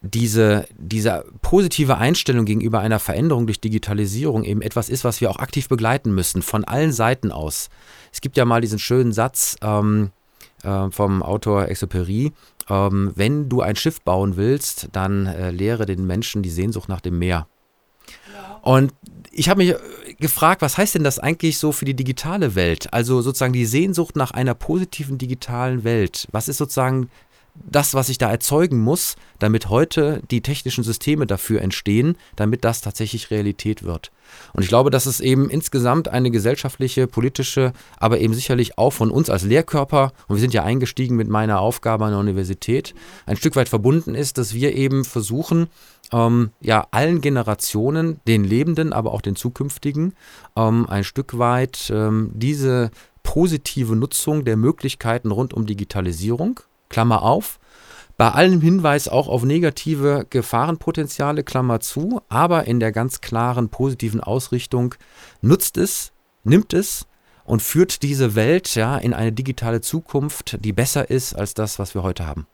diese, 0.00 0.66
diese 0.76 1.24
positive 1.42 1.98
Einstellung 1.98 2.44
gegenüber 2.44 2.80
einer 2.80 2.98
Veränderung 2.98 3.46
durch 3.46 3.60
Digitalisierung 3.60 4.44
eben 4.44 4.62
etwas 4.62 4.88
ist, 4.88 5.04
was 5.04 5.20
wir 5.20 5.30
auch 5.30 5.38
aktiv 5.38 5.68
begleiten 5.68 6.14
müssen, 6.14 6.42
von 6.42 6.64
allen 6.64 6.92
Seiten 6.92 7.32
aus. 7.32 7.68
Es 8.12 8.20
gibt 8.20 8.36
ja 8.36 8.44
mal 8.44 8.60
diesen 8.60 8.78
schönen 8.78 9.12
Satz, 9.12 9.56
ähm, 9.62 10.10
äh, 10.62 10.90
vom 10.90 11.22
Autor 11.22 11.64
Exupéry. 11.64 12.32
Ähm, 12.68 13.12
wenn 13.14 13.48
du 13.48 13.60
ein 13.60 13.76
Schiff 13.76 14.00
bauen 14.00 14.36
willst, 14.36 14.88
dann 14.92 15.26
äh, 15.26 15.50
lehre 15.50 15.86
den 15.86 16.06
Menschen 16.06 16.42
die 16.42 16.50
Sehnsucht 16.50 16.88
nach 16.88 17.00
dem 17.00 17.18
Meer. 17.18 17.46
Und 18.62 18.92
ich 19.30 19.48
habe 19.48 19.64
mich 19.64 19.74
gefragt, 20.18 20.62
was 20.62 20.76
heißt 20.76 20.96
denn 20.96 21.04
das 21.04 21.18
eigentlich 21.18 21.58
so 21.58 21.72
für 21.72 21.84
die 21.84 21.94
digitale 21.94 22.54
Welt? 22.54 22.92
Also 22.92 23.22
sozusagen 23.22 23.52
die 23.52 23.66
Sehnsucht 23.66 24.16
nach 24.16 24.32
einer 24.32 24.54
positiven 24.54 25.16
digitalen 25.16 25.84
Welt. 25.84 26.26
Was 26.32 26.48
ist 26.48 26.58
sozusagen 26.58 27.08
das, 27.64 27.94
was 27.94 28.08
ich 28.08 28.18
da 28.18 28.30
erzeugen 28.30 28.78
muss, 28.78 29.16
damit 29.38 29.68
heute 29.68 30.22
die 30.30 30.40
technischen 30.40 30.84
Systeme 30.84 31.26
dafür 31.26 31.62
entstehen, 31.62 32.16
damit 32.36 32.64
das 32.64 32.80
tatsächlich 32.80 33.30
Realität 33.30 33.82
wird. 33.82 34.10
Und 34.52 34.62
ich 34.62 34.68
glaube, 34.68 34.90
dass 34.90 35.06
es 35.06 35.20
eben 35.20 35.48
insgesamt 35.48 36.08
eine 36.08 36.30
gesellschaftliche, 36.30 37.06
politische, 37.06 37.72
aber 37.98 38.20
eben 38.20 38.34
sicherlich 38.34 38.78
auch 38.78 38.92
von 38.92 39.10
uns 39.10 39.30
als 39.30 39.44
Lehrkörper, 39.44 40.12
und 40.26 40.36
wir 40.36 40.40
sind 40.40 40.54
ja 40.54 40.64
eingestiegen 40.64 41.16
mit 41.16 41.28
meiner 41.28 41.60
Aufgabe 41.60 42.04
an 42.04 42.12
der 42.12 42.20
Universität, 42.20 42.94
ein 43.26 43.36
Stück 43.36 43.56
weit 43.56 43.68
verbunden 43.68 44.14
ist, 44.14 44.38
dass 44.38 44.54
wir 44.54 44.74
eben 44.74 45.04
versuchen, 45.04 45.68
ähm, 46.12 46.50
ja, 46.60 46.86
allen 46.90 47.20
Generationen, 47.20 48.20
den 48.26 48.44
Lebenden, 48.44 48.92
aber 48.92 49.12
auch 49.12 49.20
den 49.20 49.36
zukünftigen, 49.36 50.14
ähm, 50.56 50.86
ein 50.88 51.04
Stück 51.04 51.38
weit 51.38 51.90
ähm, 51.94 52.30
diese 52.34 52.90
positive 53.22 53.94
Nutzung 53.94 54.44
der 54.44 54.56
Möglichkeiten 54.56 55.30
rund 55.30 55.52
um 55.52 55.66
Digitalisierung, 55.66 56.60
Klammer 56.88 57.22
auf, 57.22 57.58
bei 58.16 58.30
allem 58.30 58.60
Hinweis 58.60 59.06
auch 59.08 59.28
auf 59.28 59.44
negative 59.44 60.26
Gefahrenpotenziale, 60.28 61.44
Klammer 61.44 61.80
zu, 61.80 62.20
aber 62.28 62.64
in 62.64 62.80
der 62.80 62.90
ganz 62.90 63.20
klaren 63.20 63.68
positiven 63.68 64.20
Ausrichtung 64.20 64.96
nutzt 65.40 65.78
es, 65.78 66.12
nimmt 66.42 66.74
es 66.74 67.06
und 67.44 67.62
führt 67.62 68.02
diese 68.02 68.34
Welt 68.34 68.74
ja 68.74 68.98
in 68.98 69.14
eine 69.14 69.32
digitale 69.32 69.80
Zukunft, 69.80 70.58
die 70.64 70.72
besser 70.72 71.08
ist 71.10 71.34
als 71.34 71.54
das, 71.54 71.78
was 71.78 71.94
wir 71.94 72.02
heute 72.02 72.26
haben. 72.26 72.46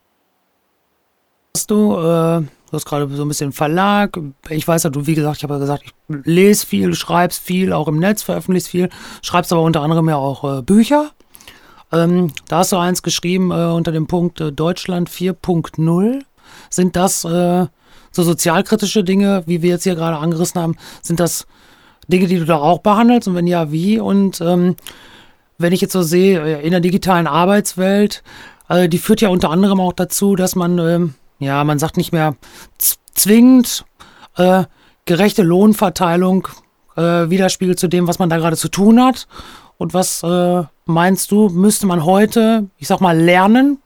Hast 1.56 1.70
du, 1.70 1.94
äh, 1.94 2.40
du 2.40 2.72
hast 2.72 2.84
gerade 2.84 3.08
so 3.14 3.24
ein 3.24 3.28
bisschen 3.28 3.52
Verlag. 3.52 4.18
Ich 4.50 4.66
weiß 4.66 4.82
ja, 4.82 4.90
du, 4.90 5.06
wie 5.06 5.14
gesagt, 5.14 5.38
ich 5.38 5.44
habe 5.44 5.54
ja 5.54 5.60
gesagt, 5.60 5.84
ich 5.84 5.92
lese 6.24 6.66
viel, 6.66 6.94
schreibst 6.94 7.40
viel, 7.40 7.72
auch 7.72 7.88
im 7.88 7.98
Netz, 7.98 8.22
veröffentlichst 8.22 8.68
viel, 8.68 8.88
schreibst 9.22 9.52
aber 9.52 9.62
unter 9.62 9.80
anderem 9.80 10.08
ja 10.08 10.16
auch 10.16 10.58
äh, 10.58 10.62
Bücher. 10.62 11.12
Ähm, 11.94 12.32
da 12.48 12.58
hast 12.58 12.72
du 12.72 12.76
eins 12.76 13.02
geschrieben 13.02 13.50
äh, 13.50 13.54
unter 13.54 13.92
dem 13.92 14.06
Punkt 14.06 14.40
äh, 14.40 14.52
Deutschland 14.52 15.08
4.0. 15.08 16.22
Sind 16.68 16.96
das 16.96 17.24
äh, 17.24 17.66
so 18.10 18.22
sozialkritische 18.22 19.04
Dinge, 19.04 19.44
wie 19.46 19.62
wir 19.62 19.70
jetzt 19.70 19.84
hier 19.84 19.94
gerade 19.94 20.18
angerissen 20.18 20.60
haben, 20.60 20.76
sind 21.02 21.20
das 21.20 21.46
Dinge, 22.08 22.26
die 22.26 22.38
du 22.38 22.44
da 22.44 22.56
auch 22.56 22.80
behandelst? 22.80 23.28
Und 23.28 23.34
wenn 23.36 23.46
ja, 23.46 23.70
wie? 23.70 24.00
Und 24.00 24.40
ähm, 24.40 24.76
wenn 25.58 25.72
ich 25.72 25.80
jetzt 25.80 25.92
so 25.92 26.02
sehe, 26.02 26.40
äh, 26.40 26.64
in 26.66 26.72
der 26.72 26.80
digitalen 26.80 27.26
Arbeitswelt, 27.26 28.22
äh, 28.68 28.88
die 28.88 28.98
führt 28.98 29.20
ja 29.20 29.28
unter 29.28 29.50
anderem 29.50 29.80
auch 29.80 29.92
dazu, 29.92 30.34
dass 30.34 30.56
man, 30.56 30.78
ähm, 30.78 31.14
ja, 31.38 31.62
man 31.62 31.78
sagt 31.78 31.96
nicht 31.96 32.12
mehr 32.12 32.34
zwingend 33.14 33.84
äh, 34.36 34.64
gerechte 35.04 35.42
Lohnverteilung 35.42 36.48
widerspiegelt 36.96 37.80
zu 37.80 37.88
dem, 37.88 38.06
was 38.06 38.20
man 38.20 38.30
da 38.30 38.36
gerade 38.36 38.56
zu 38.56 38.68
tun 38.68 39.02
hat 39.02 39.26
und 39.78 39.94
was 39.94 40.22
äh, 40.22 40.62
meinst 40.86 41.30
du, 41.30 41.48
müsste 41.48 41.86
man 41.86 42.04
heute, 42.04 42.66
ich 42.78 42.88
sag 42.88 43.00
mal, 43.00 43.18
lernen, 43.18 43.78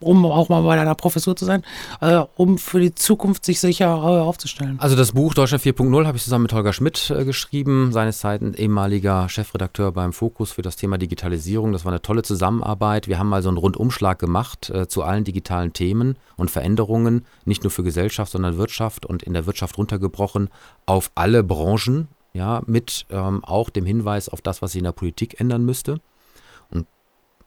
um 0.00 0.24
auch 0.26 0.48
mal 0.48 0.62
bei 0.62 0.76
deiner 0.76 0.94
Professur 0.94 1.34
zu 1.34 1.44
sein, 1.44 1.62
äh, 2.00 2.22
um 2.36 2.58
für 2.58 2.80
die 2.80 2.94
Zukunft 2.94 3.44
sich 3.44 3.60
sicher 3.60 3.86
äh, 3.86 4.20
aufzustellen? 4.20 4.78
Also 4.78 4.96
das 4.96 5.12
Buch 5.12 5.34
Deutschland 5.34 5.64
4.0 5.64 6.06
habe 6.06 6.16
ich 6.16 6.24
zusammen 6.24 6.42
mit 6.42 6.52
Holger 6.52 6.72
Schmidt 6.72 7.10
äh, 7.10 7.24
geschrieben, 7.24 7.92
seines 7.92 8.18
Zeiten 8.18 8.54
ehemaliger 8.54 9.28
Chefredakteur 9.28 9.92
beim 9.92 10.12
Fokus 10.12 10.52
für 10.52 10.62
das 10.62 10.76
Thema 10.76 10.98
Digitalisierung. 10.98 11.72
Das 11.72 11.84
war 11.84 11.92
eine 11.92 12.02
tolle 12.02 12.22
Zusammenarbeit. 12.22 13.08
Wir 13.08 13.18
haben 13.18 13.28
mal 13.28 13.42
so 13.42 13.48
einen 13.48 13.58
Rundumschlag 13.58 14.18
gemacht 14.18 14.70
äh, 14.70 14.86
zu 14.88 15.02
allen 15.02 15.24
digitalen 15.24 15.72
Themen 15.72 16.16
und 16.36 16.50
Veränderungen, 16.50 17.24
nicht 17.44 17.64
nur 17.64 17.70
für 17.70 17.82
Gesellschaft, 17.82 18.32
sondern 18.32 18.58
Wirtschaft 18.58 19.06
und 19.06 19.22
in 19.22 19.32
der 19.32 19.46
Wirtschaft 19.46 19.78
runtergebrochen 19.78 20.50
auf 20.86 21.10
alle 21.14 21.42
Branchen 21.42 22.08
ja, 22.34 22.62
mit 22.66 23.06
ähm, 23.10 23.44
auch 23.44 23.70
dem 23.70 23.86
Hinweis 23.86 24.28
auf 24.28 24.42
das, 24.42 24.60
was 24.60 24.72
sich 24.72 24.80
in 24.80 24.84
der 24.84 24.92
Politik 24.92 25.40
ändern 25.40 25.64
müsste. 25.64 26.00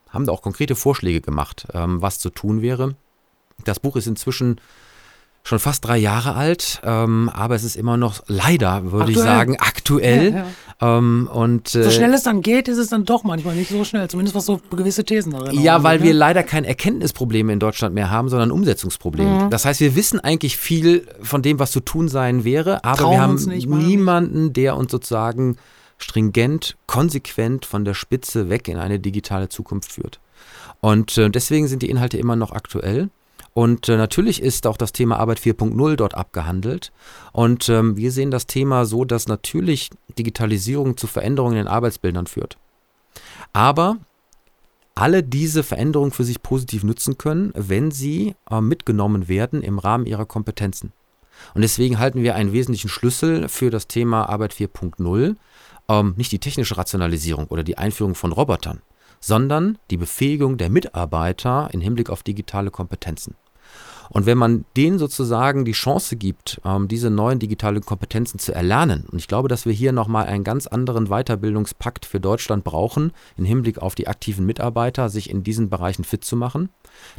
Haben 0.10 0.26
da 0.26 0.32
auch 0.32 0.42
konkrete 0.42 0.76
Vorschläge 0.76 1.22
gemacht, 1.22 1.68
ähm, 1.74 2.02
was 2.02 2.20
zu 2.20 2.30
tun 2.30 2.62
wäre. 2.62 2.96
Das 3.66 3.80
Buch 3.80 3.96
ist 3.96 4.08
inzwischen 4.08 4.62
schon 5.48 5.60
fast 5.60 5.86
drei 5.88 5.98
Jahre 5.98 6.36
alt, 6.36 6.82
ähm, 6.84 7.32
aber 7.34 7.56
es 7.56 7.64
ist 7.64 7.78
immer 7.78 7.96
noch 7.96 8.22
leider, 8.28 8.92
würde 8.92 9.12
ich 9.12 9.18
sagen, 9.18 9.56
aktuell. 9.58 10.34
Ja, 10.34 10.46
ja. 10.82 10.98
Ähm, 10.98 11.30
und, 11.32 11.74
äh, 11.74 11.84
so 11.84 11.92
schnell 11.92 12.14
es 12.14 12.24
dann 12.24 12.42
geht, 12.42 12.68
ist 12.68 12.78
es 12.78 12.90
dann 12.90 13.06
doch 13.06 13.24
manchmal 13.24 13.56
nicht 13.56 13.72
so 13.72 13.84
schnell, 13.84 14.10
zumindest 14.10 14.36
was 14.36 14.46
so 14.46 14.60
gewisse 14.70 15.06
Thesen 15.06 15.32
darin 15.32 15.60
Ja, 15.60 15.84
weil 15.84 16.00
ne? 16.00 16.06
wir 16.06 16.14
leider 16.14 16.44
kein 16.44 16.66
Erkenntnisprobleme 16.66 17.54
in 17.54 17.60
Deutschland 17.60 17.96
mehr 17.96 18.12
haben, 18.12 18.28
sondern 18.28 18.52
Umsetzungsprobleme. 18.52 19.46
Mhm. 19.46 19.50
Das 19.50 19.64
heißt, 19.64 19.80
wir 19.80 19.96
wissen 19.96 20.20
eigentlich 20.20 20.58
viel 20.58 21.08
von 21.22 21.42
dem, 21.42 21.60
was 21.60 21.72
zu 21.72 21.80
tun 21.80 22.10
sein 22.10 22.44
wäre, 22.44 22.84
aber 22.84 22.98
Trauen 22.98 23.12
wir 23.12 23.22
haben 23.22 23.88
niemanden, 23.88 24.52
der 24.52 24.76
uns 24.76 24.92
sozusagen 24.92 25.56
stringent, 25.98 26.78
konsequent 26.86 27.66
von 27.66 27.86
der 27.86 27.94
Spitze 27.94 28.50
weg 28.50 28.68
in 28.68 28.78
eine 28.78 29.00
digitale 29.00 29.50
Zukunft 29.50 29.92
führt. 29.92 30.20
Und 30.80 31.18
äh, 31.18 31.30
deswegen 31.30 31.68
sind 31.68 31.82
die 31.82 31.90
Inhalte 31.90 32.18
immer 32.18 32.36
noch 32.36 32.52
aktuell. 32.52 33.10
Und 33.54 33.90
äh, 33.90 33.98
natürlich 33.98 34.42
ist 34.42 34.68
auch 34.68 34.78
das 34.78 34.92
Thema 34.92 35.18
Arbeit 35.18 35.40
4.0 35.40 35.96
dort 35.96 36.14
abgehandelt. 36.14 36.92
Und 37.32 37.70
ähm, 37.70 37.98
wir 37.98 38.12
sehen 38.12 38.30
das 38.30 38.46
Thema 38.46 38.86
so, 38.86 39.04
dass 39.04 39.28
natürlich 39.28 39.90
Digitalisierung 40.18 40.96
zu 40.98 41.08
Veränderungen 41.08 41.54
in 41.54 41.64
den 41.64 41.68
Arbeitsbildern 41.68 42.28
führt. 42.28 42.58
Aber 43.54 43.98
alle 44.94 45.24
diese 45.24 45.64
Veränderungen 45.64 46.12
für 46.12 46.24
sich 46.24 46.42
positiv 46.42 46.84
nutzen 46.84 47.18
können, 47.18 47.52
wenn 47.56 47.92
sie 47.92 48.36
äh, 48.50 48.62
mitgenommen 48.62 49.28
werden 49.28 49.64
im 49.64 49.80
Rahmen 49.80 50.06
ihrer 50.06 50.26
Kompetenzen. 50.26 50.92
Und 51.54 51.62
deswegen 51.62 52.00
halten 52.00 52.24
wir 52.24 52.36
einen 52.36 52.52
wesentlichen 52.52 52.90
Schlüssel 52.90 53.48
für 53.48 53.70
das 53.70 53.88
Thema 53.88 54.28
Arbeit 54.28 54.54
4.0, 54.54 55.36
ähm, 55.90 56.14
nicht 56.18 56.32
die 56.32 56.40
technische 56.40 56.78
Rationalisierung 56.78 57.48
oder 57.48 57.64
die 57.64 57.78
Einführung 57.78 58.16
von 58.16 58.32
Robotern, 58.32 58.82
sondern 59.20 59.78
die 59.90 59.98
Befähigung 59.98 60.58
der 60.58 60.70
Mitarbeiter 60.70 61.70
im 61.72 61.82
Hinblick 61.82 62.10
auf 62.10 62.24
digitale 62.24 62.72
Kompetenzen. 62.72 63.36
Und 64.10 64.26
wenn 64.26 64.38
man 64.38 64.66
denen 64.76 65.00
sozusagen 65.00 65.66
die 65.66 65.74
Chance 65.74 66.16
gibt, 66.16 66.62
ähm, 66.66 66.88
diese 66.88 67.10
neuen 67.10 67.40
digitalen 67.40 67.82
Kompetenzen 67.82 68.40
zu 68.40 68.54
erlernen, 68.54 69.06
und 69.12 69.20
ich 69.20 69.28
glaube, 69.28 69.48
dass 69.48 69.66
wir 69.66 69.74
hier 69.74 69.92
nochmal 69.92 70.28
einen 70.28 70.44
ganz 70.44 70.68
anderen 70.68 71.08
Weiterbildungspakt 71.08 72.06
für 72.06 72.20
Deutschland 72.20 72.64
brauchen, 72.64 73.12
im 73.38 73.46
Hinblick 73.46 73.80
auf 73.80 73.96
die 73.96 74.08
aktiven 74.08 74.46
Mitarbeiter, 74.46 75.10
sich 75.10 75.30
in 75.30 75.44
diesen 75.44 75.70
Bereichen 75.70 76.04
fit 76.04 76.24
zu 76.24 76.36
machen, 76.36 76.70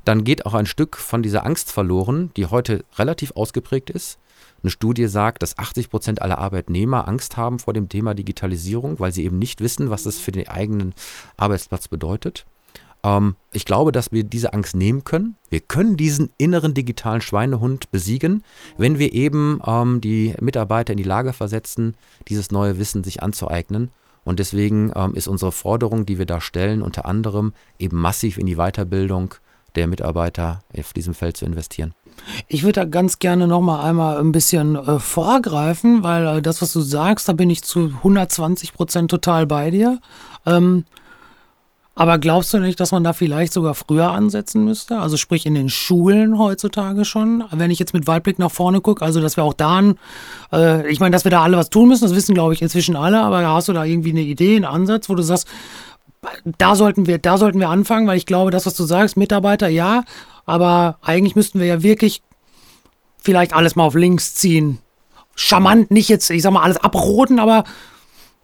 dann 0.05 0.25
geht 0.25 0.47
auch 0.47 0.55
ein 0.55 0.67
Stück 0.67 0.97
von 0.97 1.23
dieser 1.23 1.45
Angst 1.45 1.71
verloren, 1.71 2.31
die 2.37 2.47
heute 2.47 2.85
relativ 2.97 3.33
ausgeprägt 3.33 3.91
ist. 3.91 4.19
Eine 4.63 4.71
Studie 4.71 5.07
sagt, 5.07 5.43
dass 5.43 5.57
80 5.57 5.89
Prozent 5.89 6.23
aller 6.23 6.39
Arbeitnehmer 6.39 7.07
Angst 7.07 7.37
haben 7.37 7.59
vor 7.59 7.75
dem 7.75 7.89
Thema 7.89 8.15
Digitalisierung, 8.15 8.99
weil 8.99 9.13
sie 9.13 9.25
eben 9.25 9.39
nicht 9.39 9.61
wissen, 9.61 9.91
was 9.91 10.03
das 10.03 10.19
für 10.19 10.33
den 10.33 10.49
eigenen 10.49 10.95
Arbeitsplatz 11.37 11.89
bedeutet. 11.89 12.45
Ähm, 13.05 13.37
ich 13.53 13.65
glaube, 13.65 13.93
dass 13.93 14.13
wir 14.13 14.25
diese 14.25 14.53
Angst 14.53 14.75
nehmen 14.77 15.05
können. 15.05 15.37
Wir 15.51 15.61
können 15.61 15.97
diesen 15.97 16.31
inneren 16.39 16.75
digitalen 16.75 17.21
Schweinehund 17.21 17.91
besiegen, 17.91 18.45
wenn 18.77 18.99
wir 18.99 19.13
eben 19.13 19.61
ähm, 19.67 20.01
die 20.01 20.35
Mitarbeiter 20.41 20.93
in 20.93 20.99
die 20.99 21.03
Lage 21.05 21.33
versetzen, 21.33 21.95
dieses 22.29 22.51
neue 22.51 22.79
Wissen 22.79 23.05
sich 23.05 23.23
anzueignen. 23.23 23.91
Und 24.25 24.41
deswegen 24.41 24.93
ähm, 24.95 25.15
ist 25.15 25.29
unsere 25.29 25.53
Forderung, 25.53 26.05
die 26.05 26.19
wir 26.19 26.27
da 26.27 26.41
stellen, 26.41 26.83
unter 26.83 27.07
anderem 27.07 27.55
eben 27.79 27.97
massiv 27.97 28.37
in 28.37 28.47
die 28.47 28.57
Weiterbildung 28.57 29.35
der 29.75 29.87
Mitarbeiter 29.87 30.61
auf 30.77 30.93
diesem 30.93 31.15
Feld 31.15 31.37
zu 31.37 31.45
investieren. 31.45 31.95
Ich 32.49 32.63
würde 32.63 32.81
da 32.81 32.85
ganz 32.85 33.21
gerne 33.21 33.47
noch 33.47 33.61
mal 33.61 33.83
einmal 33.83 34.19
ein 34.19 34.33
bisschen 34.33 34.77
äh, 34.77 34.99
vorgreifen, 34.99 36.03
weil 36.03 36.39
äh, 36.39 36.43
das, 36.43 36.61
was 36.61 36.73
du 36.73 36.81
sagst, 36.81 37.29
da 37.29 37.33
bin 37.33 37.49
ich 37.49 37.63
zu 37.63 37.93
120 37.99 38.75
Prozent 38.75 39.11
total 39.11 39.47
bei 39.47 39.71
dir. 39.71 40.01
Ähm, 40.47 40.85
aber 41.99 42.19
glaubst 42.19 42.55
du 42.55 42.61
nicht, 42.61 42.79
dass 42.79 42.93
man 42.93 43.03
da 43.03 43.13
vielleicht 43.13 43.53
sogar 43.53 43.75
früher 43.75 44.13
ansetzen 44.13 44.65
müsste? 44.65 45.01
Also 45.01 45.17
sprich 45.17 45.47
in 45.47 45.57
den 45.57 45.69
Schulen 45.69 46.39
heutzutage 46.39 47.05
schon. 47.05 47.43
Wenn 47.51 47.73
ich 47.73 47.81
jetzt 47.81 47.93
mit 47.93 48.07
Weitblick 48.07 48.39
nach 48.39 48.53
vorne 48.53 48.81
gucke, 48.81 49.05
also 49.05 49.21
dass 49.21 49.37
wir 49.37 49.43
auch 49.43 49.53
da, 49.53 49.83
äh, 50.53 50.89
ich 50.89 51.01
meine, 51.01 51.11
dass 51.11 51.25
wir 51.25 51.33
da 51.33 51.43
alle 51.43 51.57
was 51.57 51.71
tun 51.71 51.89
müssen, 51.89 52.05
das 52.05 52.15
wissen 52.15 52.37
glaube 52.37 52.55
ich 52.55 52.63
inzwischen 52.63 52.95
alle, 52.95 53.21
aber 53.21 53.45
hast 53.49 53.67
du 53.67 53.73
da 53.73 53.83
irgendwie 53.83 54.13
eine 54.13 54.21
Idee, 54.21 54.55
einen 54.55 54.65
Ansatz, 54.65 55.09
wo 55.09 55.17
du 55.17 55.25
sagst, 55.25 55.49
da 56.45 56.77
sollten 56.77 57.09
wir, 57.09 57.19
da 57.19 57.37
sollten 57.37 57.59
wir 57.59 57.69
anfangen, 57.69 58.07
weil 58.07 58.17
ich 58.17 58.27
glaube, 58.27 58.53
das, 58.53 58.65
was 58.65 58.77
du 58.77 58.85
sagst, 58.85 59.17
Mitarbeiter, 59.17 59.67
ja, 59.67 60.05
aber 60.47 60.99
eigentlich 61.03 61.35
müssten 61.35 61.59
wir 61.59 61.67
ja 61.67 61.83
wirklich 61.83 62.23
vielleicht 63.21 63.55
alles 63.55 63.75
mal 63.75 63.83
auf 63.83 63.97
links 63.97 64.37
ziehen. 64.37 64.79
Charmant, 65.35 65.91
nicht 65.91 66.09
jetzt, 66.09 66.31
ich 66.31 66.43
sag 66.43 66.53
mal, 66.53 66.63
alles 66.63 66.77
abroten, 66.77 67.41
aber 67.41 67.65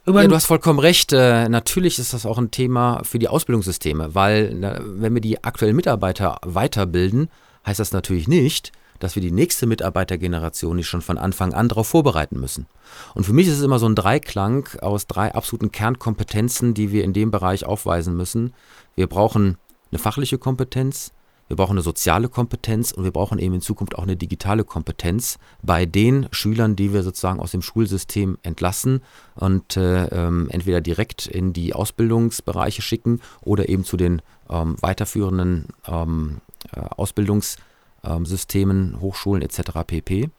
über 0.07 0.23
ja, 0.23 0.29
du 0.29 0.35
hast 0.35 0.47
vollkommen 0.47 0.79
recht. 0.79 1.13
Äh, 1.13 1.49
natürlich 1.49 1.99
ist 1.99 2.13
das 2.13 2.27
auch 2.27 2.39
ein 2.39 2.51
Thema 2.51 3.03
für 3.05 3.19
die 3.19 3.29
Ausbildungssysteme, 3.29 4.15
weil 4.15 4.55
na, 4.55 4.79
wenn 4.83 5.15
wir 5.15 5.21
die 5.21 5.43
aktuellen 5.43 5.77
Mitarbeiter 5.77 6.39
weiterbilden, 6.43 7.29
heißt 7.67 7.81
das 7.81 7.93
natürlich 7.93 8.29
nicht, 8.29 8.73
dass 8.99 9.15
wir 9.15 9.23
die 9.23 9.33
nächste 9.33 9.67
Mitarbeitergeneration 9.67 10.77
nicht 10.77 10.89
schon 10.89 11.03
von 11.03 11.19
Anfang 11.19 11.53
an 11.55 11.69
darauf 11.69 11.89
vorbereiten 11.89 12.39
müssen. 12.39 12.67
Und 13.15 13.25
für 13.25 13.33
mich 13.33 13.49
ist 13.49 13.59
es 13.59 13.63
immer 13.63 13.79
so 13.79 13.87
ein 13.87 13.95
Dreiklang 13.95 14.69
aus 14.81 15.07
drei 15.07 15.35
absoluten 15.35 15.73
Kernkompetenzen, 15.73 16.75
die 16.75 16.93
wir 16.93 17.05
in 17.05 17.13
dem 17.13 17.31
Bereich 17.31 17.65
aufweisen 17.65 18.17
müssen. 18.17 18.53
Wir 18.95 19.07
brauchen 19.07 19.57
eine 19.91 19.99
fachliche 19.99 20.39
Kompetenz, 20.39 21.13
wir 21.49 21.57
brauchen 21.57 21.73
eine 21.73 21.83
soziale 21.83 22.29
Kompetenz 22.29 22.93
und 22.93 23.05
wir 23.05 23.11
brauchen 23.11 23.39
eben 23.39 23.55
in 23.55 23.61
Zukunft 23.61 23.97
auch 23.97 24.05
eine 24.05 24.17
digitale 24.17 24.65
Kompetenz 24.65 25.39
bei 25.63 25.87
den 25.87 26.29
Schülern, 26.31 26.77
die 26.77 26.93
wir 26.93 27.03
sozusagen 27.03 27.41
aus 27.41 27.51
dem 27.51 27.63
Schulsystem 27.63 28.39
entlassen 28.43 29.03
und 29.35 29.77
äh, 29.77 30.07
ähm, 30.07 30.49
entweder 30.51 30.81
direkt 30.81 31.27
in 31.27 31.53
die 31.53 31.75
Ausbildungsbereiche 31.75 32.83
schicken 32.83 33.21
oder 33.43 33.69
eben 33.69 33.85
zu 33.85 33.97
den 33.97 34.23
ähm, 34.49 34.77
weiterführenden 34.81 35.67
ähm, 35.87 36.41
äh, 36.73 36.81
Ausbildungssystemen, 36.81 39.01
Hochschulen 39.01 39.43
etc. 39.43 39.61
pp. 39.87 40.31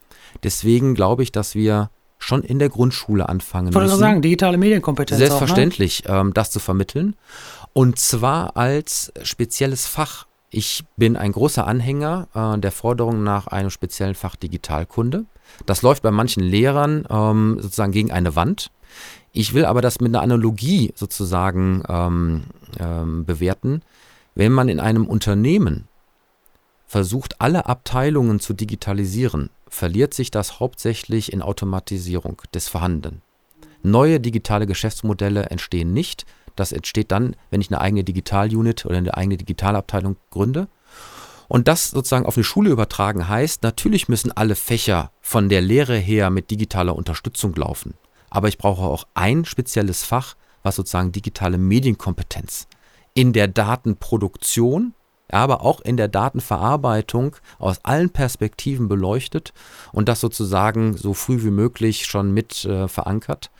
Deswegen 0.43 0.95
glaube 0.95 1.23
ich, 1.23 1.31
dass 1.31 1.55
wir 1.55 1.89
schon 2.17 2.43
in 2.43 2.59
der 2.59 2.69
Grundschule 2.69 3.29
anfangen 3.29 3.69
ich 3.69 3.75
wollte 3.75 3.89
müssen. 3.89 3.99
sagen, 3.99 4.21
digitale 4.21 4.57
Medienkompetenz. 4.57 5.19
Selbstverständlich, 5.19 6.09
auch, 6.09 6.23
ne? 6.23 6.31
das 6.33 6.49
zu 6.49 6.59
vermitteln. 6.59 7.15
Und 7.73 7.99
zwar 7.99 8.57
als 8.57 9.11
spezielles 9.21 9.85
Fach 9.85 10.25
ich 10.55 10.85
bin 10.95 11.17
ein 11.17 11.33
großer 11.33 11.67
Anhänger 11.67 12.27
äh, 12.33 12.57
der 12.57 12.71
Forderung 12.71 13.23
nach 13.23 13.47
einem 13.47 13.69
speziellen 13.69 14.15
Fach 14.15 14.37
Digitalkunde. 14.37 15.25
Das 15.65 15.81
läuft 15.81 16.01
bei 16.01 16.11
manchen 16.11 16.43
Lehrern 16.43 17.05
ähm, 17.09 17.57
sozusagen 17.59 17.91
gegen 17.91 18.11
eine 18.11 18.35
Wand. 18.35 18.71
Ich 19.33 19.53
will 19.53 19.65
aber 19.65 19.81
das 19.81 19.99
mit 19.99 20.11
einer 20.11 20.21
Analogie 20.21 20.93
sozusagen 20.95 21.83
ähm, 21.89 22.43
ähm, 22.79 23.25
bewerten. 23.25 23.81
Wenn 24.33 24.53
man 24.53 24.69
in 24.69 24.79
einem 24.79 25.05
Unternehmen 25.07 25.89
versucht, 26.87 27.41
alle 27.41 27.65
Abteilungen 27.65 28.39
zu 28.39 28.53
digitalisieren, 28.53 29.49
verliert 29.67 30.13
sich 30.13 30.31
das 30.31 30.61
hauptsächlich 30.61 31.33
in 31.33 31.41
Automatisierung 31.41 32.41
des 32.53 32.69
Vorhandenen. 32.69 33.21
Neue 33.83 34.21
digitale 34.21 34.67
Geschäftsmodelle 34.67 35.47
entstehen 35.47 35.91
nicht, 35.91 36.25
das 36.55 36.71
entsteht 36.71 37.11
dann, 37.11 37.35
wenn 37.49 37.61
ich 37.61 37.69
eine 37.69 37.81
eigene 37.81 38.03
Digital-Unit 38.03 38.85
oder 38.85 38.97
eine 38.97 39.15
eigene 39.15 39.37
Digitalabteilung 39.37 40.17
gründe. 40.31 40.67
Und 41.47 41.67
das 41.67 41.91
sozusagen 41.91 42.25
auf 42.25 42.37
eine 42.37 42.43
Schule 42.43 42.71
übertragen 42.71 43.27
heißt, 43.27 43.63
natürlich 43.63 44.09
müssen 44.09 44.31
alle 44.31 44.55
Fächer 44.55 45.11
von 45.21 45.49
der 45.49 45.61
Lehre 45.61 45.97
her 45.97 46.29
mit 46.29 46.49
digitaler 46.49 46.95
Unterstützung 46.95 47.53
laufen. 47.55 47.93
Aber 48.29 48.47
ich 48.47 48.57
brauche 48.57 48.83
auch 48.83 49.05
ein 49.13 49.45
spezielles 49.45 50.03
Fach, 50.03 50.35
was 50.63 50.75
sozusagen 50.75 51.11
digitale 51.11 51.57
Medienkompetenz 51.57 52.67
in 53.13 53.31
der 53.31 53.47
Datenproduktion, 53.47 54.93
aber 55.29 55.61
auch 55.61 55.81
in 55.81 55.97
der 55.97 56.07
Datenverarbeitung 56.07 57.35
aus 57.59 57.79
allen 57.83 58.09
Perspektiven 58.09 58.87
beleuchtet 58.87 59.53
und 59.91 60.09
das 60.09 60.19
sozusagen 60.19 60.97
so 60.97 61.13
früh 61.13 61.43
wie 61.43 61.51
möglich 61.51 62.05
schon 62.05 62.33
mit 62.33 62.65
äh, 62.65 62.87
verankert. 62.87 63.51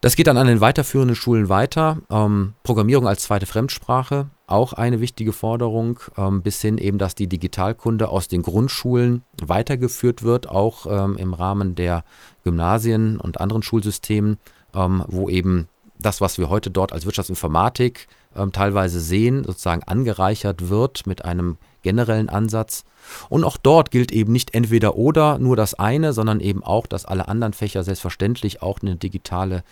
Das 0.00 0.16
geht 0.16 0.28
dann 0.28 0.38
an 0.38 0.46
den 0.46 0.62
weiterführenden 0.62 1.14
Schulen 1.14 1.50
weiter. 1.50 1.98
Ähm, 2.08 2.54
Programmierung 2.62 3.06
als 3.06 3.22
zweite 3.24 3.44
Fremdsprache, 3.44 4.30
auch 4.46 4.72
eine 4.72 5.00
wichtige 5.00 5.34
Forderung, 5.34 6.00
ähm, 6.16 6.40
bis 6.40 6.62
hin 6.62 6.78
eben, 6.78 6.96
dass 6.96 7.14
die 7.14 7.26
Digitalkunde 7.26 8.08
aus 8.08 8.26
den 8.26 8.40
Grundschulen 8.40 9.22
weitergeführt 9.42 10.22
wird, 10.22 10.48
auch 10.48 10.86
ähm, 10.86 11.18
im 11.18 11.34
Rahmen 11.34 11.74
der 11.74 12.04
Gymnasien 12.44 13.20
und 13.20 13.42
anderen 13.42 13.62
Schulsystemen, 13.62 14.38
ähm, 14.74 15.04
wo 15.06 15.28
eben 15.28 15.68
das, 15.98 16.22
was 16.22 16.38
wir 16.38 16.48
heute 16.48 16.70
dort 16.70 16.94
als 16.94 17.04
Wirtschaftsinformatik 17.04 18.08
ähm, 18.34 18.52
teilweise 18.52 19.00
sehen, 19.00 19.44
sozusagen 19.44 19.82
angereichert 19.82 20.70
wird 20.70 21.06
mit 21.06 21.26
einem 21.26 21.58
generellen 21.82 22.28
Ansatz. 22.28 22.84
Und 23.28 23.44
auch 23.44 23.56
dort 23.56 23.90
gilt 23.90 24.12
eben 24.12 24.32
nicht 24.32 24.54
entweder 24.54 24.96
oder 24.96 25.38
nur 25.38 25.56
das 25.56 25.74
eine, 25.74 26.12
sondern 26.12 26.40
eben 26.40 26.62
auch, 26.62 26.86
dass 26.86 27.04
alle 27.04 27.28
anderen 27.28 27.52
Fächer 27.52 27.82
selbstverständlich 27.82 28.62
auch 28.62 28.80
eine 28.82 28.96
digitale 28.96 29.62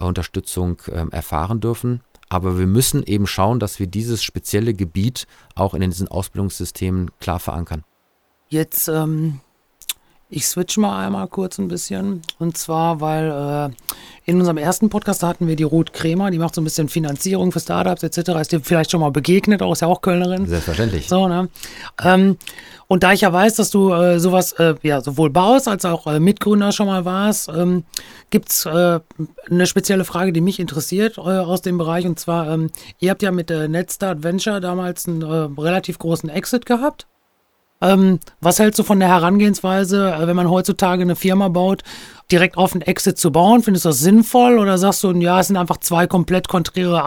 äh, 0.00 0.04
Unterstützung 0.04 0.80
äh, 0.86 1.06
erfahren 1.10 1.60
dürfen. 1.60 2.00
Aber 2.28 2.58
wir 2.58 2.66
müssen 2.66 3.02
eben 3.02 3.26
schauen, 3.26 3.58
dass 3.58 3.78
wir 3.78 3.86
dieses 3.86 4.22
spezielle 4.22 4.74
Gebiet 4.74 5.26
auch 5.54 5.74
in 5.74 5.80
diesen 5.80 6.08
Ausbildungssystemen 6.08 7.10
klar 7.20 7.40
verankern. 7.40 7.84
Jetzt 8.48 8.88
ähm, 8.88 9.40
ich 10.30 10.46
switch 10.46 10.76
mal 10.76 11.04
einmal 11.04 11.26
kurz 11.28 11.58
ein 11.58 11.68
bisschen. 11.68 12.22
Und 12.38 12.58
zwar, 12.58 13.00
weil 13.00 13.70
äh, 13.70 14.30
in 14.30 14.38
unserem 14.38 14.58
ersten 14.58 14.90
Podcast 14.90 15.22
hatten 15.22 15.48
wir 15.48 15.56
die 15.56 15.62
Ruth 15.62 15.94
Kremer, 15.94 16.30
die 16.30 16.38
macht 16.38 16.54
so 16.54 16.60
ein 16.60 16.64
bisschen 16.64 16.88
Finanzierung 16.88 17.50
für 17.50 17.60
Startups 17.60 18.02
etc. 18.02 18.30
Ist 18.40 18.52
dir 18.52 18.60
vielleicht 18.60 18.90
schon 18.90 19.00
mal 19.00 19.10
begegnet, 19.10 19.62
auch 19.62 19.72
ist 19.72 19.80
ja 19.80 19.88
auch 19.88 20.02
Kölnerin. 20.02 20.46
Selbstverständlich. 20.46 21.08
So, 21.08 21.28
ne? 21.28 21.48
Ähm, 22.04 22.36
und 22.88 23.02
da 23.02 23.12
ich 23.12 23.22
ja 23.22 23.32
weiß, 23.32 23.54
dass 23.54 23.70
du 23.70 23.92
äh, 23.92 24.20
sowas 24.20 24.52
äh, 24.52 24.74
ja 24.82 25.00
sowohl 25.00 25.30
baust 25.30 25.66
als 25.66 25.86
auch 25.86 26.06
äh, 26.06 26.20
Mitgründer 26.20 26.72
schon 26.72 26.86
mal 26.86 27.06
warst, 27.06 27.48
ähm, 27.48 27.84
gibt 28.28 28.50
es 28.50 28.66
äh, 28.66 29.00
eine 29.50 29.66
spezielle 29.66 30.04
Frage, 30.04 30.32
die 30.32 30.42
mich 30.42 30.60
interessiert 30.60 31.16
äh, 31.16 31.20
aus 31.20 31.62
dem 31.62 31.78
Bereich. 31.78 32.06
Und 32.06 32.18
zwar, 32.18 32.50
ähm, 32.50 32.70
ihr 32.98 33.10
habt 33.10 33.22
ja 33.22 33.30
mit 33.30 33.50
äh, 33.50 33.66
NetStart 33.66 34.22
Venture 34.22 34.60
damals 34.60 35.08
einen 35.08 35.22
äh, 35.22 35.60
relativ 35.60 35.98
großen 35.98 36.28
Exit 36.28 36.66
gehabt. 36.66 37.06
Ähm, 37.80 38.18
was 38.40 38.58
hältst 38.58 38.78
du 38.78 38.82
von 38.82 38.98
der 38.98 39.08
Herangehensweise, 39.08 40.12
äh, 40.12 40.26
wenn 40.26 40.36
man 40.36 40.50
heutzutage 40.50 41.02
eine 41.02 41.16
Firma 41.16 41.48
baut, 41.48 41.82
direkt 42.30 42.56
auf 42.56 42.72
einen 42.72 42.82
Exit 42.82 43.18
zu 43.18 43.30
bauen? 43.30 43.62
Findest 43.62 43.84
du 43.84 43.90
das 43.90 44.00
sinnvoll 44.00 44.58
oder 44.58 44.78
sagst 44.78 45.04
du, 45.04 45.12
ja, 45.12 45.40
es 45.40 45.46
sind 45.46 45.56
einfach 45.56 45.76
zwei 45.78 46.06
komplett 46.06 46.48
konträre 46.48 47.04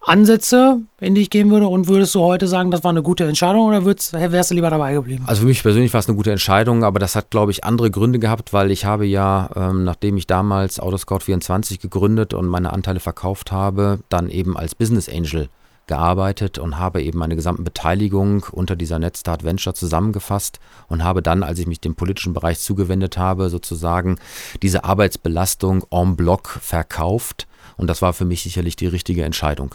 Ansätze, 0.00 0.80
in 0.98 1.14
die 1.14 1.20
ich 1.20 1.30
gehen 1.30 1.50
würde? 1.50 1.68
Und 1.68 1.88
würdest 1.88 2.14
du 2.14 2.20
heute 2.20 2.48
sagen, 2.48 2.70
das 2.70 2.84
war 2.84 2.90
eine 2.90 3.02
gute 3.02 3.24
Entscheidung 3.24 3.66
oder 3.66 3.84
wärst 3.84 4.50
du 4.50 4.54
lieber 4.54 4.70
dabei 4.70 4.94
geblieben? 4.94 5.24
Also 5.26 5.42
für 5.42 5.48
mich 5.48 5.62
persönlich 5.62 5.92
war 5.92 6.00
es 6.00 6.08
eine 6.08 6.16
gute 6.16 6.30
Entscheidung, 6.30 6.82
aber 6.82 6.98
das 6.98 7.14
hat, 7.14 7.30
glaube 7.30 7.50
ich, 7.50 7.64
andere 7.64 7.90
Gründe 7.90 8.18
gehabt, 8.18 8.54
weil 8.54 8.70
ich 8.70 8.86
habe 8.86 9.04
ja, 9.04 9.50
ähm, 9.54 9.84
nachdem 9.84 10.16
ich 10.16 10.26
damals 10.26 10.80
Autoscout24 10.80 11.82
gegründet 11.82 12.32
und 12.32 12.46
meine 12.46 12.72
Anteile 12.72 13.00
verkauft 13.00 13.52
habe, 13.52 13.98
dann 14.08 14.30
eben 14.30 14.56
als 14.56 14.74
Business 14.74 15.06
Angel 15.10 15.50
gearbeitet 15.86 16.58
und 16.58 16.78
habe 16.78 17.02
eben 17.02 17.18
meine 17.18 17.36
gesamten 17.36 17.64
Beteiligung 17.64 18.44
unter 18.50 18.76
dieser 18.76 18.98
Netstart 18.98 19.44
Venture 19.44 19.74
zusammengefasst 19.74 20.60
und 20.88 21.04
habe 21.04 21.22
dann, 21.22 21.42
als 21.42 21.58
ich 21.58 21.66
mich 21.66 21.80
dem 21.80 21.94
politischen 21.94 22.32
Bereich 22.32 22.58
zugewendet 22.58 23.16
habe, 23.18 23.50
sozusagen 23.50 24.18
diese 24.62 24.84
Arbeitsbelastung 24.84 25.84
en 25.90 26.16
bloc 26.16 26.48
verkauft. 26.48 27.46
Und 27.76 27.88
das 27.88 28.02
war 28.02 28.12
für 28.12 28.24
mich 28.24 28.42
sicherlich 28.42 28.76
die 28.76 28.86
richtige 28.86 29.24
Entscheidung. 29.24 29.74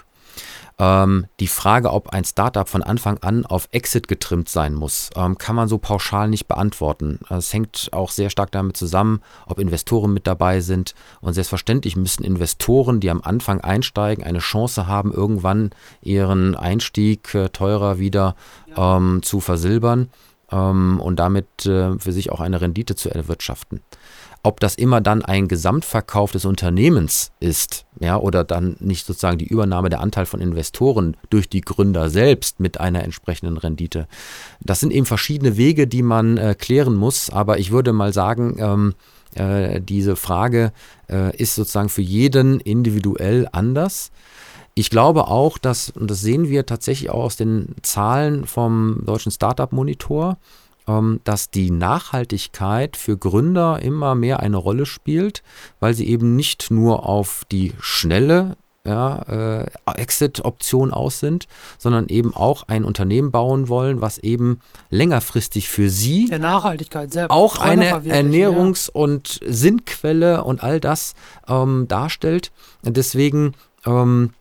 Ähm, 0.81 1.27
die 1.39 1.47
Frage, 1.47 1.93
ob 1.93 2.09
ein 2.09 2.25
Startup 2.25 2.67
von 2.67 2.81
Anfang 2.81 3.19
an 3.19 3.45
auf 3.45 3.69
Exit 3.71 4.07
getrimmt 4.07 4.49
sein 4.49 4.73
muss, 4.73 5.11
ähm, 5.15 5.37
kann 5.37 5.55
man 5.55 5.67
so 5.67 5.77
pauschal 5.77 6.27
nicht 6.27 6.47
beantworten. 6.47 7.19
Es 7.29 7.53
hängt 7.53 7.89
auch 7.91 8.09
sehr 8.09 8.31
stark 8.31 8.51
damit 8.51 8.77
zusammen, 8.77 9.21
ob 9.45 9.59
Investoren 9.59 10.11
mit 10.11 10.25
dabei 10.25 10.59
sind. 10.59 10.95
Und 11.19 11.33
selbstverständlich 11.33 11.95
müssen 11.95 12.23
Investoren, 12.23 12.99
die 12.99 13.11
am 13.11 13.21
Anfang 13.21 13.61
einsteigen, 13.61 14.23
eine 14.23 14.39
Chance 14.39 14.87
haben, 14.87 15.13
irgendwann 15.13 15.69
ihren 16.01 16.55
Einstieg 16.55 17.35
äh, 17.35 17.49
teurer 17.49 17.99
wieder 17.99 18.35
ähm, 18.75 19.21
zu 19.21 19.39
versilbern 19.39 20.09
ähm, 20.51 20.99
und 20.99 21.17
damit 21.17 21.63
äh, 21.67 21.99
für 21.99 22.11
sich 22.11 22.31
auch 22.31 22.39
eine 22.39 22.59
Rendite 22.59 22.95
zu 22.95 23.13
erwirtschaften. 23.13 23.81
Ob 24.43 24.59
das 24.59 24.75
immer 24.75 25.01
dann 25.01 25.23
ein 25.23 25.47
Gesamtverkauf 25.47 26.31
des 26.31 26.45
Unternehmens 26.45 27.31
ist, 27.39 27.85
ja, 27.99 28.17
oder 28.17 28.43
dann 28.43 28.75
nicht 28.79 29.05
sozusagen 29.05 29.37
die 29.37 29.47
Übernahme 29.47 29.89
der 29.89 29.99
Anteil 29.99 30.25
von 30.25 30.41
Investoren 30.41 31.15
durch 31.29 31.47
die 31.47 31.61
Gründer 31.61 32.09
selbst 32.09 32.59
mit 32.59 32.79
einer 32.79 33.03
entsprechenden 33.03 33.57
Rendite. 33.57 34.07
Das 34.59 34.79
sind 34.79 34.91
eben 34.91 35.05
verschiedene 35.05 35.57
Wege, 35.57 35.85
die 35.85 36.01
man 36.01 36.37
äh, 36.37 36.55
klären 36.57 36.95
muss, 36.95 37.29
aber 37.29 37.59
ich 37.59 37.71
würde 37.71 37.93
mal 37.93 38.13
sagen, 38.13 38.55
ähm, 38.57 38.95
äh, 39.35 39.79
diese 39.79 40.15
Frage 40.15 40.71
äh, 41.07 41.35
ist 41.37 41.55
sozusagen 41.55 41.89
für 41.89 42.01
jeden 42.01 42.59
individuell 42.59 43.47
anders. 43.51 44.11
Ich 44.73 44.89
glaube 44.89 45.27
auch, 45.27 45.57
dass, 45.57 45.89
und 45.91 46.09
das 46.09 46.21
sehen 46.21 46.49
wir 46.49 46.65
tatsächlich 46.65 47.09
auch 47.09 47.25
aus 47.25 47.35
den 47.35 47.75
Zahlen 47.83 48.45
vom 48.45 49.03
Deutschen 49.05 49.31
Startup 49.31 49.71
Monitor, 49.71 50.37
ähm, 50.37 50.37
dass 51.23 51.49
die 51.51 51.71
Nachhaltigkeit 51.71 52.97
für 52.97 53.17
Gründer 53.17 53.81
immer 53.81 54.15
mehr 54.15 54.39
eine 54.39 54.57
Rolle 54.57 54.85
spielt, 54.85 55.43
weil 55.79 55.93
sie 55.93 56.07
eben 56.07 56.35
nicht 56.35 56.71
nur 56.71 57.07
auf 57.07 57.43
die 57.51 57.73
schnelle 57.79 58.57
ja, 58.83 59.61
äh, 59.63 59.65
Exit-Option 59.95 60.91
aus 60.91 61.19
sind, 61.19 61.47
sondern 61.77 62.07
eben 62.07 62.33
auch 62.33 62.63
ein 62.67 62.83
Unternehmen 62.83 63.31
bauen 63.31 63.69
wollen, 63.69 64.01
was 64.01 64.17
eben 64.17 64.59
längerfristig 64.89 65.69
für 65.69 65.89
sie 65.89 66.25
der 66.25 66.39
Nachhaltigkeit 66.39 67.11
selbst 67.11 67.31
auch 67.31 67.59
eine 67.59 67.91
Ernährungs- 67.91 68.87
ja. 68.87 68.99
und 68.99 69.39
Sinnquelle 69.45 70.43
und 70.43 70.63
all 70.63 70.79
das 70.79 71.13
ähm, 71.47 71.87
darstellt. 71.87 72.51
Deswegen 72.83 73.53
ähm, 73.85 74.31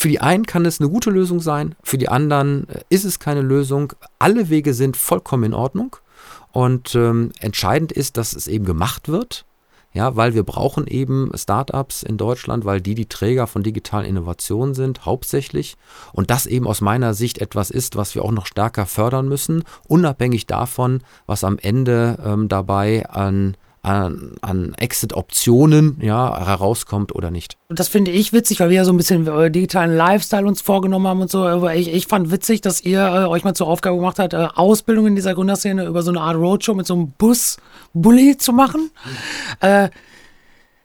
für 0.00 0.08
die 0.08 0.22
einen 0.22 0.46
kann 0.46 0.64
es 0.64 0.80
eine 0.80 0.88
gute 0.88 1.10
Lösung 1.10 1.40
sein, 1.40 1.74
für 1.82 1.98
die 1.98 2.08
anderen 2.08 2.66
äh, 2.70 2.80
ist 2.88 3.04
es 3.04 3.18
keine 3.18 3.42
Lösung. 3.42 3.92
Alle 4.18 4.48
Wege 4.48 4.72
sind 4.72 4.96
vollkommen 4.96 5.44
in 5.44 5.52
Ordnung 5.52 5.94
und 6.52 6.94
ähm, 6.94 7.32
entscheidend 7.38 7.92
ist, 7.92 8.16
dass 8.16 8.32
es 8.32 8.48
eben 8.48 8.64
gemacht 8.64 9.10
wird. 9.10 9.44
Ja, 9.92 10.16
weil 10.16 10.32
wir 10.34 10.44
brauchen 10.44 10.86
eben 10.86 11.30
Startups 11.34 12.02
in 12.02 12.16
Deutschland, 12.16 12.64
weil 12.64 12.80
die 12.80 12.94
die 12.94 13.10
Träger 13.10 13.46
von 13.46 13.62
digitalen 13.62 14.06
Innovationen 14.06 14.72
sind, 14.72 15.04
hauptsächlich. 15.04 15.76
Und 16.14 16.30
das 16.30 16.46
eben 16.46 16.66
aus 16.66 16.80
meiner 16.80 17.12
Sicht 17.12 17.38
etwas 17.38 17.70
ist, 17.70 17.96
was 17.96 18.14
wir 18.14 18.24
auch 18.24 18.32
noch 18.32 18.46
stärker 18.46 18.86
fördern 18.86 19.28
müssen, 19.28 19.64
unabhängig 19.86 20.46
davon, 20.46 21.02
was 21.26 21.44
am 21.44 21.58
Ende 21.58 22.18
ähm, 22.24 22.48
dabei 22.48 23.04
an 23.10 23.54
an, 23.82 24.32
an 24.42 24.74
Exit-Optionen 24.74 25.98
ja, 26.02 26.46
herauskommt 26.46 27.14
oder 27.14 27.30
nicht. 27.30 27.56
Und 27.68 27.78
das 27.78 27.88
finde 27.88 28.10
ich 28.10 28.32
witzig, 28.32 28.60
weil 28.60 28.68
wir 28.68 28.76
ja 28.76 28.84
so 28.84 28.92
ein 28.92 28.96
bisschen 28.96 29.26
äh, 29.26 29.50
digitalen 29.50 29.96
Lifestyle 29.96 30.46
uns 30.46 30.60
vorgenommen 30.60 31.06
haben 31.06 31.22
und 31.22 31.30
so. 31.30 31.44
Aber 31.44 31.74
ich, 31.74 31.92
ich 31.92 32.06
fand 32.06 32.30
witzig, 32.30 32.60
dass 32.60 32.82
ihr 32.82 33.00
äh, 33.00 33.26
euch 33.26 33.44
mal 33.44 33.54
zur 33.54 33.68
Aufgabe 33.68 33.96
gemacht 33.96 34.18
habt, 34.18 34.34
äh, 34.34 34.48
Ausbildung 34.54 35.06
in 35.06 35.16
dieser 35.16 35.34
Gründerszene 35.34 35.86
über 35.86 36.02
so 36.02 36.10
eine 36.10 36.20
Art 36.20 36.36
Roadshow 36.36 36.74
mit 36.74 36.86
so 36.86 36.94
einem 36.94 37.12
Bus-Bully 37.12 38.36
zu 38.36 38.52
machen. 38.52 38.90
Äh, 39.60 39.88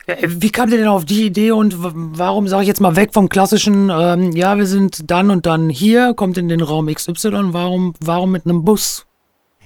wie 0.08 0.52
kam 0.52 0.70
ihr 0.72 0.78
denn 0.78 0.88
auf 0.88 1.04
die 1.04 1.26
Idee 1.26 1.52
und 1.52 1.76
warum 1.80 2.48
sage 2.48 2.62
ich 2.62 2.68
jetzt 2.68 2.80
mal 2.80 2.96
weg 2.96 3.10
vom 3.14 3.28
klassischen, 3.28 3.90
ähm, 3.90 4.32
ja, 4.34 4.56
wir 4.58 4.68
sind 4.68 5.10
dann 5.10 5.32
und 5.32 5.48
dann 5.48 5.70
hier, 5.70 6.14
kommt 6.14 6.38
in 6.38 6.48
den 6.48 6.62
Raum 6.62 6.88
XY, 6.88 7.54
warum, 7.54 7.94
warum 8.00 8.32
mit 8.32 8.46
einem 8.46 8.64
Bus? 8.64 9.08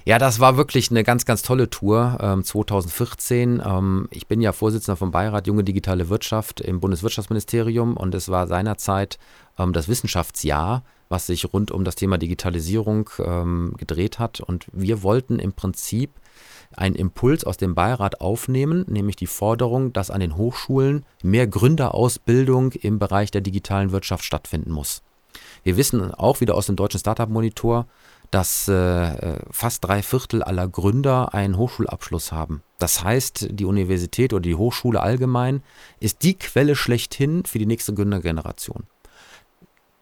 Ja, 0.06 0.18
das 0.18 0.40
war 0.40 0.56
wirklich 0.56 0.90
eine 0.90 1.04
ganz, 1.04 1.26
ganz 1.26 1.42
tolle 1.42 1.68
Tour 1.68 2.18
ähm, 2.20 2.42
2014. 2.42 3.62
Ähm, 3.64 4.08
ich 4.10 4.26
bin 4.26 4.40
ja 4.40 4.52
Vorsitzender 4.52 4.96
vom 4.96 5.10
Beirat 5.10 5.46
Junge 5.46 5.62
Digitale 5.62 6.08
Wirtschaft 6.08 6.60
im 6.60 6.80
Bundeswirtschaftsministerium 6.80 7.96
und 7.96 8.14
es 8.14 8.28
war 8.28 8.46
seinerzeit 8.46 9.18
ähm, 9.58 9.72
das 9.72 9.88
Wissenschaftsjahr, 9.88 10.84
was 11.10 11.26
sich 11.26 11.52
rund 11.52 11.70
um 11.70 11.84
das 11.84 11.96
Thema 11.96 12.16
Digitalisierung 12.16 13.10
ähm, 13.18 13.74
gedreht 13.76 14.18
hat. 14.18 14.40
Und 14.40 14.66
wir 14.72 15.02
wollten 15.02 15.38
im 15.38 15.52
Prinzip 15.52 16.12
einen 16.74 16.94
Impuls 16.94 17.44
aus 17.44 17.58
dem 17.58 17.74
Beirat 17.74 18.20
aufnehmen, 18.22 18.86
nämlich 18.88 19.16
die 19.16 19.26
Forderung, 19.26 19.92
dass 19.92 20.10
an 20.10 20.20
den 20.20 20.36
Hochschulen 20.36 21.04
mehr 21.22 21.46
Gründerausbildung 21.46 22.72
im 22.72 22.98
Bereich 22.98 23.30
der 23.30 23.42
digitalen 23.42 23.92
Wirtschaft 23.92 24.24
stattfinden 24.24 24.70
muss. 24.70 25.02
Wir 25.62 25.76
wissen 25.76 26.14
auch 26.14 26.40
wieder 26.40 26.54
aus 26.54 26.66
dem 26.66 26.76
deutschen 26.76 27.00
Startup-Monitor, 27.00 27.86
dass 28.30 28.68
äh, 28.68 29.38
fast 29.50 29.84
drei 29.84 30.02
Viertel 30.02 30.42
aller 30.42 30.68
Gründer 30.68 31.34
einen 31.34 31.56
Hochschulabschluss 31.56 32.30
haben. 32.30 32.62
Das 32.78 33.02
heißt, 33.02 33.48
die 33.50 33.64
Universität 33.64 34.32
oder 34.32 34.42
die 34.42 34.54
Hochschule 34.54 35.00
allgemein 35.00 35.62
ist 35.98 36.22
die 36.22 36.34
Quelle 36.34 36.76
schlechthin 36.76 37.44
für 37.44 37.58
die 37.58 37.66
nächste 37.66 37.92
Gründergeneration. 37.92 38.84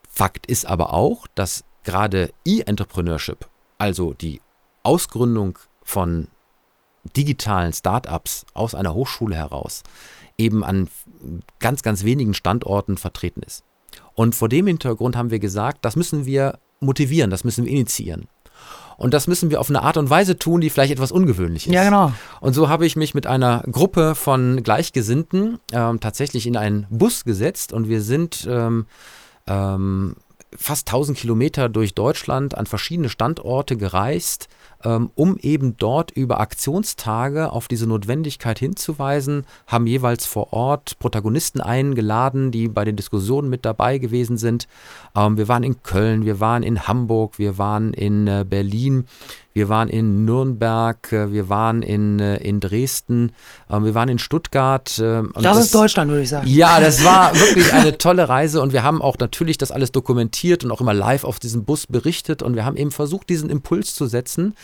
Fakt 0.09 0.47
ist 0.47 0.67
aber 0.67 0.93
auch, 0.93 1.27
dass 1.35 1.65
gerade 1.85 2.31
E-Entrepreneurship, 2.45 3.47
also 3.79 4.13
die 4.13 4.41
Ausgründung 4.83 5.59
von 5.83 6.29
digitalen 7.17 7.73
Startups 7.73 8.45
aus 8.53 8.75
einer 8.75 8.95
Hochschule 8.95 9.37
heraus, 9.37 9.83
eben 10.37 10.65
an 10.65 10.89
ganz, 11.61 11.83
ganz 11.83 12.05
wenigen 12.05 12.35
Standorten 12.35 12.99
vertreten 12.99 13.43
ist. 13.43 13.65
Und 14.15 14.35
vor 14.35 14.49
dem 14.49 14.67
Hintergrund 14.67 15.17
haben 15.17 15.31
wir 15.31 15.39
gesagt, 15.39 15.85
das 15.85 15.97
müssen 15.97 16.27
wir 16.27 16.59
motivieren, 16.81 17.31
das 17.31 17.45
müssen 17.45 17.65
wir 17.65 17.73
initiieren. 17.73 18.29
Und 18.97 19.15
das 19.15 19.29
müssen 19.29 19.51
wir 19.51 19.61
auf 19.61 19.71
eine 19.71 19.83
Art 19.83 19.97
und 19.97 20.11
Weise 20.11 20.39
tun, 20.39 20.61
die 20.61 20.71
vielleicht 20.71 20.93
etwas 20.93 21.13
ungewöhnlich 21.13 21.69
ist. 21.69 21.73
Ja, 21.73 21.85
genau. 21.85 22.13
Und 22.41 22.53
so 22.55 22.69
habe 22.69 22.85
ich 22.85 22.97
mich 22.97 23.15
mit 23.15 23.29
einer 23.29 23.63
Gruppe 23.71 24.17
von 24.17 24.65
Gleichgesinnten 24.65 25.61
ähm, 25.73 26.01
tatsächlich 26.01 26.49
in 26.49 26.57
einen 26.57 26.87
Bus 26.91 27.25
gesetzt 27.25 27.73
und 27.73 27.89
wir 27.89 28.03
sind 28.03 28.47
ähm, 28.51 28.87
ähm, 29.47 30.17
fast 30.57 30.89
1000 30.89 31.17
Kilometer 31.17 31.69
durch 31.69 31.95
Deutschland 31.95 32.57
an 32.57 32.67
verschiedene 32.67 33.09
Standorte 33.09 33.77
gereist, 33.77 34.49
ähm, 34.85 35.11
um 35.15 35.37
eben 35.39 35.77
dort 35.77 36.11
über 36.11 36.41
Aktionstage 36.41 37.51
auf 37.53 37.69
diese 37.69 37.87
Notwendigkeit 37.87 38.59
hinzuweisen, 38.59 39.45
haben 39.67 39.87
jeweils 39.87 40.27
vor 40.27 40.53
Ort 40.53 40.99
Protagonisten 40.99 41.61
eingeladen, 41.61 42.51
die 42.51 42.69
bei 42.69 42.85
den 42.85 42.97
Diskussionen 42.97 43.51
mit 43.51 43.65
dabei 43.65 43.99
gewesen 43.99 44.37
sind. 44.37 44.69
Ähm, 45.17 45.37
wir 45.37 45.49
waren 45.49 45.65
in 45.65 45.83
Köln, 45.83 46.25
wir 46.25 46.41
waren 46.41 46.63
in 46.63 46.87
Hamburg, 46.87 47.39
wir 47.39 47.59
waren 47.59 47.93
in 47.93 48.27
äh, 48.27 48.45
Berlin, 48.49 49.07
wir 49.59 49.69
waren 49.69 49.89
in 49.89 50.25
Nürnberg, 50.25 51.13
äh, 51.13 51.33
wir 51.33 51.49
waren 51.49 51.83
in, 51.83 52.21
äh, 52.21 52.37
in 52.37 52.61
Dresden, 52.61 53.33
ähm, 53.69 53.85
wir 53.85 53.95
waren 53.97 54.09
in 54.09 54.21
Stuttgart. 54.21 54.87
Das, 54.99 55.25
das, 55.35 55.59
ist 55.59 55.75
Deutschland, 55.75 56.11
würde 56.11 56.23
ich 56.23 56.29
sagen. 56.29 56.47
Ja, 56.47 56.79
das 56.79 57.05
war 57.05 57.35
wirklich 57.35 57.73
eine 57.73 57.99
tolle 57.99 58.29
Reise 58.29 58.63
und 58.63 58.73
wir 58.73 58.85
haben 58.85 59.03
auch 59.03 59.19
natürlich 59.19 59.59
das 59.59 59.73
alles 59.73 59.91
dokumentiert 59.91 60.63
und 60.63 60.71
auch 60.71 60.81
immer 60.81 60.95
live 60.95 61.25
auf 61.25 61.41
diesem 61.41 61.65
Bus 61.65 61.89
berichtet 61.89 62.43
und 62.43 62.55
wir 62.55 62.65
haben 62.65 62.77
eben 62.77 62.93
versucht, 62.93 63.29
diesen 63.29 63.51
Impuls 63.51 63.97
zu 63.97 64.07
setzen 64.07 64.55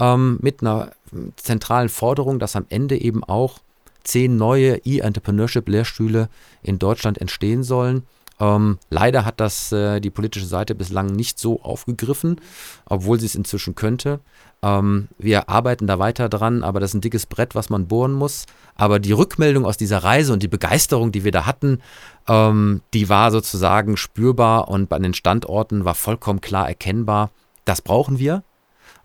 ähm, 0.00 0.38
mit 0.42 0.62
einer 0.62 0.90
zentralen 1.36 1.88
Forderung, 1.88 2.40
dass 2.40 2.56
am 2.56 2.66
Ende 2.70 3.00
eben 3.00 3.22
auch 3.22 3.60
zehn 4.02 4.36
neue 4.36 4.78
E-Entrepreneurship-Lehrstühle 4.84 6.28
in 6.62 6.80
Deutschland 6.80 7.18
entstehen 7.18 7.62
sollen. 7.62 8.02
Ähm, 8.40 8.78
leider 8.88 9.24
hat 9.24 9.38
das 9.38 9.70
äh, 9.70 10.00
die 10.00 10.10
politische 10.10 10.46
Seite 10.46 10.74
bislang 10.74 11.06
nicht 11.06 11.38
so 11.38 11.62
aufgegriffen, 11.62 12.40
obwohl 12.86 13.20
sie 13.20 13.26
es 13.26 13.34
inzwischen 13.34 13.74
könnte. 13.74 14.20
Ähm, 14.62 15.08
wir 15.18 15.48
arbeiten 15.48 15.86
da 15.86 15.98
weiter 15.98 16.28
dran, 16.28 16.64
aber 16.64 16.80
das 16.80 16.90
ist 16.90 16.94
ein 16.94 17.00
dickes 17.02 17.26
Brett, 17.26 17.54
was 17.54 17.70
man 17.70 17.86
bohren 17.86 18.12
muss. 18.12 18.46
Aber 18.74 18.98
die 18.98 19.12
Rückmeldung 19.12 19.66
aus 19.66 19.76
dieser 19.76 19.98
Reise 19.98 20.32
und 20.32 20.42
die 20.42 20.48
Begeisterung, 20.48 21.12
die 21.12 21.24
wir 21.24 21.32
da 21.32 21.46
hatten, 21.46 21.80
ähm, 22.28 22.80
die 22.94 23.08
war 23.08 23.30
sozusagen 23.30 23.96
spürbar 23.96 24.68
und 24.68 24.88
bei 24.88 24.98
den 24.98 25.14
Standorten 25.14 25.84
war 25.84 25.94
vollkommen 25.94 26.40
klar 26.40 26.68
erkennbar, 26.68 27.30
das 27.66 27.82
brauchen 27.82 28.18
wir. 28.18 28.42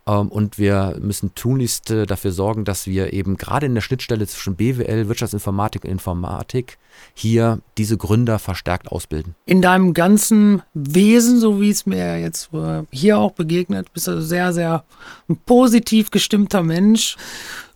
Ähm, 0.07 0.29
und 0.29 0.57
wir 0.57 0.97
müssen 1.01 1.33
tunlichst 1.35 1.91
äh, 1.91 2.05
dafür 2.05 2.31
sorgen, 2.31 2.65
dass 2.65 2.87
wir 2.87 3.13
eben 3.13 3.37
gerade 3.37 3.65
in 3.65 3.73
der 3.73 3.81
Schnittstelle 3.81 4.27
zwischen 4.27 4.55
BWL, 4.55 5.07
Wirtschaftsinformatik 5.07 5.83
und 5.83 5.89
Informatik 5.89 6.77
hier 7.13 7.59
diese 7.77 7.97
Gründer 7.97 8.39
verstärkt 8.39 8.91
ausbilden. 8.91 9.35
In 9.45 9.61
deinem 9.61 9.93
ganzen 9.93 10.61
Wesen, 10.73 11.39
so 11.39 11.59
wie 11.61 11.69
es 11.69 11.85
mir 11.85 12.19
jetzt 12.19 12.53
äh, 12.53 12.83
hier 12.91 13.17
auch 13.17 13.31
begegnet, 13.31 13.91
bist 13.93 14.07
du 14.07 14.21
sehr, 14.21 14.53
sehr 14.53 14.83
ein 15.27 15.37
positiv 15.37 16.11
gestimmter 16.11 16.63
Mensch, 16.63 17.17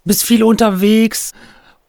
bist 0.05 0.23
viel 0.23 0.43
unterwegs 0.43 1.33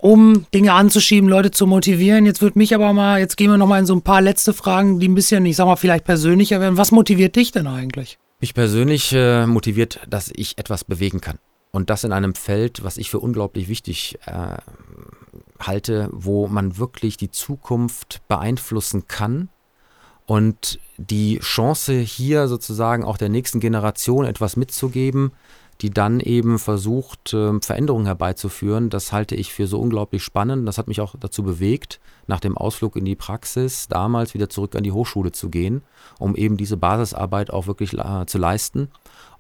um 0.03 0.47
Dinge 0.55 0.73
anzuschieben, 0.73 1.29
Leute 1.29 1.51
zu 1.51 1.67
motivieren. 1.67 2.25
Jetzt 2.25 2.41
würde 2.41 2.59
mich 2.59 2.75
aber 2.75 2.95
mal, 2.95 3.21
jetzt 3.21 3.37
gehen 3.37 3.51
wir 3.51 3.59
nochmal 3.59 3.81
in 3.81 3.87
so 3.87 3.95
ein 3.95 4.01
paar 4.01 4.23
letzte 4.23 4.55
Fragen, 4.55 4.99
die 4.99 5.07
ein 5.07 5.15
bisschen, 5.15 5.45
ich 5.45 5.57
sag 5.57 5.67
mal, 5.67 5.77
vielleicht 5.77 6.07
persönlicher 6.07 6.59
werden. 6.59 6.79
Was 6.79 6.91
motiviert 6.91 7.37
dich 7.37 7.53
denn 7.53 7.67
eigentlich? 7.67 8.19
Mich 8.41 8.55
persönlich 8.55 9.13
äh, 9.13 9.47
motiviert, 9.47 10.01
dass 10.09 10.33
ich 10.35 10.57
etwas 10.59 10.85
bewegen 10.85 11.21
kann. 11.21 11.39
Und 11.73 11.91
das 11.91 12.05
in 12.05 12.13
einem 12.13 12.35
Feld, 12.35 12.83
was 12.83 12.97
ich 12.97 13.11
für 13.11 13.21
unglaublich 13.21 13.69
wichtig 13.69 14.19
äh, 14.27 14.57
halte, 15.61 16.09
wo 16.11 16.49
man 16.49 16.79
wirklich 16.79 17.17
die 17.17 17.31
Zukunft 17.31 18.23
beeinflussen 18.29 19.07
kann 19.07 19.51
und 20.27 20.81
die 20.97 21.39
Chance 21.41 21.93
hier 21.99 22.49
sozusagen 22.49 23.05
auch 23.05 23.19
der 23.19 23.29
nächsten 23.29 23.61
Generation 23.61 24.25
etwas 24.25 24.57
mitzugeben, 24.57 25.33
die 25.81 25.91
dann 25.91 26.21
eben 26.21 26.59
versucht, 26.59 27.33
ähm, 27.33 27.63
Veränderungen 27.63 28.07
herbeizuführen. 28.07 28.91
Das 28.91 29.13
halte 29.13 29.35
ich 29.35 29.53
für 29.53 29.67
so 29.67 29.81
unglaublich 29.81 30.23
spannend. 30.23 30.69
Das 30.69 30.79
hat 30.79 30.89
mich 30.89 31.01
auch 31.01 31.15
dazu 31.19 31.43
bewegt, 31.43 32.01
nach 32.27 32.41
dem 32.41 32.57
Ausflug 32.57 32.97
in 32.97 33.05
die 33.05 33.17
Praxis 33.17 33.89
damals 33.89 34.35
wieder 34.35 34.49
zurück 34.49 34.77
an 34.77 34.83
die 34.83 34.93
Hochschule 34.93 35.33
zu 35.33 35.49
gehen, 35.49 35.83
um 36.19 36.37
eben 36.37 36.57
diese 36.57 36.77
Basisarbeit 36.77 37.51
auch 37.51 37.67
wirklich 37.67 37.97
zu 38.27 38.39
leisten. 38.39 38.89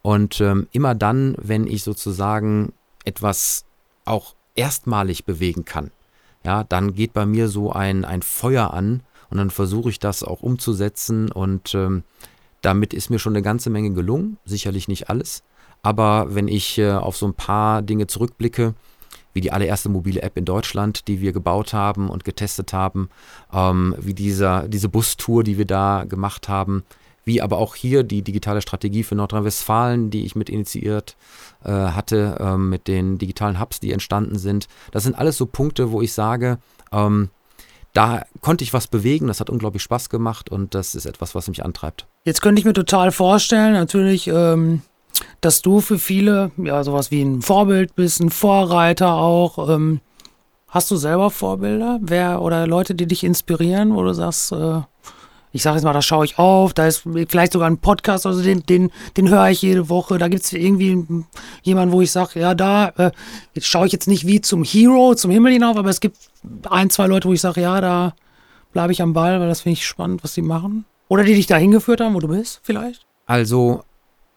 Und 0.03 0.41
ähm, 0.41 0.67
immer 0.73 0.95
dann, 0.95 1.35
wenn 1.39 1.67
ich 1.67 1.83
sozusagen 1.83 2.73
etwas 3.05 3.65
auch 4.05 4.35
erstmalig 4.55 5.25
bewegen 5.25 5.65
kann, 5.65 5.91
ja, 6.45 6.65
dann 6.65 6.95
geht 6.95 7.13
bei 7.13 7.27
mir 7.27 7.49
so 7.49 7.71
ein, 7.73 8.05
ein 8.05 8.23
Feuer 8.23 8.73
an 8.73 9.03
und 9.29 9.37
dann 9.37 9.51
versuche 9.51 9.91
ich 9.91 9.99
das 9.99 10.23
auch 10.23 10.43
umzusetzen 10.43 11.31
und 11.31 11.75
ähm, 11.75 12.03
damit 12.63 12.95
ist 12.95 13.11
mir 13.11 13.19
schon 13.19 13.35
eine 13.35 13.43
ganze 13.43 13.71
Menge 13.71 13.93
gelungen, 13.93 14.39
sicherlich 14.45 14.89
nicht 14.89 15.09
alles, 15.09 15.43
aber 15.83 16.35
wenn 16.35 16.49
ich 16.49 16.79
äh, 16.79 16.93
auf 16.93 17.17
so 17.17 17.27
ein 17.27 17.35
paar 17.35 17.83
Dinge 17.83 18.07
zurückblicke, 18.07 18.75
wie 19.33 19.41
die 19.41 19.53
allererste 19.53 19.89
mobile 19.89 20.23
App 20.23 20.37
in 20.37 20.45
Deutschland, 20.45 21.07
die 21.09 21.21
wir 21.21 21.33
gebaut 21.33 21.73
haben 21.73 22.11
und 22.11 22.25
getestet 22.25 22.73
haben, 22.73 23.09
ähm, 23.53 23.95
wie 23.99 24.15
dieser, 24.15 24.69
diese 24.69 24.89
Bustour, 24.89 25.45
die 25.45 25.57
wir 25.57 25.67
da 25.67 26.05
gemacht 26.09 26.49
haben, 26.49 26.85
wie 27.25 27.41
aber 27.41 27.59
auch 27.59 27.75
hier 27.75 28.03
die 28.03 28.23
digitale 28.23 28.63
Strategie 28.63 29.03
für 29.03 29.15
Nordrhein-Westfalen, 29.15 30.11
die 30.11 30.25
ich 30.25 30.35
mit 30.35 30.51
initiiert 30.51 31.17
äh, 31.65 31.71
hatte, 31.71 32.37
äh, 32.41 32.57
mit 32.57 32.89
den 32.89 33.19
digitalen 33.19 33.61
Hubs, 33.61 33.79
die 33.79 33.93
entstanden 33.93 34.39
sind. 34.39 34.67
Das 34.91 35.05
sind 35.05 35.17
alles 35.17 35.37
so 35.37 35.47
Punkte, 35.47 35.93
wo 35.93 36.03
ich 36.03 36.13
sage, 36.13 36.59
ähm, 36.93 37.31
da 37.93 38.25
konnte 38.41 38.65
ich 38.65 38.73
was 38.73 38.87
bewegen, 38.87 39.27
das 39.27 39.41
hat 39.41 39.51
unglaublich 39.51 39.83
Spaß 39.83 40.11
gemacht 40.11 40.49
und 40.51 40.75
das 40.75 40.95
ist 40.95 41.07
etwas, 41.07 41.35
was 41.35 41.49
mich 41.49 41.65
antreibt. 41.65 42.07
Jetzt 42.25 42.41
könnte 42.41 42.61
ich 42.61 42.65
mir 42.65 42.73
total 42.73 43.11
vorstellen, 43.11 43.73
natürlich, 43.73 44.29
ähm, 44.29 44.83
dass 45.41 45.63
du 45.63 45.81
für 45.81 45.99
viele 45.99 46.51
ja 46.57 46.83
sowas 46.85 47.11
wie 47.11 47.23
ein 47.23 47.43
Vorbild 47.43 47.95
bist, 47.95 48.21
ein 48.21 48.31
Vorreiter 48.31 49.15
auch. 49.15 49.69
Ähm, 49.69 50.01
hast 50.69 50.91
du 50.91 50.97
selber 50.97 51.31
Vorbilder? 51.31 51.99
Wer 52.03 52.43
oder 52.43 52.67
Leute, 52.67 52.95
die 52.95 53.07
dich 53.07 53.25
inspirieren, 53.25 53.95
wo 53.95 54.03
du 54.03 54.13
sagst, 54.13 54.53
äh, 54.53 54.81
ich 55.53 55.63
sage 55.63 55.77
jetzt 55.77 55.85
mal, 55.85 55.93
da 55.93 56.03
schaue 56.03 56.25
ich 56.25 56.39
auf, 56.39 56.75
da 56.75 56.87
ist 56.87 57.03
vielleicht 57.29 57.53
sogar 57.53 57.69
ein 57.69 57.79
Podcast, 57.79 58.25
also 58.25 58.43
den, 58.43 58.65
den, 58.67 58.91
den 59.17 59.29
höre 59.29 59.49
ich 59.49 59.63
jede 59.63 59.89
Woche. 59.89 60.17
Da 60.19 60.29
gibt 60.29 60.45
es 60.45 60.53
irgendwie 60.53 61.25
jemanden, 61.63 61.93
wo 61.93 62.01
ich 62.01 62.13
sage, 62.13 62.39
ja, 62.39 62.55
da 62.55 62.89
äh, 62.91 63.11
schaue 63.61 63.87
ich 63.87 63.93
jetzt 63.93 64.07
nicht 64.07 64.27
wie 64.27 64.41
zum 64.41 64.63
Hero, 64.63 65.15
zum 65.15 65.31
Himmel 65.31 65.53
hinauf, 65.53 65.77
aber 65.77 65.91
es 65.91 66.01
gibt 66.01 66.17
ein, 66.69 66.91
zwei 66.91 67.07
Leute, 67.07 67.29
wo 67.29 67.33
ich 67.33 67.41
sage, 67.41 67.63
ja, 67.63 67.81
da 67.81 68.15
bleibe 68.73 68.93
ich 68.93 69.03
am 69.03 69.13
Ball, 69.13 69.41
weil 69.41 69.49
das 69.49 69.63
finde 69.63 69.75
ich 69.75 69.87
spannend, 69.87 70.23
was 70.23 70.35
die 70.35 70.43
machen. 70.43 70.85
Oder 71.09 71.25
die 71.25 71.35
dich 71.35 71.49
da 71.49 71.57
hingeführt 71.57 72.01
haben, 72.01 72.15
wo 72.15 72.21
du 72.21 72.29
bist, 72.29 72.61
vielleicht? 72.63 73.05
Also 73.27 73.83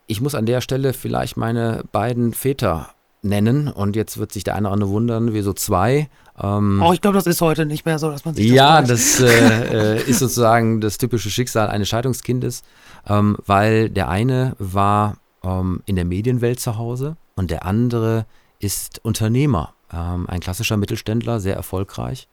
ich 0.08 0.22
muss 0.22 0.36
an 0.36 0.46
der 0.46 0.62
Stelle 0.62 0.94
vielleicht 0.94 1.38
meine 1.38 1.84
beiden 1.92 2.34
Väter 2.34 2.90
nennen. 3.24 3.68
Und 3.70 3.96
jetzt 3.96 4.18
wird 4.18 4.32
sich 4.32 4.44
der 4.44 4.56
eine 4.56 4.68
oder 4.68 4.74
andere 4.74 4.90
wundern, 4.90 5.34
wieso 5.34 5.54
zwei. 5.54 6.10
Ähm, 6.42 6.84
oh, 6.86 6.94
ich 6.94 7.02
glaube, 7.02 7.16
das 7.16 7.28
ist 7.28 7.42
heute 7.42 7.66
nicht 7.66 7.86
mehr 7.86 8.00
so, 8.00 8.12
dass 8.12 8.26
man 8.26 8.36
sich 8.36 8.48
das 8.48 8.56
Ja, 8.56 8.82
das 8.82 9.20
äh, 9.20 9.96
äh, 9.98 10.04
ist 10.04 10.20
sozusagen 10.20 10.82
das 10.82 10.98
typische 10.98 11.30
Schicksal 11.30 11.70
eines 11.70 11.90
Scheidungskindes, 11.90 12.64
ähm, 13.08 13.38
weil 13.46 13.90
der 13.90 14.10
eine 14.10 14.56
war 14.60 15.18
ähm, 15.44 15.82
in 15.86 15.96
der 15.96 16.06
Medienwelt 16.06 16.60
zu 16.60 16.78
Hause 16.78 17.16
und 17.36 17.50
der 17.50 17.66
andere 17.66 18.26
ist 18.60 19.00
Unternehmer, 19.04 19.74
ähm, 19.92 20.28
ein 20.28 20.40
klassischer 20.40 20.78
Mittelständler, 20.78 21.40
sehr 21.40 21.56
erfolgreich. 21.56 22.28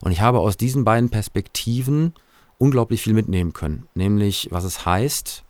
Und 0.00 0.12
ich 0.12 0.20
habe 0.20 0.40
aus 0.40 0.56
diesen 0.56 0.84
beiden 0.84 1.10
Perspektiven 1.10 2.14
unglaublich 2.58 3.02
viel 3.02 3.14
mitnehmen 3.14 3.52
können, 3.52 3.86
nämlich 3.94 4.48
was 4.50 4.64
es 4.64 4.86
heißt, 4.86 5.44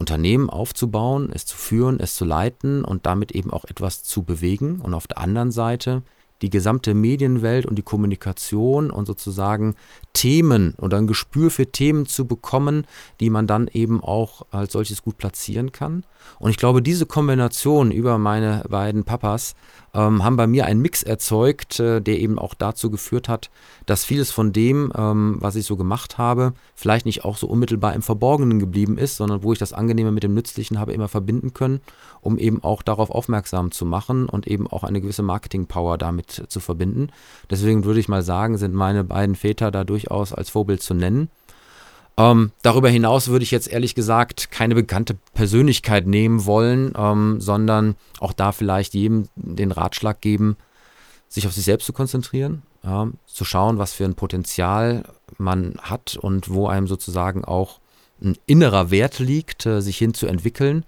Unternehmen 0.00 0.50
aufzubauen, 0.50 1.30
es 1.32 1.46
zu 1.46 1.56
führen, 1.56 2.00
es 2.00 2.14
zu 2.14 2.24
leiten 2.24 2.84
und 2.84 3.06
damit 3.06 3.32
eben 3.32 3.52
auch 3.52 3.64
etwas 3.66 4.02
zu 4.02 4.22
bewegen. 4.22 4.80
Und 4.80 4.94
auf 4.94 5.06
der 5.06 5.18
anderen 5.18 5.52
Seite 5.52 6.02
die 6.42 6.50
gesamte 6.50 6.94
Medienwelt 6.94 7.66
und 7.66 7.76
die 7.76 7.82
Kommunikation 7.82 8.90
und 8.90 9.06
sozusagen 9.06 9.74
Themen 10.14 10.74
oder 10.78 10.96
ein 10.96 11.06
Gespür 11.06 11.50
für 11.50 11.66
Themen 11.66 12.06
zu 12.06 12.26
bekommen, 12.26 12.86
die 13.20 13.30
man 13.30 13.46
dann 13.46 13.68
eben 13.68 14.02
auch 14.02 14.46
als 14.50 14.72
solches 14.72 15.02
gut 15.02 15.18
platzieren 15.18 15.70
kann. 15.70 16.04
Und 16.38 16.50
ich 16.50 16.56
glaube, 16.56 16.80
diese 16.82 17.06
Kombination 17.06 17.90
über 17.90 18.18
meine 18.18 18.64
beiden 18.68 19.04
Papas 19.04 19.54
ähm, 19.94 20.24
haben 20.24 20.36
bei 20.36 20.46
mir 20.46 20.66
einen 20.66 20.80
Mix 20.80 21.02
erzeugt, 21.02 21.80
äh, 21.80 22.00
der 22.00 22.18
eben 22.20 22.38
auch 22.38 22.54
dazu 22.54 22.90
geführt 22.90 23.28
hat, 23.28 23.50
dass 23.86 24.04
vieles 24.04 24.30
von 24.30 24.52
dem, 24.52 24.92
ähm, 24.96 25.36
was 25.40 25.56
ich 25.56 25.66
so 25.66 25.76
gemacht 25.76 26.18
habe, 26.18 26.52
vielleicht 26.74 27.06
nicht 27.06 27.24
auch 27.24 27.36
so 27.36 27.46
unmittelbar 27.48 27.94
im 27.94 28.02
Verborgenen 28.02 28.58
geblieben 28.58 28.98
ist, 28.98 29.16
sondern 29.16 29.42
wo 29.42 29.52
ich 29.52 29.58
das 29.58 29.72
Angenehme 29.72 30.12
mit 30.12 30.22
dem 30.22 30.34
Nützlichen 30.34 30.78
habe 30.78 30.92
immer 30.92 31.08
verbinden 31.08 31.54
können, 31.54 31.80
um 32.20 32.38
eben 32.38 32.62
auch 32.62 32.82
darauf 32.82 33.10
aufmerksam 33.10 33.70
zu 33.72 33.84
machen 33.84 34.28
und 34.28 34.46
eben 34.46 34.66
auch 34.66 34.84
eine 34.84 35.00
gewisse 35.00 35.22
Marketing-Power 35.22 35.98
damit 35.98 36.44
zu 36.48 36.60
verbinden. 36.60 37.08
Deswegen 37.50 37.84
würde 37.84 38.00
ich 38.00 38.08
mal 38.08 38.22
sagen, 38.22 38.58
sind 38.58 38.74
meine 38.74 39.04
beiden 39.04 39.34
Väter 39.34 39.70
da 39.70 39.84
durchaus 39.84 40.32
als 40.32 40.50
Vorbild 40.50 40.82
zu 40.82 40.94
nennen. 40.94 41.28
Ähm, 42.20 42.52
darüber 42.60 42.90
hinaus 42.90 43.28
würde 43.28 43.44
ich 43.44 43.50
jetzt 43.50 43.68
ehrlich 43.68 43.94
gesagt 43.94 44.50
keine 44.50 44.74
bekannte 44.74 45.16
Persönlichkeit 45.32 46.06
nehmen 46.06 46.44
wollen, 46.44 46.92
ähm, 46.96 47.40
sondern 47.40 47.96
auch 48.18 48.34
da 48.34 48.52
vielleicht 48.52 48.92
jedem 48.92 49.28
den 49.36 49.72
Ratschlag 49.72 50.20
geben, 50.20 50.56
sich 51.28 51.46
auf 51.46 51.54
sich 51.54 51.64
selbst 51.64 51.86
zu 51.86 51.94
konzentrieren, 51.94 52.62
ja, 52.82 53.08
zu 53.26 53.44
schauen, 53.46 53.78
was 53.78 53.94
für 53.94 54.04
ein 54.04 54.16
Potenzial 54.16 55.04
man 55.38 55.76
hat 55.80 56.16
und 56.16 56.50
wo 56.52 56.66
einem 56.68 56.88
sozusagen 56.88 57.44
auch 57.44 57.80
ein 58.22 58.36
innerer 58.44 58.90
Wert 58.90 59.18
liegt, 59.18 59.64
äh, 59.64 59.80
sich 59.80 59.96
hin 59.96 60.12
zu 60.12 60.26
entwickeln 60.26 60.84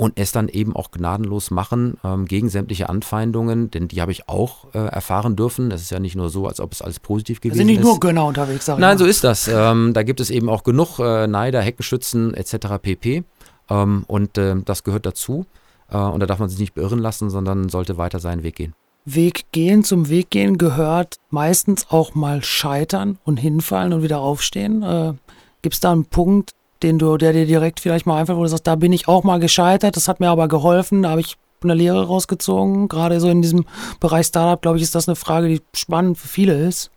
und 0.00 0.12
es 0.16 0.30
dann 0.30 0.48
eben 0.48 0.76
auch 0.76 0.92
gnadenlos 0.92 1.50
machen 1.50 1.98
ähm, 2.04 2.24
gegen 2.24 2.48
sämtliche 2.48 2.88
Anfeindungen, 2.88 3.68
denn 3.72 3.88
die 3.88 4.00
habe 4.00 4.12
ich 4.12 4.28
auch 4.28 4.72
äh, 4.72 4.78
erfahren 4.78 5.34
dürfen. 5.34 5.72
Es 5.72 5.82
ist 5.82 5.90
ja 5.90 5.98
nicht 5.98 6.14
nur 6.14 6.30
so, 6.30 6.46
als 6.46 6.60
ob 6.60 6.72
es 6.72 6.80
alles 6.80 7.00
positiv 7.00 7.40
gewesen 7.40 7.54
ist. 7.54 7.58
sind 7.58 7.66
nicht 7.66 7.82
nur 7.82 7.98
Gönner 7.98 8.24
unterwegs, 8.24 8.64
sag 8.64 8.74
ich 8.76 8.80
Nein, 8.80 8.94
mal. 8.94 8.98
so 8.98 9.06
ist 9.06 9.24
das. 9.24 9.48
Ähm, 9.48 9.92
da 9.94 10.04
gibt 10.04 10.20
es 10.20 10.30
eben 10.30 10.48
auch 10.48 10.62
genug 10.62 11.00
äh, 11.00 11.26
Neider, 11.26 11.60
Heckenschützen 11.60 12.32
etc. 12.32 12.78
pp. 12.80 13.24
Ähm, 13.68 14.04
und 14.06 14.38
äh, 14.38 14.54
das 14.64 14.84
gehört 14.84 15.04
dazu. 15.04 15.46
Äh, 15.90 15.96
und 15.96 16.20
da 16.20 16.26
darf 16.26 16.38
man 16.38 16.48
sich 16.48 16.60
nicht 16.60 16.74
beirren 16.74 17.00
lassen, 17.00 17.28
sondern 17.28 17.68
sollte 17.68 17.98
weiter 17.98 18.20
seinen 18.20 18.44
Weg 18.44 18.54
gehen. 18.54 18.74
Weg 19.04 19.46
gehen, 19.50 19.82
zum 19.82 20.08
Weg 20.08 20.30
gehen 20.30 20.58
gehört 20.58 21.16
meistens 21.30 21.86
auch 21.90 22.14
mal 22.14 22.44
scheitern 22.44 23.18
und 23.24 23.38
hinfallen 23.38 23.92
und 23.92 24.04
wieder 24.04 24.20
aufstehen. 24.20 24.84
Äh, 24.84 25.14
Gibt 25.62 25.74
es 25.74 25.80
da 25.80 25.90
einen 25.90 26.04
Punkt, 26.04 26.52
den 26.82 26.98
du, 26.98 27.16
der 27.16 27.32
dir 27.32 27.46
direkt 27.46 27.80
vielleicht 27.80 28.06
mal 28.06 28.18
einfach, 28.18 28.36
wo 28.36 28.42
du 28.42 28.48
sagst, 28.48 28.66
da 28.66 28.76
bin 28.76 28.92
ich 28.92 29.08
auch 29.08 29.24
mal 29.24 29.38
gescheitert, 29.38 29.96
das 29.96 30.08
hat 30.08 30.20
mir 30.20 30.28
aber 30.28 30.48
geholfen, 30.48 31.02
da 31.02 31.10
habe 31.10 31.20
ich 31.20 31.36
eine 31.62 31.74
Lehre 31.74 32.06
rausgezogen. 32.06 32.88
Gerade 32.88 33.20
so 33.20 33.28
in 33.28 33.42
diesem 33.42 33.66
Bereich 34.00 34.26
Startup, 34.26 34.60
glaube 34.60 34.78
ich, 34.78 34.84
ist 34.84 34.94
das 34.94 35.08
eine 35.08 35.16
Frage, 35.16 35.48
die 35.48 35.60
spannend 35.74 36.18
für 36.18 36.28
viele 36.28 36.54
ist. 36.66 36.90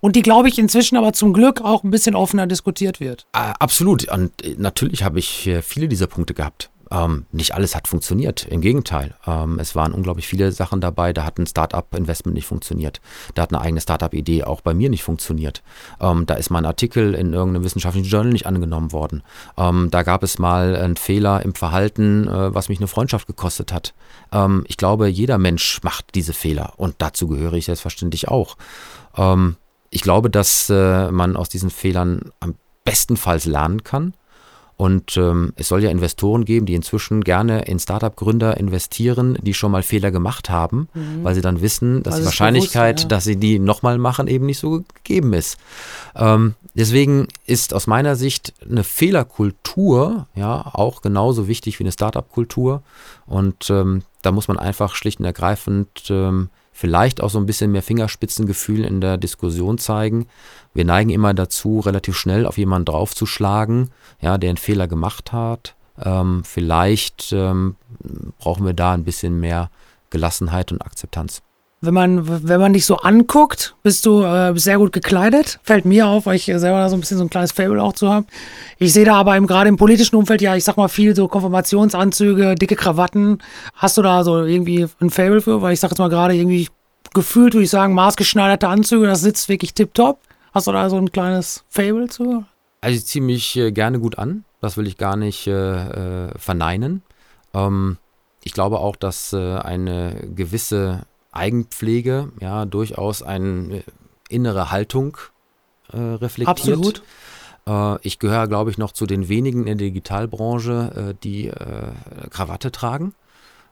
Und 0.00 0.16
die, 0.16 0.22
glaube 0.22 0.48
ich, 0.48 0.58
inzwischen 0.58 0.96
aber 0.96 1.12
zum 1.12 1.34
Glück 1.34 1.60
auch 1.60 1.84
ein 1.84 1.90
bisschen 1.90 2.14
offener 2.14 2.46
diskutiert 2.46 3.00
wird. 3.00 3.26
Äh, 3.34 3.52
absolut. 3.58 4.10
Und 4.10 4.42
äh, 4.42 4.54
natürlich 4.56 5.04
habe 5.04 5.18
ich 5.18 5.50
viele 5.62 5.88
dieser 5.88 6.06
Punkte 6.06 6.32
gehabt. 6.32 6.70
Ähm, 6.90 7.26
nicht 7.30 7.54
alles 7.54 7.74
hat 7.74 7.86
funktioniert, 7.86 8.46
im 8.48 8.60
Gegenteil. 8.60 9.14
Ähm, 9.26 9.58
es 9.58 9.76
waren 9.76 9.92
unglaublich 9.92 10.26
viele 10.26 10.50
Sachen 10.52 10.80
dabei, 10.80 11.12
da 11.12 11.24
hat 11.24 11.38
ein 11.38 11.46
Startup-Investment 11.46 12.34
nicht 12.34 12.46
funktioniert. 12.46 13.00
Da 13.34 13.42
hat 13.42 13.52
eine 13.52 13.60
eigene 13.60 13.80
Startup-Idee 13.80 14.44
auch 14.44 14.60
bei 14.60 14.74
mir 14.74 14.90
nicht 14.90 15.04
funktioniert. 15.04 15.62
Ähm, 16.00 16.26
da 16.26 16.34
ist 16.34 16.50
mein 16.50 16.66
Artikel 16.66 17.14
in 17.14 17.32
irgendeinem 17.32 17.64
wissenschaftlichen 17.64 18.08
Journal 18.08 18.32
nicht 18.32 18.46
angenommen 18.46 18.92
worden. 18.92 19.22
Ähm, 19.56 19.88
da 19.90 20.02
gab 20.02 20.22
es 20.22 20.38
mal 20.38 20.74
einen 20.74 20.96
Fehler 20.96 21.42
im 21.42 21.54
Verhalten, 21.54 22.26
äh, 22.26 22.54
was 22.54 22.68
mich 22.68 22.78
eine 22.78 22.88
Freundschaft 22.88 23.26
gekostet 23.26 23.72
hat. 23.72 23.94
Ähm, 24.32 24.64
ich 24.66 24.76
glaube, 24.76 25.08
jeder 25.08 25.38
Mensch 25.38 25.80
macht 25.82 26.14
diese 26.14 26.32
Fehler 26.32 26.74
und 26.76 26.96
dazu 26.98 27.28
gehöre 27.28 27.54
ich 27.54 27.66
selbstverständlich 27.66 28.28
auch. 28.28 28.56
Ähm, 29.16 29.56
ich 29.90 30.02
glaube, 30.02 30.30
dass 30.30 30.70
äh, 30.70 31.10
man 31.10 31.36
aus 31.36 31.48
diesen 31.48 31.70
Fehlern 31.70 32.32
am 32.40 32.54
bestenfalls 32.84 33.44
lernen 33.44 33.84
kann 33.84 34.14
und 34.80 35.18
ähm, 35.18 35.52
es 35.56 35.68
soll 35.68 35.84
ja 35.84 35.90
Investoren 35.90 36.46
geben, 36.46 36.64
die 36.64 36.74
inzwischen 36.74 37.22
gerne 37.22 37.66
in 37.66 37.78
Startup-Gründer 37.78 38.56
investieren, 38.56 39.36
die 39.42 39.52
schon 39.52 39.72
mal 39.72 39.82
Fehler 39.82 40.10
gemacht 40.10 40.48
haben, 40.48 40.88
mhm. 40.94 41.22
weil 41.22 41.34
sie 41.34 41.42
dann 41.42 41.60
wissen, 41.60 42.02
dass 42.02 42.14
also 42.14 42.22
die 42.22 42.26
Wahrscheinlichkeit, 42.28 42.96
bewusst, 42.96 43.04
ja. 43.04 43.08
dass 43.10 43.24
sie 43.24 43.36
die 43.36 43.58
nochmal 43.58 43.98
machen, 43.98 44.26
eben 44.26 44.46
nicht 44.46 44.58
so 44.58 44.82
gegeben 44.94 45.34
ist. 45.34 45.58
Ähm, 46.16 46.54
deswegen 46.72 47.28
ist 47.44 47.74
aus 47.74 47.88
meiner 47.88 48.16
Sicht 48.16 48.54
eine 48.66 48.82
Fehlerkultur 48.82 50.28
ja 50.34 50.70
auch 50.72 51.02
genauso 51.02 51.46
wichtig 51.46 51.78
wie 51.78 51.84
eine 51.84 51.92
Startup-Kultur. 51.92 52.82
Und 53.26 53.68
ähm, 53.68 54.00
da 54.22 54.32
muss 54.32 54.48
man 54.48 54.58
einfach 54.58 54.94
schlicht 54.94 55.20
und 55.20 55.26
ergreifend 55.26 56.06
ähm, 56.08 56.48
vielleicht 56.72 57.20
auch 57.22 57.30
so 57.30 57.38
ein 57.38 57.46
bisschen 57.46 57.72
mehr 57.72 57.82
Fingerspitzengefühl 57.82 58.84
in 58.84 59.00
der 59.00 59.16
Diskussion 59.16 59.78
zeigen. 59.78 60.26
Wir 60.72 60.84
neigen 60.84 61.10
immer 61.10 61.34
dazu, 61.34 61.80
relativ 61.80 62.16
schnell 62.16 62.46
auf 62.46 62.58
jemanden 62.58 62.86
draufzuschlagen, 62.86 63.90
ja, 64.20 64.38
der 64.38 64.50
einen 64.50 64.56
Fehler 64.56 64.88
gemacht 64.88 65.32
hat. 65.32 65.74
Ähm, 65.98 66.42
vielleicht 66.44 67.32
ähm, 67.32 67.76
brauchen 68.38 68.64
wir 68.64 68.74
da 68.74 68.92
ein 68.92 69.04
bisschen 69.04 69.40
mehr 69.40 69.70
Gelassenheit 70.10 70.72
und 70.72 70.82
Akzeptanz 70.82 71.42
wenn 71.82 71.94
man, 71.94 72.46
wenn 72.46 72.60
man 72.60 72.74
dich 72.74 72.84
so 72.84 72.96
anguckt, 72.96 73.74
bist 73.82 74.04
du 74.04 74.22
äh, 74.22 74.56
sehr 74.58 74.76
gut 74.76 74.92
gekleidet. 74.92 75.60
Fällt 75.62 75.86
mir 75.86 76.08
auf, 76.08 76.26
weil 76.26 76.36
ich 76.36 76.44
selber 76.44 76.78
da 76.78 76.90
so 76.90 76.96
ein 76.96 77.00
bisschen 77.00 77.16
so 77.16 77.24
ein 77.24 77.30
kleines 77.30 77.52
Fable 77.52 77.82
auch 77.82 77.94
zu 77.94 78.08
habe. 78.10 78.26
Ich 78.78 78.92
sehe 78.92 79.06
da 79.06 79.14
aber 79.14 79.36
im, 79.36 79.46
gerade 79.46 79.68
im 79.68 79.78
politischen 79.78 80.16
Umfeld 80.16 80.42
ja, 80.42 80.54
ich 80.54 80.64
sag 80.64 80.76
mal 80.76 80.88
viel 80.88 81.16
so 81.16 81.26
Konfirmationsanzüge, 81.26 82.54
dicke 82.54 82.76
Krawatten. 82.76 83.38
Hast 83.74 83.96
du 83.96 84.02
da 84.02 84.24
so 84.24 84.44
irgendwie 84.44 84.88
ein 85.00 85.08
Fable 85.08 85.40
für? 85.40 85.62
Weil 85.62 85.72
ich 85.72 85.80
sag 85.80 85.90
jetzt 85.90 85.98
mal 85.98 86.10
gerade 86.10 86.34
irgendwie 86.34 86.68
gefühlt, 87.14 87.54
würde 87.54 87.64
ich 87.64 87.70
sagen, 87.70 87.94
maßgeschneiderte 87.94 88.68
Anzüge, 88.68 89.06
das 89.06 89.22
sitzt 89.22 89.48
wirklich 89.48 89.72
tipptopp. 89.72 90.20
Hast 90.52 90.66
du 90.66 90.72
da 90.72 90.90
so 90.90 90.96
ein 90.96 91.10
kleines 91.10 91.64
Fable 91.70 92.08
zu? 92.08 92.44
Also 92.82 92.96
ich 92.98 93.06
ziehe 93.06 93.24
mich 93.24 93.56
äh, 93.56 93.72
gerne 93.72 94.00
gut 94.00 94.18
an. 94.18 94.44
Das 94.60 94.76
will 94.76 94.86
ich 94.86 94.98
gar 94.98 95.16
nicht 95.16 95.46
äh, 95.46 96.26
äh 96.26 96.38
verneinen. 96.38 97.02
Ähm, 97.54 97.96
ich 98.42 98.52
glaube 98.52 98.80
auch, 98.80 98.96
dass 98.96 99.32
äh, 99.32 99.56
eine 99.56 100.28
gewisse 100.34 101.02
Eigenpflege 101.32 102.32
ja 102.40 102.64
durchaus 102.64 103.22
eine 103.22 103.82
innere 104.28 104.70
Haltung 104.70 105.16
äh, 105.92 105.98
reflektiert. 105.98 106.48
Absolut. 106.48 107.02
Äh, 107.66 107.98
ich 108.02 108.18
gehöre, 108.18 108.48
glaube 108.48 108.70
ich, 108.70 108.78
noch 108.78 108.92
zu 108.92 109.06
den 109.06 109.28
wenigen 109.28 109.66
in 109.66 109.78
der 109.78 109.88
Digitalbranche, 109.88 111.10
äh, 111.10 111.14
die 111.22 111.48
äh, 111.48 111.92
Krawatte 112.30 112.72
tragen. 112.72 113.14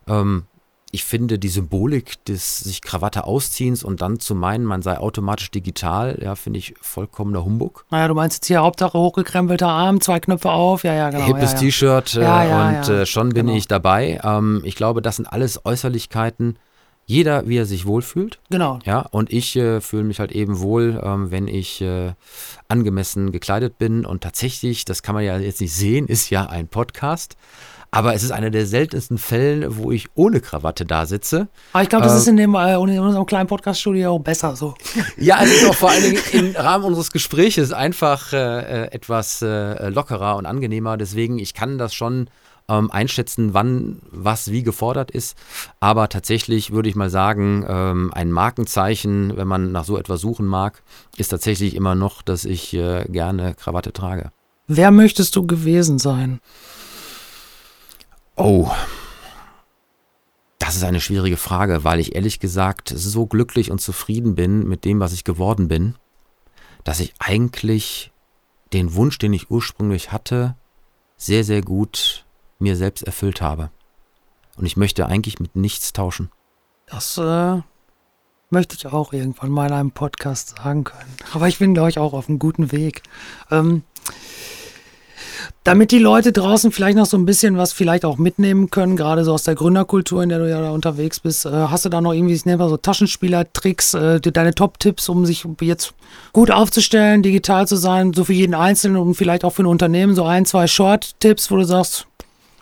Ähm, 0.06 0.44
ich 0.90 1.04
finde 1.04 1.38
die 1.38 1.48
Symbolik 1.48 2.24
des 2.24 2.58
sich 2.58 2.80
Krawatte 2.80 3.24
ausziehens 3.24 3.84
und 3.84 4.00
dann 4.00 4.20
zu 4.20 4.34
meinen, 4.34 4.64
man 4.64 4.80
sei 4.80 4.98
automatisch 4.98 5.50
digital, 5.50 6.18
ja, 6.22 6.34
finde 6.34 6.60
ich 6.60 6.74
vollkommener 6.80 7.44
Humbug. 7.44 7.84
Naja, 7.90 8.08
du 8.08 8.14
meinst 8.14 8.38
jetzt 8.38 8.46
hier 8.46 8.60
Hauptsache 8.60 8.96
hochgekrempelter 8.96 9.68
Arm, 9.68 10.00
zwei 10.00 10.18
Knöpfe 10.18 10.50
auf, 10.50 10.84
ja, 10.84 10.94
ja, 10.94 11.10
genau. 11.10 11.26
Hippes 11.26 11.52
ja, 11.52 11.58
ja. 11.58 11.58
T-Shirt 11.58 12.14
äh, 12.14 12.22
ja, 12.22 12.68
und 12.68 12.88
äh, 12.88 13.06
schon 13.06 13.30
bin 13.30 13.46
genau. 13.46 13.58
ich 13.58 13.68
dabei. 13.68 14.18
Ähm, 14.24 14.62
ich 14.64 14.76
glaube, 14.76 15.02
das 15.02 15.16
sind 15.16 15.26
alles 15.26 15.64
Äußerlichkeiten, 15.66 16.58
jeder, 17.08 17.48
wie 17.48 17.56
er 17.56 17.64
sich 17.64 17.86
wohlfühlt. 17.86 18.38
Genau. 18.50 18.80
Ja, 18.84 19.00
und 19.00 19.32
ich 19.32 19.56
äh, 19.56 19.80
fühle 19.80 20.04
mich 20.04 20.20
halt 20.20 20.30
eben 20.30 20.60
wohl, 20.60 21.00
ähm, 21.02 21.30
wenn 21.30 21.48
ich 21.48 21.80
äh, 21.80 22.12
angemessen 22.68 23.32
gekleidet 23.32 23.78
bin. 23.78 24.04
Und 24.04 24.22
tatsächlich, 24.22 24.84
das 24.84 25.02
kann 25.02 25.14
man 25.14 25.24
ja 25.24 25.38
jetzt 25.38 25.62
nicht 25.62 25.74
sehen, 25.74 26.06
ist 26.06 26.28
ja 26.28 26.44
ein 26.44 26.68
Podcast. 26.68 27.38
Aber 27.90 28.12
es 28.12 28.22
ist 28.22 28.30
einer 28.30 28.50
der 28.50 28.66
seltensten 28.66 29.16
Fälle, 29.16 29.78
wo 29.78 29.90
ich 29.90 30.08
ohne 30.16 30.42
Krawatte 30.42 30.84
da 30.84 31.06
sitze. 31.06 31.48
Aber 31.72 31.82
ich 31.82 31.88
glaube, 31.88 32.04
das 32.04 32.12
äh, 32.12 32.18
ist 32.18 32.28
in, 32.28 32.36
dem, 32.36 32.54
äh, 32.54 32.74
in 32.74 33.00
unserem 33.00 33.24
kleinen 33.24 33.46
Podcast-Studio 33.46 34.10
auch 34.10 34.18
besser 34.18 34.54
so. 34.54 34.74
Ja, 35.16 35.42
es 35.42 35.50
ist 35.50 35.66
auch 35.66 35.74
vor 35.74 35.90
allen 35.90 36.02
Dingen 36.02 36.22
im 36.32 36.54
Rahmen 36.56 36.84
unseres 36.84 37.10
Gespräches 37.10 37.72
einfach 37.72 38.34
äh, 38.34 38.36
äh, 38.36 38.92
etwas 38.92 39.40
äh, 39.40 39.88
lockerer 39.88 40.36
und 40.36 40.44
angenehmer. 40.44 40.98
Deswegen, 40.98 41.38
ich 41.38 41.54
kann 41.54 41.78
das 41.78 41.94
schon 41.94 42.28
ähm, 42.68 42.90
einschätzen, 42.90 43.54
wann 43.54 44.00
was 44.10 44.50
wie 44.50 44.62
gefordert 44.62 45.10
ist. 45.10 45.36
Aber 45.80 46.08
tatsächlich 46.08 46.70
würde 46.70 46.88
ich 46.88 46.96
mal 46.96 47.10
sagen, 47.10 47.64
ähm, 47.68 48.12
ein 48.14 48.30
Markenzeichen, 48.30 49.36
wenn 49.36 49.48
man 49.48 49.72
nach 49.72 49.84
so 49.84 49.96
etwas 49.96 50.20
suchen 50.20 50.46
mag, 50.46 50.82
ist 51.16 51.28
tatsächlich 51.28 51.74
immer 51.74 51.94
noch, 51.94 52.22
dass 52.22 52.44
ich 52.44 52.74
äh, 52.74 53.04
gerne 53.08 53.54
Krawatte 53.54 53.92
trage. 53.92 54.30
Wer 54.66 54.90
möchtest 54.90 55.34
du 55.34 55.46
gewesen 55.46 55.98
sein? 55.98 56.40
Oh. 58.36 58.70
Das 60.58 60.76
ist 60.76 60.84
eine 60.84 61.00
schwierige 61.00 61.38
Frage, 61.38 61.84
weil 61.84 61.98
ich 61.98 62.14
ehrlich 62.14 62.40
gesagt 62.40 62.92
so 62.94 63.26
glücklich 63.26 63.70
und 63.70 63.80
zufrieden 63.80 64.34
bin 64.34 64.68
mit 64.68 64.84
dem, 64.84 65.00
was 65.00 65.14
ich 65.14 65.24
geworden 65.24 65.68
bin, 65.68 65.94
dass 66.84 67.00
ich 67.00 67.14
eigentlich 67.18 68.12
den 68.74 68.94
Wunsch, 68.94 69.16
den 69.18 69.32
ich 69.32 69.50
ursprünglich 69.50 70.12
hatte, 70.12 70.56
sehr, 71.16 71.44
sehr 71.44 71.62
gut 71.62 72.26
mir 72.58 72.76
selbst 72.76 73.02
erfüllt 73.02 73.40
habe. 73.40 73.70
Und 74.56 74.66
ich 74.66 74.76
möchte 74.76 75.06
eigentlich 75.06 75.38
mit 75.38 75.54
nichts 75.56 75.92
tauschen. 75.92 76.30
Das 76.86 77.18
äh, 77.18 77.60
möchte 78.50 78.76
ich 78.76 78.86
auch 78.86 79.12
irgendwann 79.12 79.50
mal 79.50 79.66
in 79.66 79.72
einem 79.72 79.90
Podcast 79.92 80.56
sagen 80.56 80.84
können. 80.84 81.14
Aber 81.32 81.48
ich 81.48 81.58
bin, 81.58 81.74
glaube 81.74 81.90
ich, 81.90 81.98
auch 81.98 82.12
auf 82.12 82.28
einem 82.28 82.38
guten 82.38 82.72
Weg. 82.72 83.02
Ähm, 83.50 83.82
damit 85.64 85.90
die 85.90 85.98
Leute 85.98 86.32
draußen 86.32 86.72
vielleicht 86.72 86.96
noch 86.96 87.06
so 87.06 87.16
ein 87.16 87.26
bisschen 87.26 87.56
was 87.56 87.72
vielleicht 87.72 88.04
auch 88.04 88.16
mitnehmen 88.16 88.70
können, 88.70 88.96
gerade 88.96 89.24
so 89.24 89.34
aus 89.34 89.42
der 89.44 89.54
Gründerkultur, 89.54 90.22
in 90.22 90.28
der 90.28 90.38
du 90.38 90.48
ja 90.48 90.60
da 90.60 90.70
unterwegs 90.70 91.20
bist, 91.20 91.46
äh, 91.46 91.50
hast 91.50 91.84
du 91.84 91.88
da 91.88 92.00
noch 92.00 92.12
irgendwie, 92.12 92.34
ich 92.34 92.46
nenne 92.46 92.58
mal 92.58 92.68
so 92.68 92.76
Taschenspieler-Tricks, 92.76 93.94
äh, 93.94 94.20
deine 94.20 94.54
Top-Tipps, 94.54 95.08
um 95.08 95.26
sich 95.26 95.46
jetzt 95.60 95.94
gut 96.32 96.50
aufzustellen, 96.50 97.22
digital 97.22 97.66
zu 97.68 97.76
sein, 97.76 98.12
so 98.14 98.24
für 98.24 98.32
jeden 98.32 98.54
Einzelnen 98.54 98.96
und 98.96 99.14
vielleicht 99.14 99.44
auch 99.44 99.52
für 99.52 99.62
ein 99.62 99.66
Unternehmen, 99.66 100.14
so 100.14 100.24
ein, 100.24 100.46
zwei 100.46 100.66
Short-Tipps, 100.66 101.50
wo 101.50 101.56
du 101.56 101.64
sagst, 101.64 102.06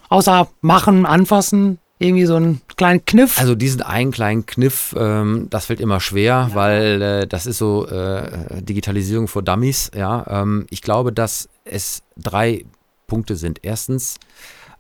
außer 0.09 0.49
machen, 0.61 1.07
anfassen, 1.07 1.79
irgendwie 1.99 2.27
so 2.27 2.37
einen 2.37 2.61
kleinen 2.77 3.05
Kniff? 3.05 3.39
Also 3.39 3.55
diesen 3.55 3.83
einen 3.83 4.11
kleinen 4.11 4.47
Kniff, 4.47 4.95
ähm, 4.99 5.49
das 5.51 5.67
fällt 5.67 5.81
immer 5.81 6.01
schwer, 6.01 6.49
ja. 6.51 6.55
weil 6.55 7.03
äh, 7.03 7.27
das 7.27 7.47
ist 7.47 7.59
so 7.59 7.87
äh, 7.87 8.63
Digitalisierung 8.63 9.29
für 9.29 9.43
Dummies. 9.43 9.91
Ja, 9.95 10.25
ähm, 10.29 10.67
ich 10.71 10.83
glaube, 10.83 11.13
dass 11.13 11.49
es 11.65 12.03
drei 12.17 12.65
Punkte 13.07 13.37
sind. 13.37 13.61
Erstens, 13.63 14.19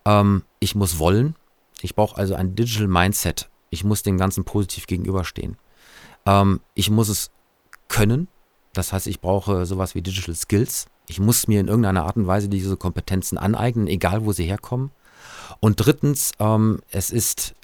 ähm, 0.04 0.42
ich 0.60 0.74
muss 0.74 0.98
wollen. 0.98 1.34
Ich 1.82 1.94
brauche 1.94 2.16
also 2.16 2.34
ein 2.34 2.54
Digital 2.54 2.88
Mindset. 2.88 3.48
Ich 3.70 3.84
muss 3.84 4.02
dem 4.02 4.18
Ganzen 4.18 4.44
positiv 4.44 4.86
gegenüberstehen. 4.86 5.56
Ähm, 6.26 6.60
ich 6.74 6.90
muss 6.90 7.08
es 7.08 7.30
können. 7.88 8.28
Das 8.72 8.92
heißt, 8.92 9.06
ich 9.06 9.20
brauche 9.20 9.64
sowas 9.64 9.94
wie 9.94 10.02
Digital 10.02 10.34
Skills. 10.34 10.86
Ich 11.08 11.20
muss 11.20 11.48
mir 11.48 11.60
in 11.60 11.68
irgendeiner 11.68 12.04
Art 12.04 12.16
und 12.16 12.26
Weise 12.26 12.48
diese 12.48 12.76
Kompetenzen 12.76 13.38
aneignen, 13.38 13.86
egal 13.86 14.24
wo 14.24 14.32
sie 14.32 14.44
herkommen. 14.44 14.90
Und 15.60 15.76
drittens, 15.76 16.32
ähm, 16.38 16.80
es 16.90 17.10
ist 17.10 17.54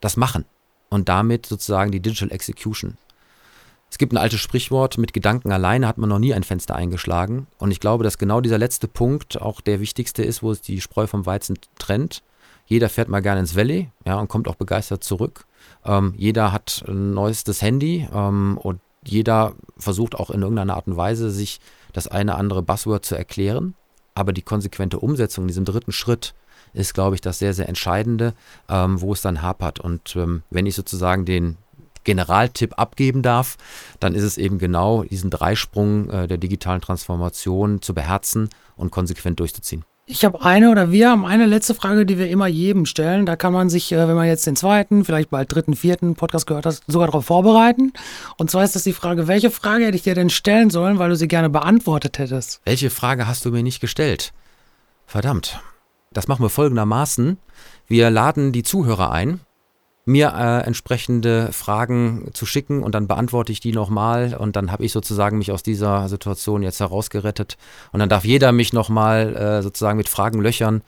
das 0.00 0.16
Machen 0.16 0.44
und 0.90 1.08
damit 1.08 1.46
sozusagen 1.46 1.90
die 1.90 2.00
Digital 2.00 2.32
Execution. 2.32 2.96
Es 3.90 3.98
gibt 3.98 4.12
ein 4.12 4.18
altes 4.18 4.40
Sprichwort, 4.40 4.98
mit 4.98 5.12
Gedanken 5.12 5.50
alleine 5.50 5.88
hat 5.88 5.98
man 5.98 6.10
noch 6.10 6.18
nie 6.18 6.34
ein 6.34 6.42
Fenster 6.42 6.76
eingeschlagen. 6.76 7.46
Und 7.58 7.70
ich 7.70 7.80
glaube, 7.80 8.04
dass 8.04 8.18
genau 8.18 8.40
dieser 8.40 8.58
letzte 8.58 8.86
Punkt 8.86 9.40
auch 9.40 9.60
der 9.60 9.80
wichtigste 9.80 10.22
ist, 10.22 10.42
wo 10.42 10.52
es 10.52 10.60
die 10.60 10.80
Spreu 10.80 11.06
vom 11.06 11.24
Weizen 11.24 11.58
trennt. 11.78 12.22
Jeder 12.66 12.90
fährt 12.90 13.08
mal 13.08 13.22
gerne 13.22 13.40
ins 13.40 13.56
Valley 13.56 13.90
ja, 14.04 14.18
und 14.20 14.28
kommt 14.28 14.46
auch 14.46 14.56
begeistert 14.56 15.02
zurück. 15.02 15.46
Ähm, 15.86 16.12
jeder 16.18 16.52
hat 16.52 16.84
ein 16.86 17.14
neuestes 17.14 17.62
Handy 17.62 18.06
ähm, 18.12 18.58
und 18.60 18.80
jeder 19.04 19.54
versucht 19.78 20.14
auch 20.14 20.28
in 20.28 20.42
irgendeiner 20.42 20.76
Art 20.76 20.86
und 20.86 20.98
Weise, 20.98 21.30
sich 21.30 21.60
das 21.94 22.08
eine 22.08 22.34
andere 22.34 22.62
Buzzword 22.62 23.06
zu 23.06 23.14
erklären. 23.14 23.74
Aber 24.14 24.34
die 24.34 24.42
konsequente 24.42 24.98
Umsetzung 24.98 25.44
in 25.44 25.48
diesem 25.48 25.64
dritten 25.64 25.92
Schritt 25.92 26.34
ist, 26.72 26.94
glaube 26.94 27.14
ich, 27.14 27.20
das 27.20 27.38
sehr, 27.38 27.54
sehr 27.54 27.68
Entscheidende, 27.68 28.34
ähm, 28.68 29.00
wo 29.00 29.12
es 29.12 29.22
dann 29.22 29.42
hapert. 29.42 29.80
Und 29.80 30.16
ähm, 30.16 30.42
wenn 30.50 30.66
ich 30.66 30.74
sozusagen 30.74 31.24
den 31.24 31.56
Generaltipp 32.04 32.78
abgeben 32.78 33.22
darf, 33.22 33.56
dann 34.00 34.14
ist 34.14 34.22
es 34.22 34.38
eben 34.38 34.58
genau 34.58 35.02
diesen 35.02 35.30
Dreisprung 35.30 36.08
äh, 36.08 36.26
der 36.26 36.38
digitalen 36.38 36.80
Transformation 36.80 37.82
zu 37.82 37.94
beherzen 37.94 38.48
und 38.76 38.90
konsequent 38.90 39.40
durchzuziehen. 39.40 39.84
Ich 40.10 40.24
habe 40.24 40.42
eine 40.42 40.70
oder 40.70 40.90
wir 40.90 41.10
haben 41.10 41.26
eine 41.26 41.44
letzte 41.44 41.74
Frage, 41.74 42.06
die 42.06 42.16
wir 42.16 42.30
immer 42.30 42.46
jedem 42.46 42.86
stellen. 42.86 43.26
Da 43.26 43.36
kann 43.36 43.52
man 43.52 43.68
sich, 43.68 43.92
äh, 43.92 44.08
wenn 44.08 44.16
man 44.16 44.26
jetzt 44.26 44.46
den 44.46 44.56
zweiten, 44.56 45.04
vielleicht 45.04 45.28
bald 45.28 45.52
dritten, 45.52 45.76
vierten 45.76 46.14
Podcast 46.14 46.46
gehört 46.46 46.64
hat, 46.64 46.80
sogar 46.86 47.08
darauf 47.08 47.26
vorbereiten. 47.26 47.92
Und 48.38 48.50
zwar 48.50 48.64
ist 48.64 48.74
das 48.74 48.84
die 48.84 48.94
Frage, 48.94 49.28
welche 49.28 49.50
Frage 49.50 49.84
hätte 49.84 49.96
ich 49.96 50.04
dir 50.04 50.14
denn 50.14 50.30
stellen 50.30 50.70
sollen, 50.70 50.98
weil 50.98 51.10
du 51.10 51.16
sie 51.16 51.28
gerne 51.28 51.50
beantwortet 51.50 52.18
hättest? 52.18 52.62
Welche 52.64 52.88
Frage 52.88 53.26
hast 53.26 53.44
du 53.44 53.50
mir 53.50 53.62
nicht 53.62 53.80
gestellt? 53.80 54.32
Verdammt. 55.04 55.60
Das 56.12 56.28
machen 56.28 56.42
wir 56.42 56.50
folgendermaßen. 56.50 57.38
Wir 57.86 58.10
laden 58.10 58.52
die 58.52 58.62
Zuhörer 58.62 59.10
ein, 59.10 59.40
mir 60.04 60.32
äh, 60.34 60.66
entsprechende 60.66 61.52
Fragen 61.52 62.30
zu 62.32 62.46
schicken 62.46 62.82
und 62.82 62.94
dann 62.94 63.08
beantworte 63.08 63.52
ich 63.52 63.60
die 63.60 63.72
nochmal 63.72 64.34
und 64.34 64.56
dann 64.56 64.72
habe 64.72 64.84
ich 64.84 64.92
sozusagen 64.92 65.36
mich 65.36 65.52
aus 65.52 65.62
dieser 65.62 66.08
Situation 66.08 66.62
jetzt 66.62 66.80
herausgerettet 66.80 67.58
und 67.92 68.00
dann 68.00 68.08
darf 68.08 68.24
jeder 68.24 68.52
mich 68.52 68.72
nochmal 68.72 69.36
äh, 69.36 69.62
sozusagen 69.62 69.98
mit 69.98 70.08
Fragen 70.08 70.40
löchern, 70.40 70.82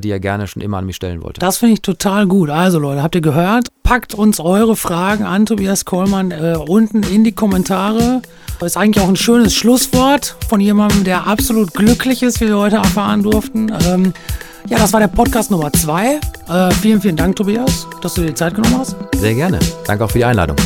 die 0.00 0.10
er 0.10 0.20
gerne 0.20 0.46
schon 0.46 0.62
immer 0.62 0.78
an 0.78 0.86
mich 0.86 0.96
stellen 0.96 1.22
wollte. 1.22 1.40
Das 1.40 1.58
finde 1.58 1.74
ich 1.74 1.82
total 1.82 2.26
gut. 2.26 2.50
Also 2.50 2.78
Leute, 2.78 3.02
habt 3.02 3.14
ihr 3.14 3.20
gehört? 3.20 3.68
Packt 3.82 4.14
uns 4.14 4.40
eure 4.40 4.76
Fragen 4.76 5.24
an 5.24 5.46
Tobias 5.46 5.84
Kollmann 5.84 6.30
äh, 6.30 6.56
unten 6.66 7.02
in 7.04 7.22
die 7.22 7.32
Kommentare. 7.32 8.22
Das 8.58 8.72
ist 8.72 8.76
eigentlich 8.76 9.04
auch 9.04 9.08
ein 9.08 9.16
schönes 9.16 9.54
Schlusswort 9.54 10.36
von 10.48 10.60
jemandem, 10.60 11.04
der 11.04 11.26
absolut 11.26 11.74
glücklich 11.74 12.22
ist, 12.22 12.40
wie 12.40 12.46
wir 12.46 12.58
heute 12.58 12.76
erfahren 12.76 13.22
durften. 13.22 13.70
Ähm, 13.86 14.12
ja, 14.68 14.78
das 14.78 14.92
war 14.92 15.00
der 15.00 15.08
Podcast 15.08 15.50
Nummer 15.50 15.72
zwei. 15.72 16.18
Äh, 16.48 16.70
vielen, 16.72 17.00
vielen 17.00 17.16
Dank, 17.16 17.36
Tobias, 17.36 17.86
dass 18.00 18.14
du 18.14 18.22
dir 18.22 18.28
die 18.28 18.34
Zeit 18.34 18.54
genommen 18.54 18.78
hast. 18.78 18.96
Sehr 19.14 19.34
gerne. 19.34 19.60
Danke 19.86 20.04
auch 20.04 20.10
für 20.10 20.18
die 20.18 20.24
Einladung. 20.24 20.56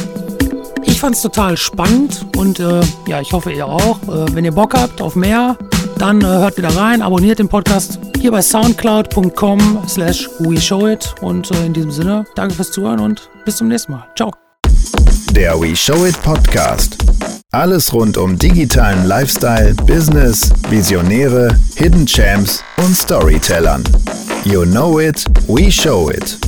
Ich 0.85 0.99
fand 0.99 1.17
es 1.17 1.23
total 1.23 1.57
spannend 1.57 2.25
und 2.37 2.61
äh, 2.61 2.81
ja, 3.07 3.21
ich 3.21 3.33
hoffe 3.33 3.53
ihr 3.53 3.67
auch. 3.67 4.01
Äh, 4.03 4.35
wenn 4.35 4.45
ihr 4.45 4.53
Bock 4.53 4.75
habt 4.75 5.03
auf 5.03 5.17
mehr, 5.17 5.57
dann 6.01 6.23
äh, 6.23 6.25
hört 6.25 6.57
wieder 6.57 6.75
rein, 6.75 7.03
abonniert 7.03 7.39
den 7.39 7.49
Podcast 7.49 7.99
hier 8.19 8.31
bei 8.31 8.41
soundcloud.com 8.41 9.83
slash 9.87 10.29
weshowit 10.39 11.15
und 11.21 11.51
äh, 11.51 11.67
in 11.67 11.75
diesem 11.75 11.91
Sinne, 11.91 12.25
danke 12.35 12.55
fürs 12.55 12.73
Zuhören 12.73 13.01
und 13.01 13.29
bis 13.45 13.57
zum 13.57 13.69
nächsten 13.69 13.93
Mal. 13.93 14.07
Ciao. 14.17 14.33
Der 15.33 15.61
We 15.61 15.77
Show 15.77 16.07
It 16.07 16.21
Podcast. 16.23 16.97
Alles 17.53 17.93
rund 17.93 18.17
um 18.17 18.39
digitalen 18.39 19.07
Lifestyle, 19.07 19.75
Business, 19.87 20.51
Visionäre, 20.71 21.55
Hidden 21.77 22.07
Champs 22.07 22.65
und 22.79 22.97
Storytellern. 22.97 23.85
You 24.45 24.65
know 24.65 25.01
it, 25.01 25.25
we 25.49 25.71
show 25.71 26.11
it. 26.11 26.39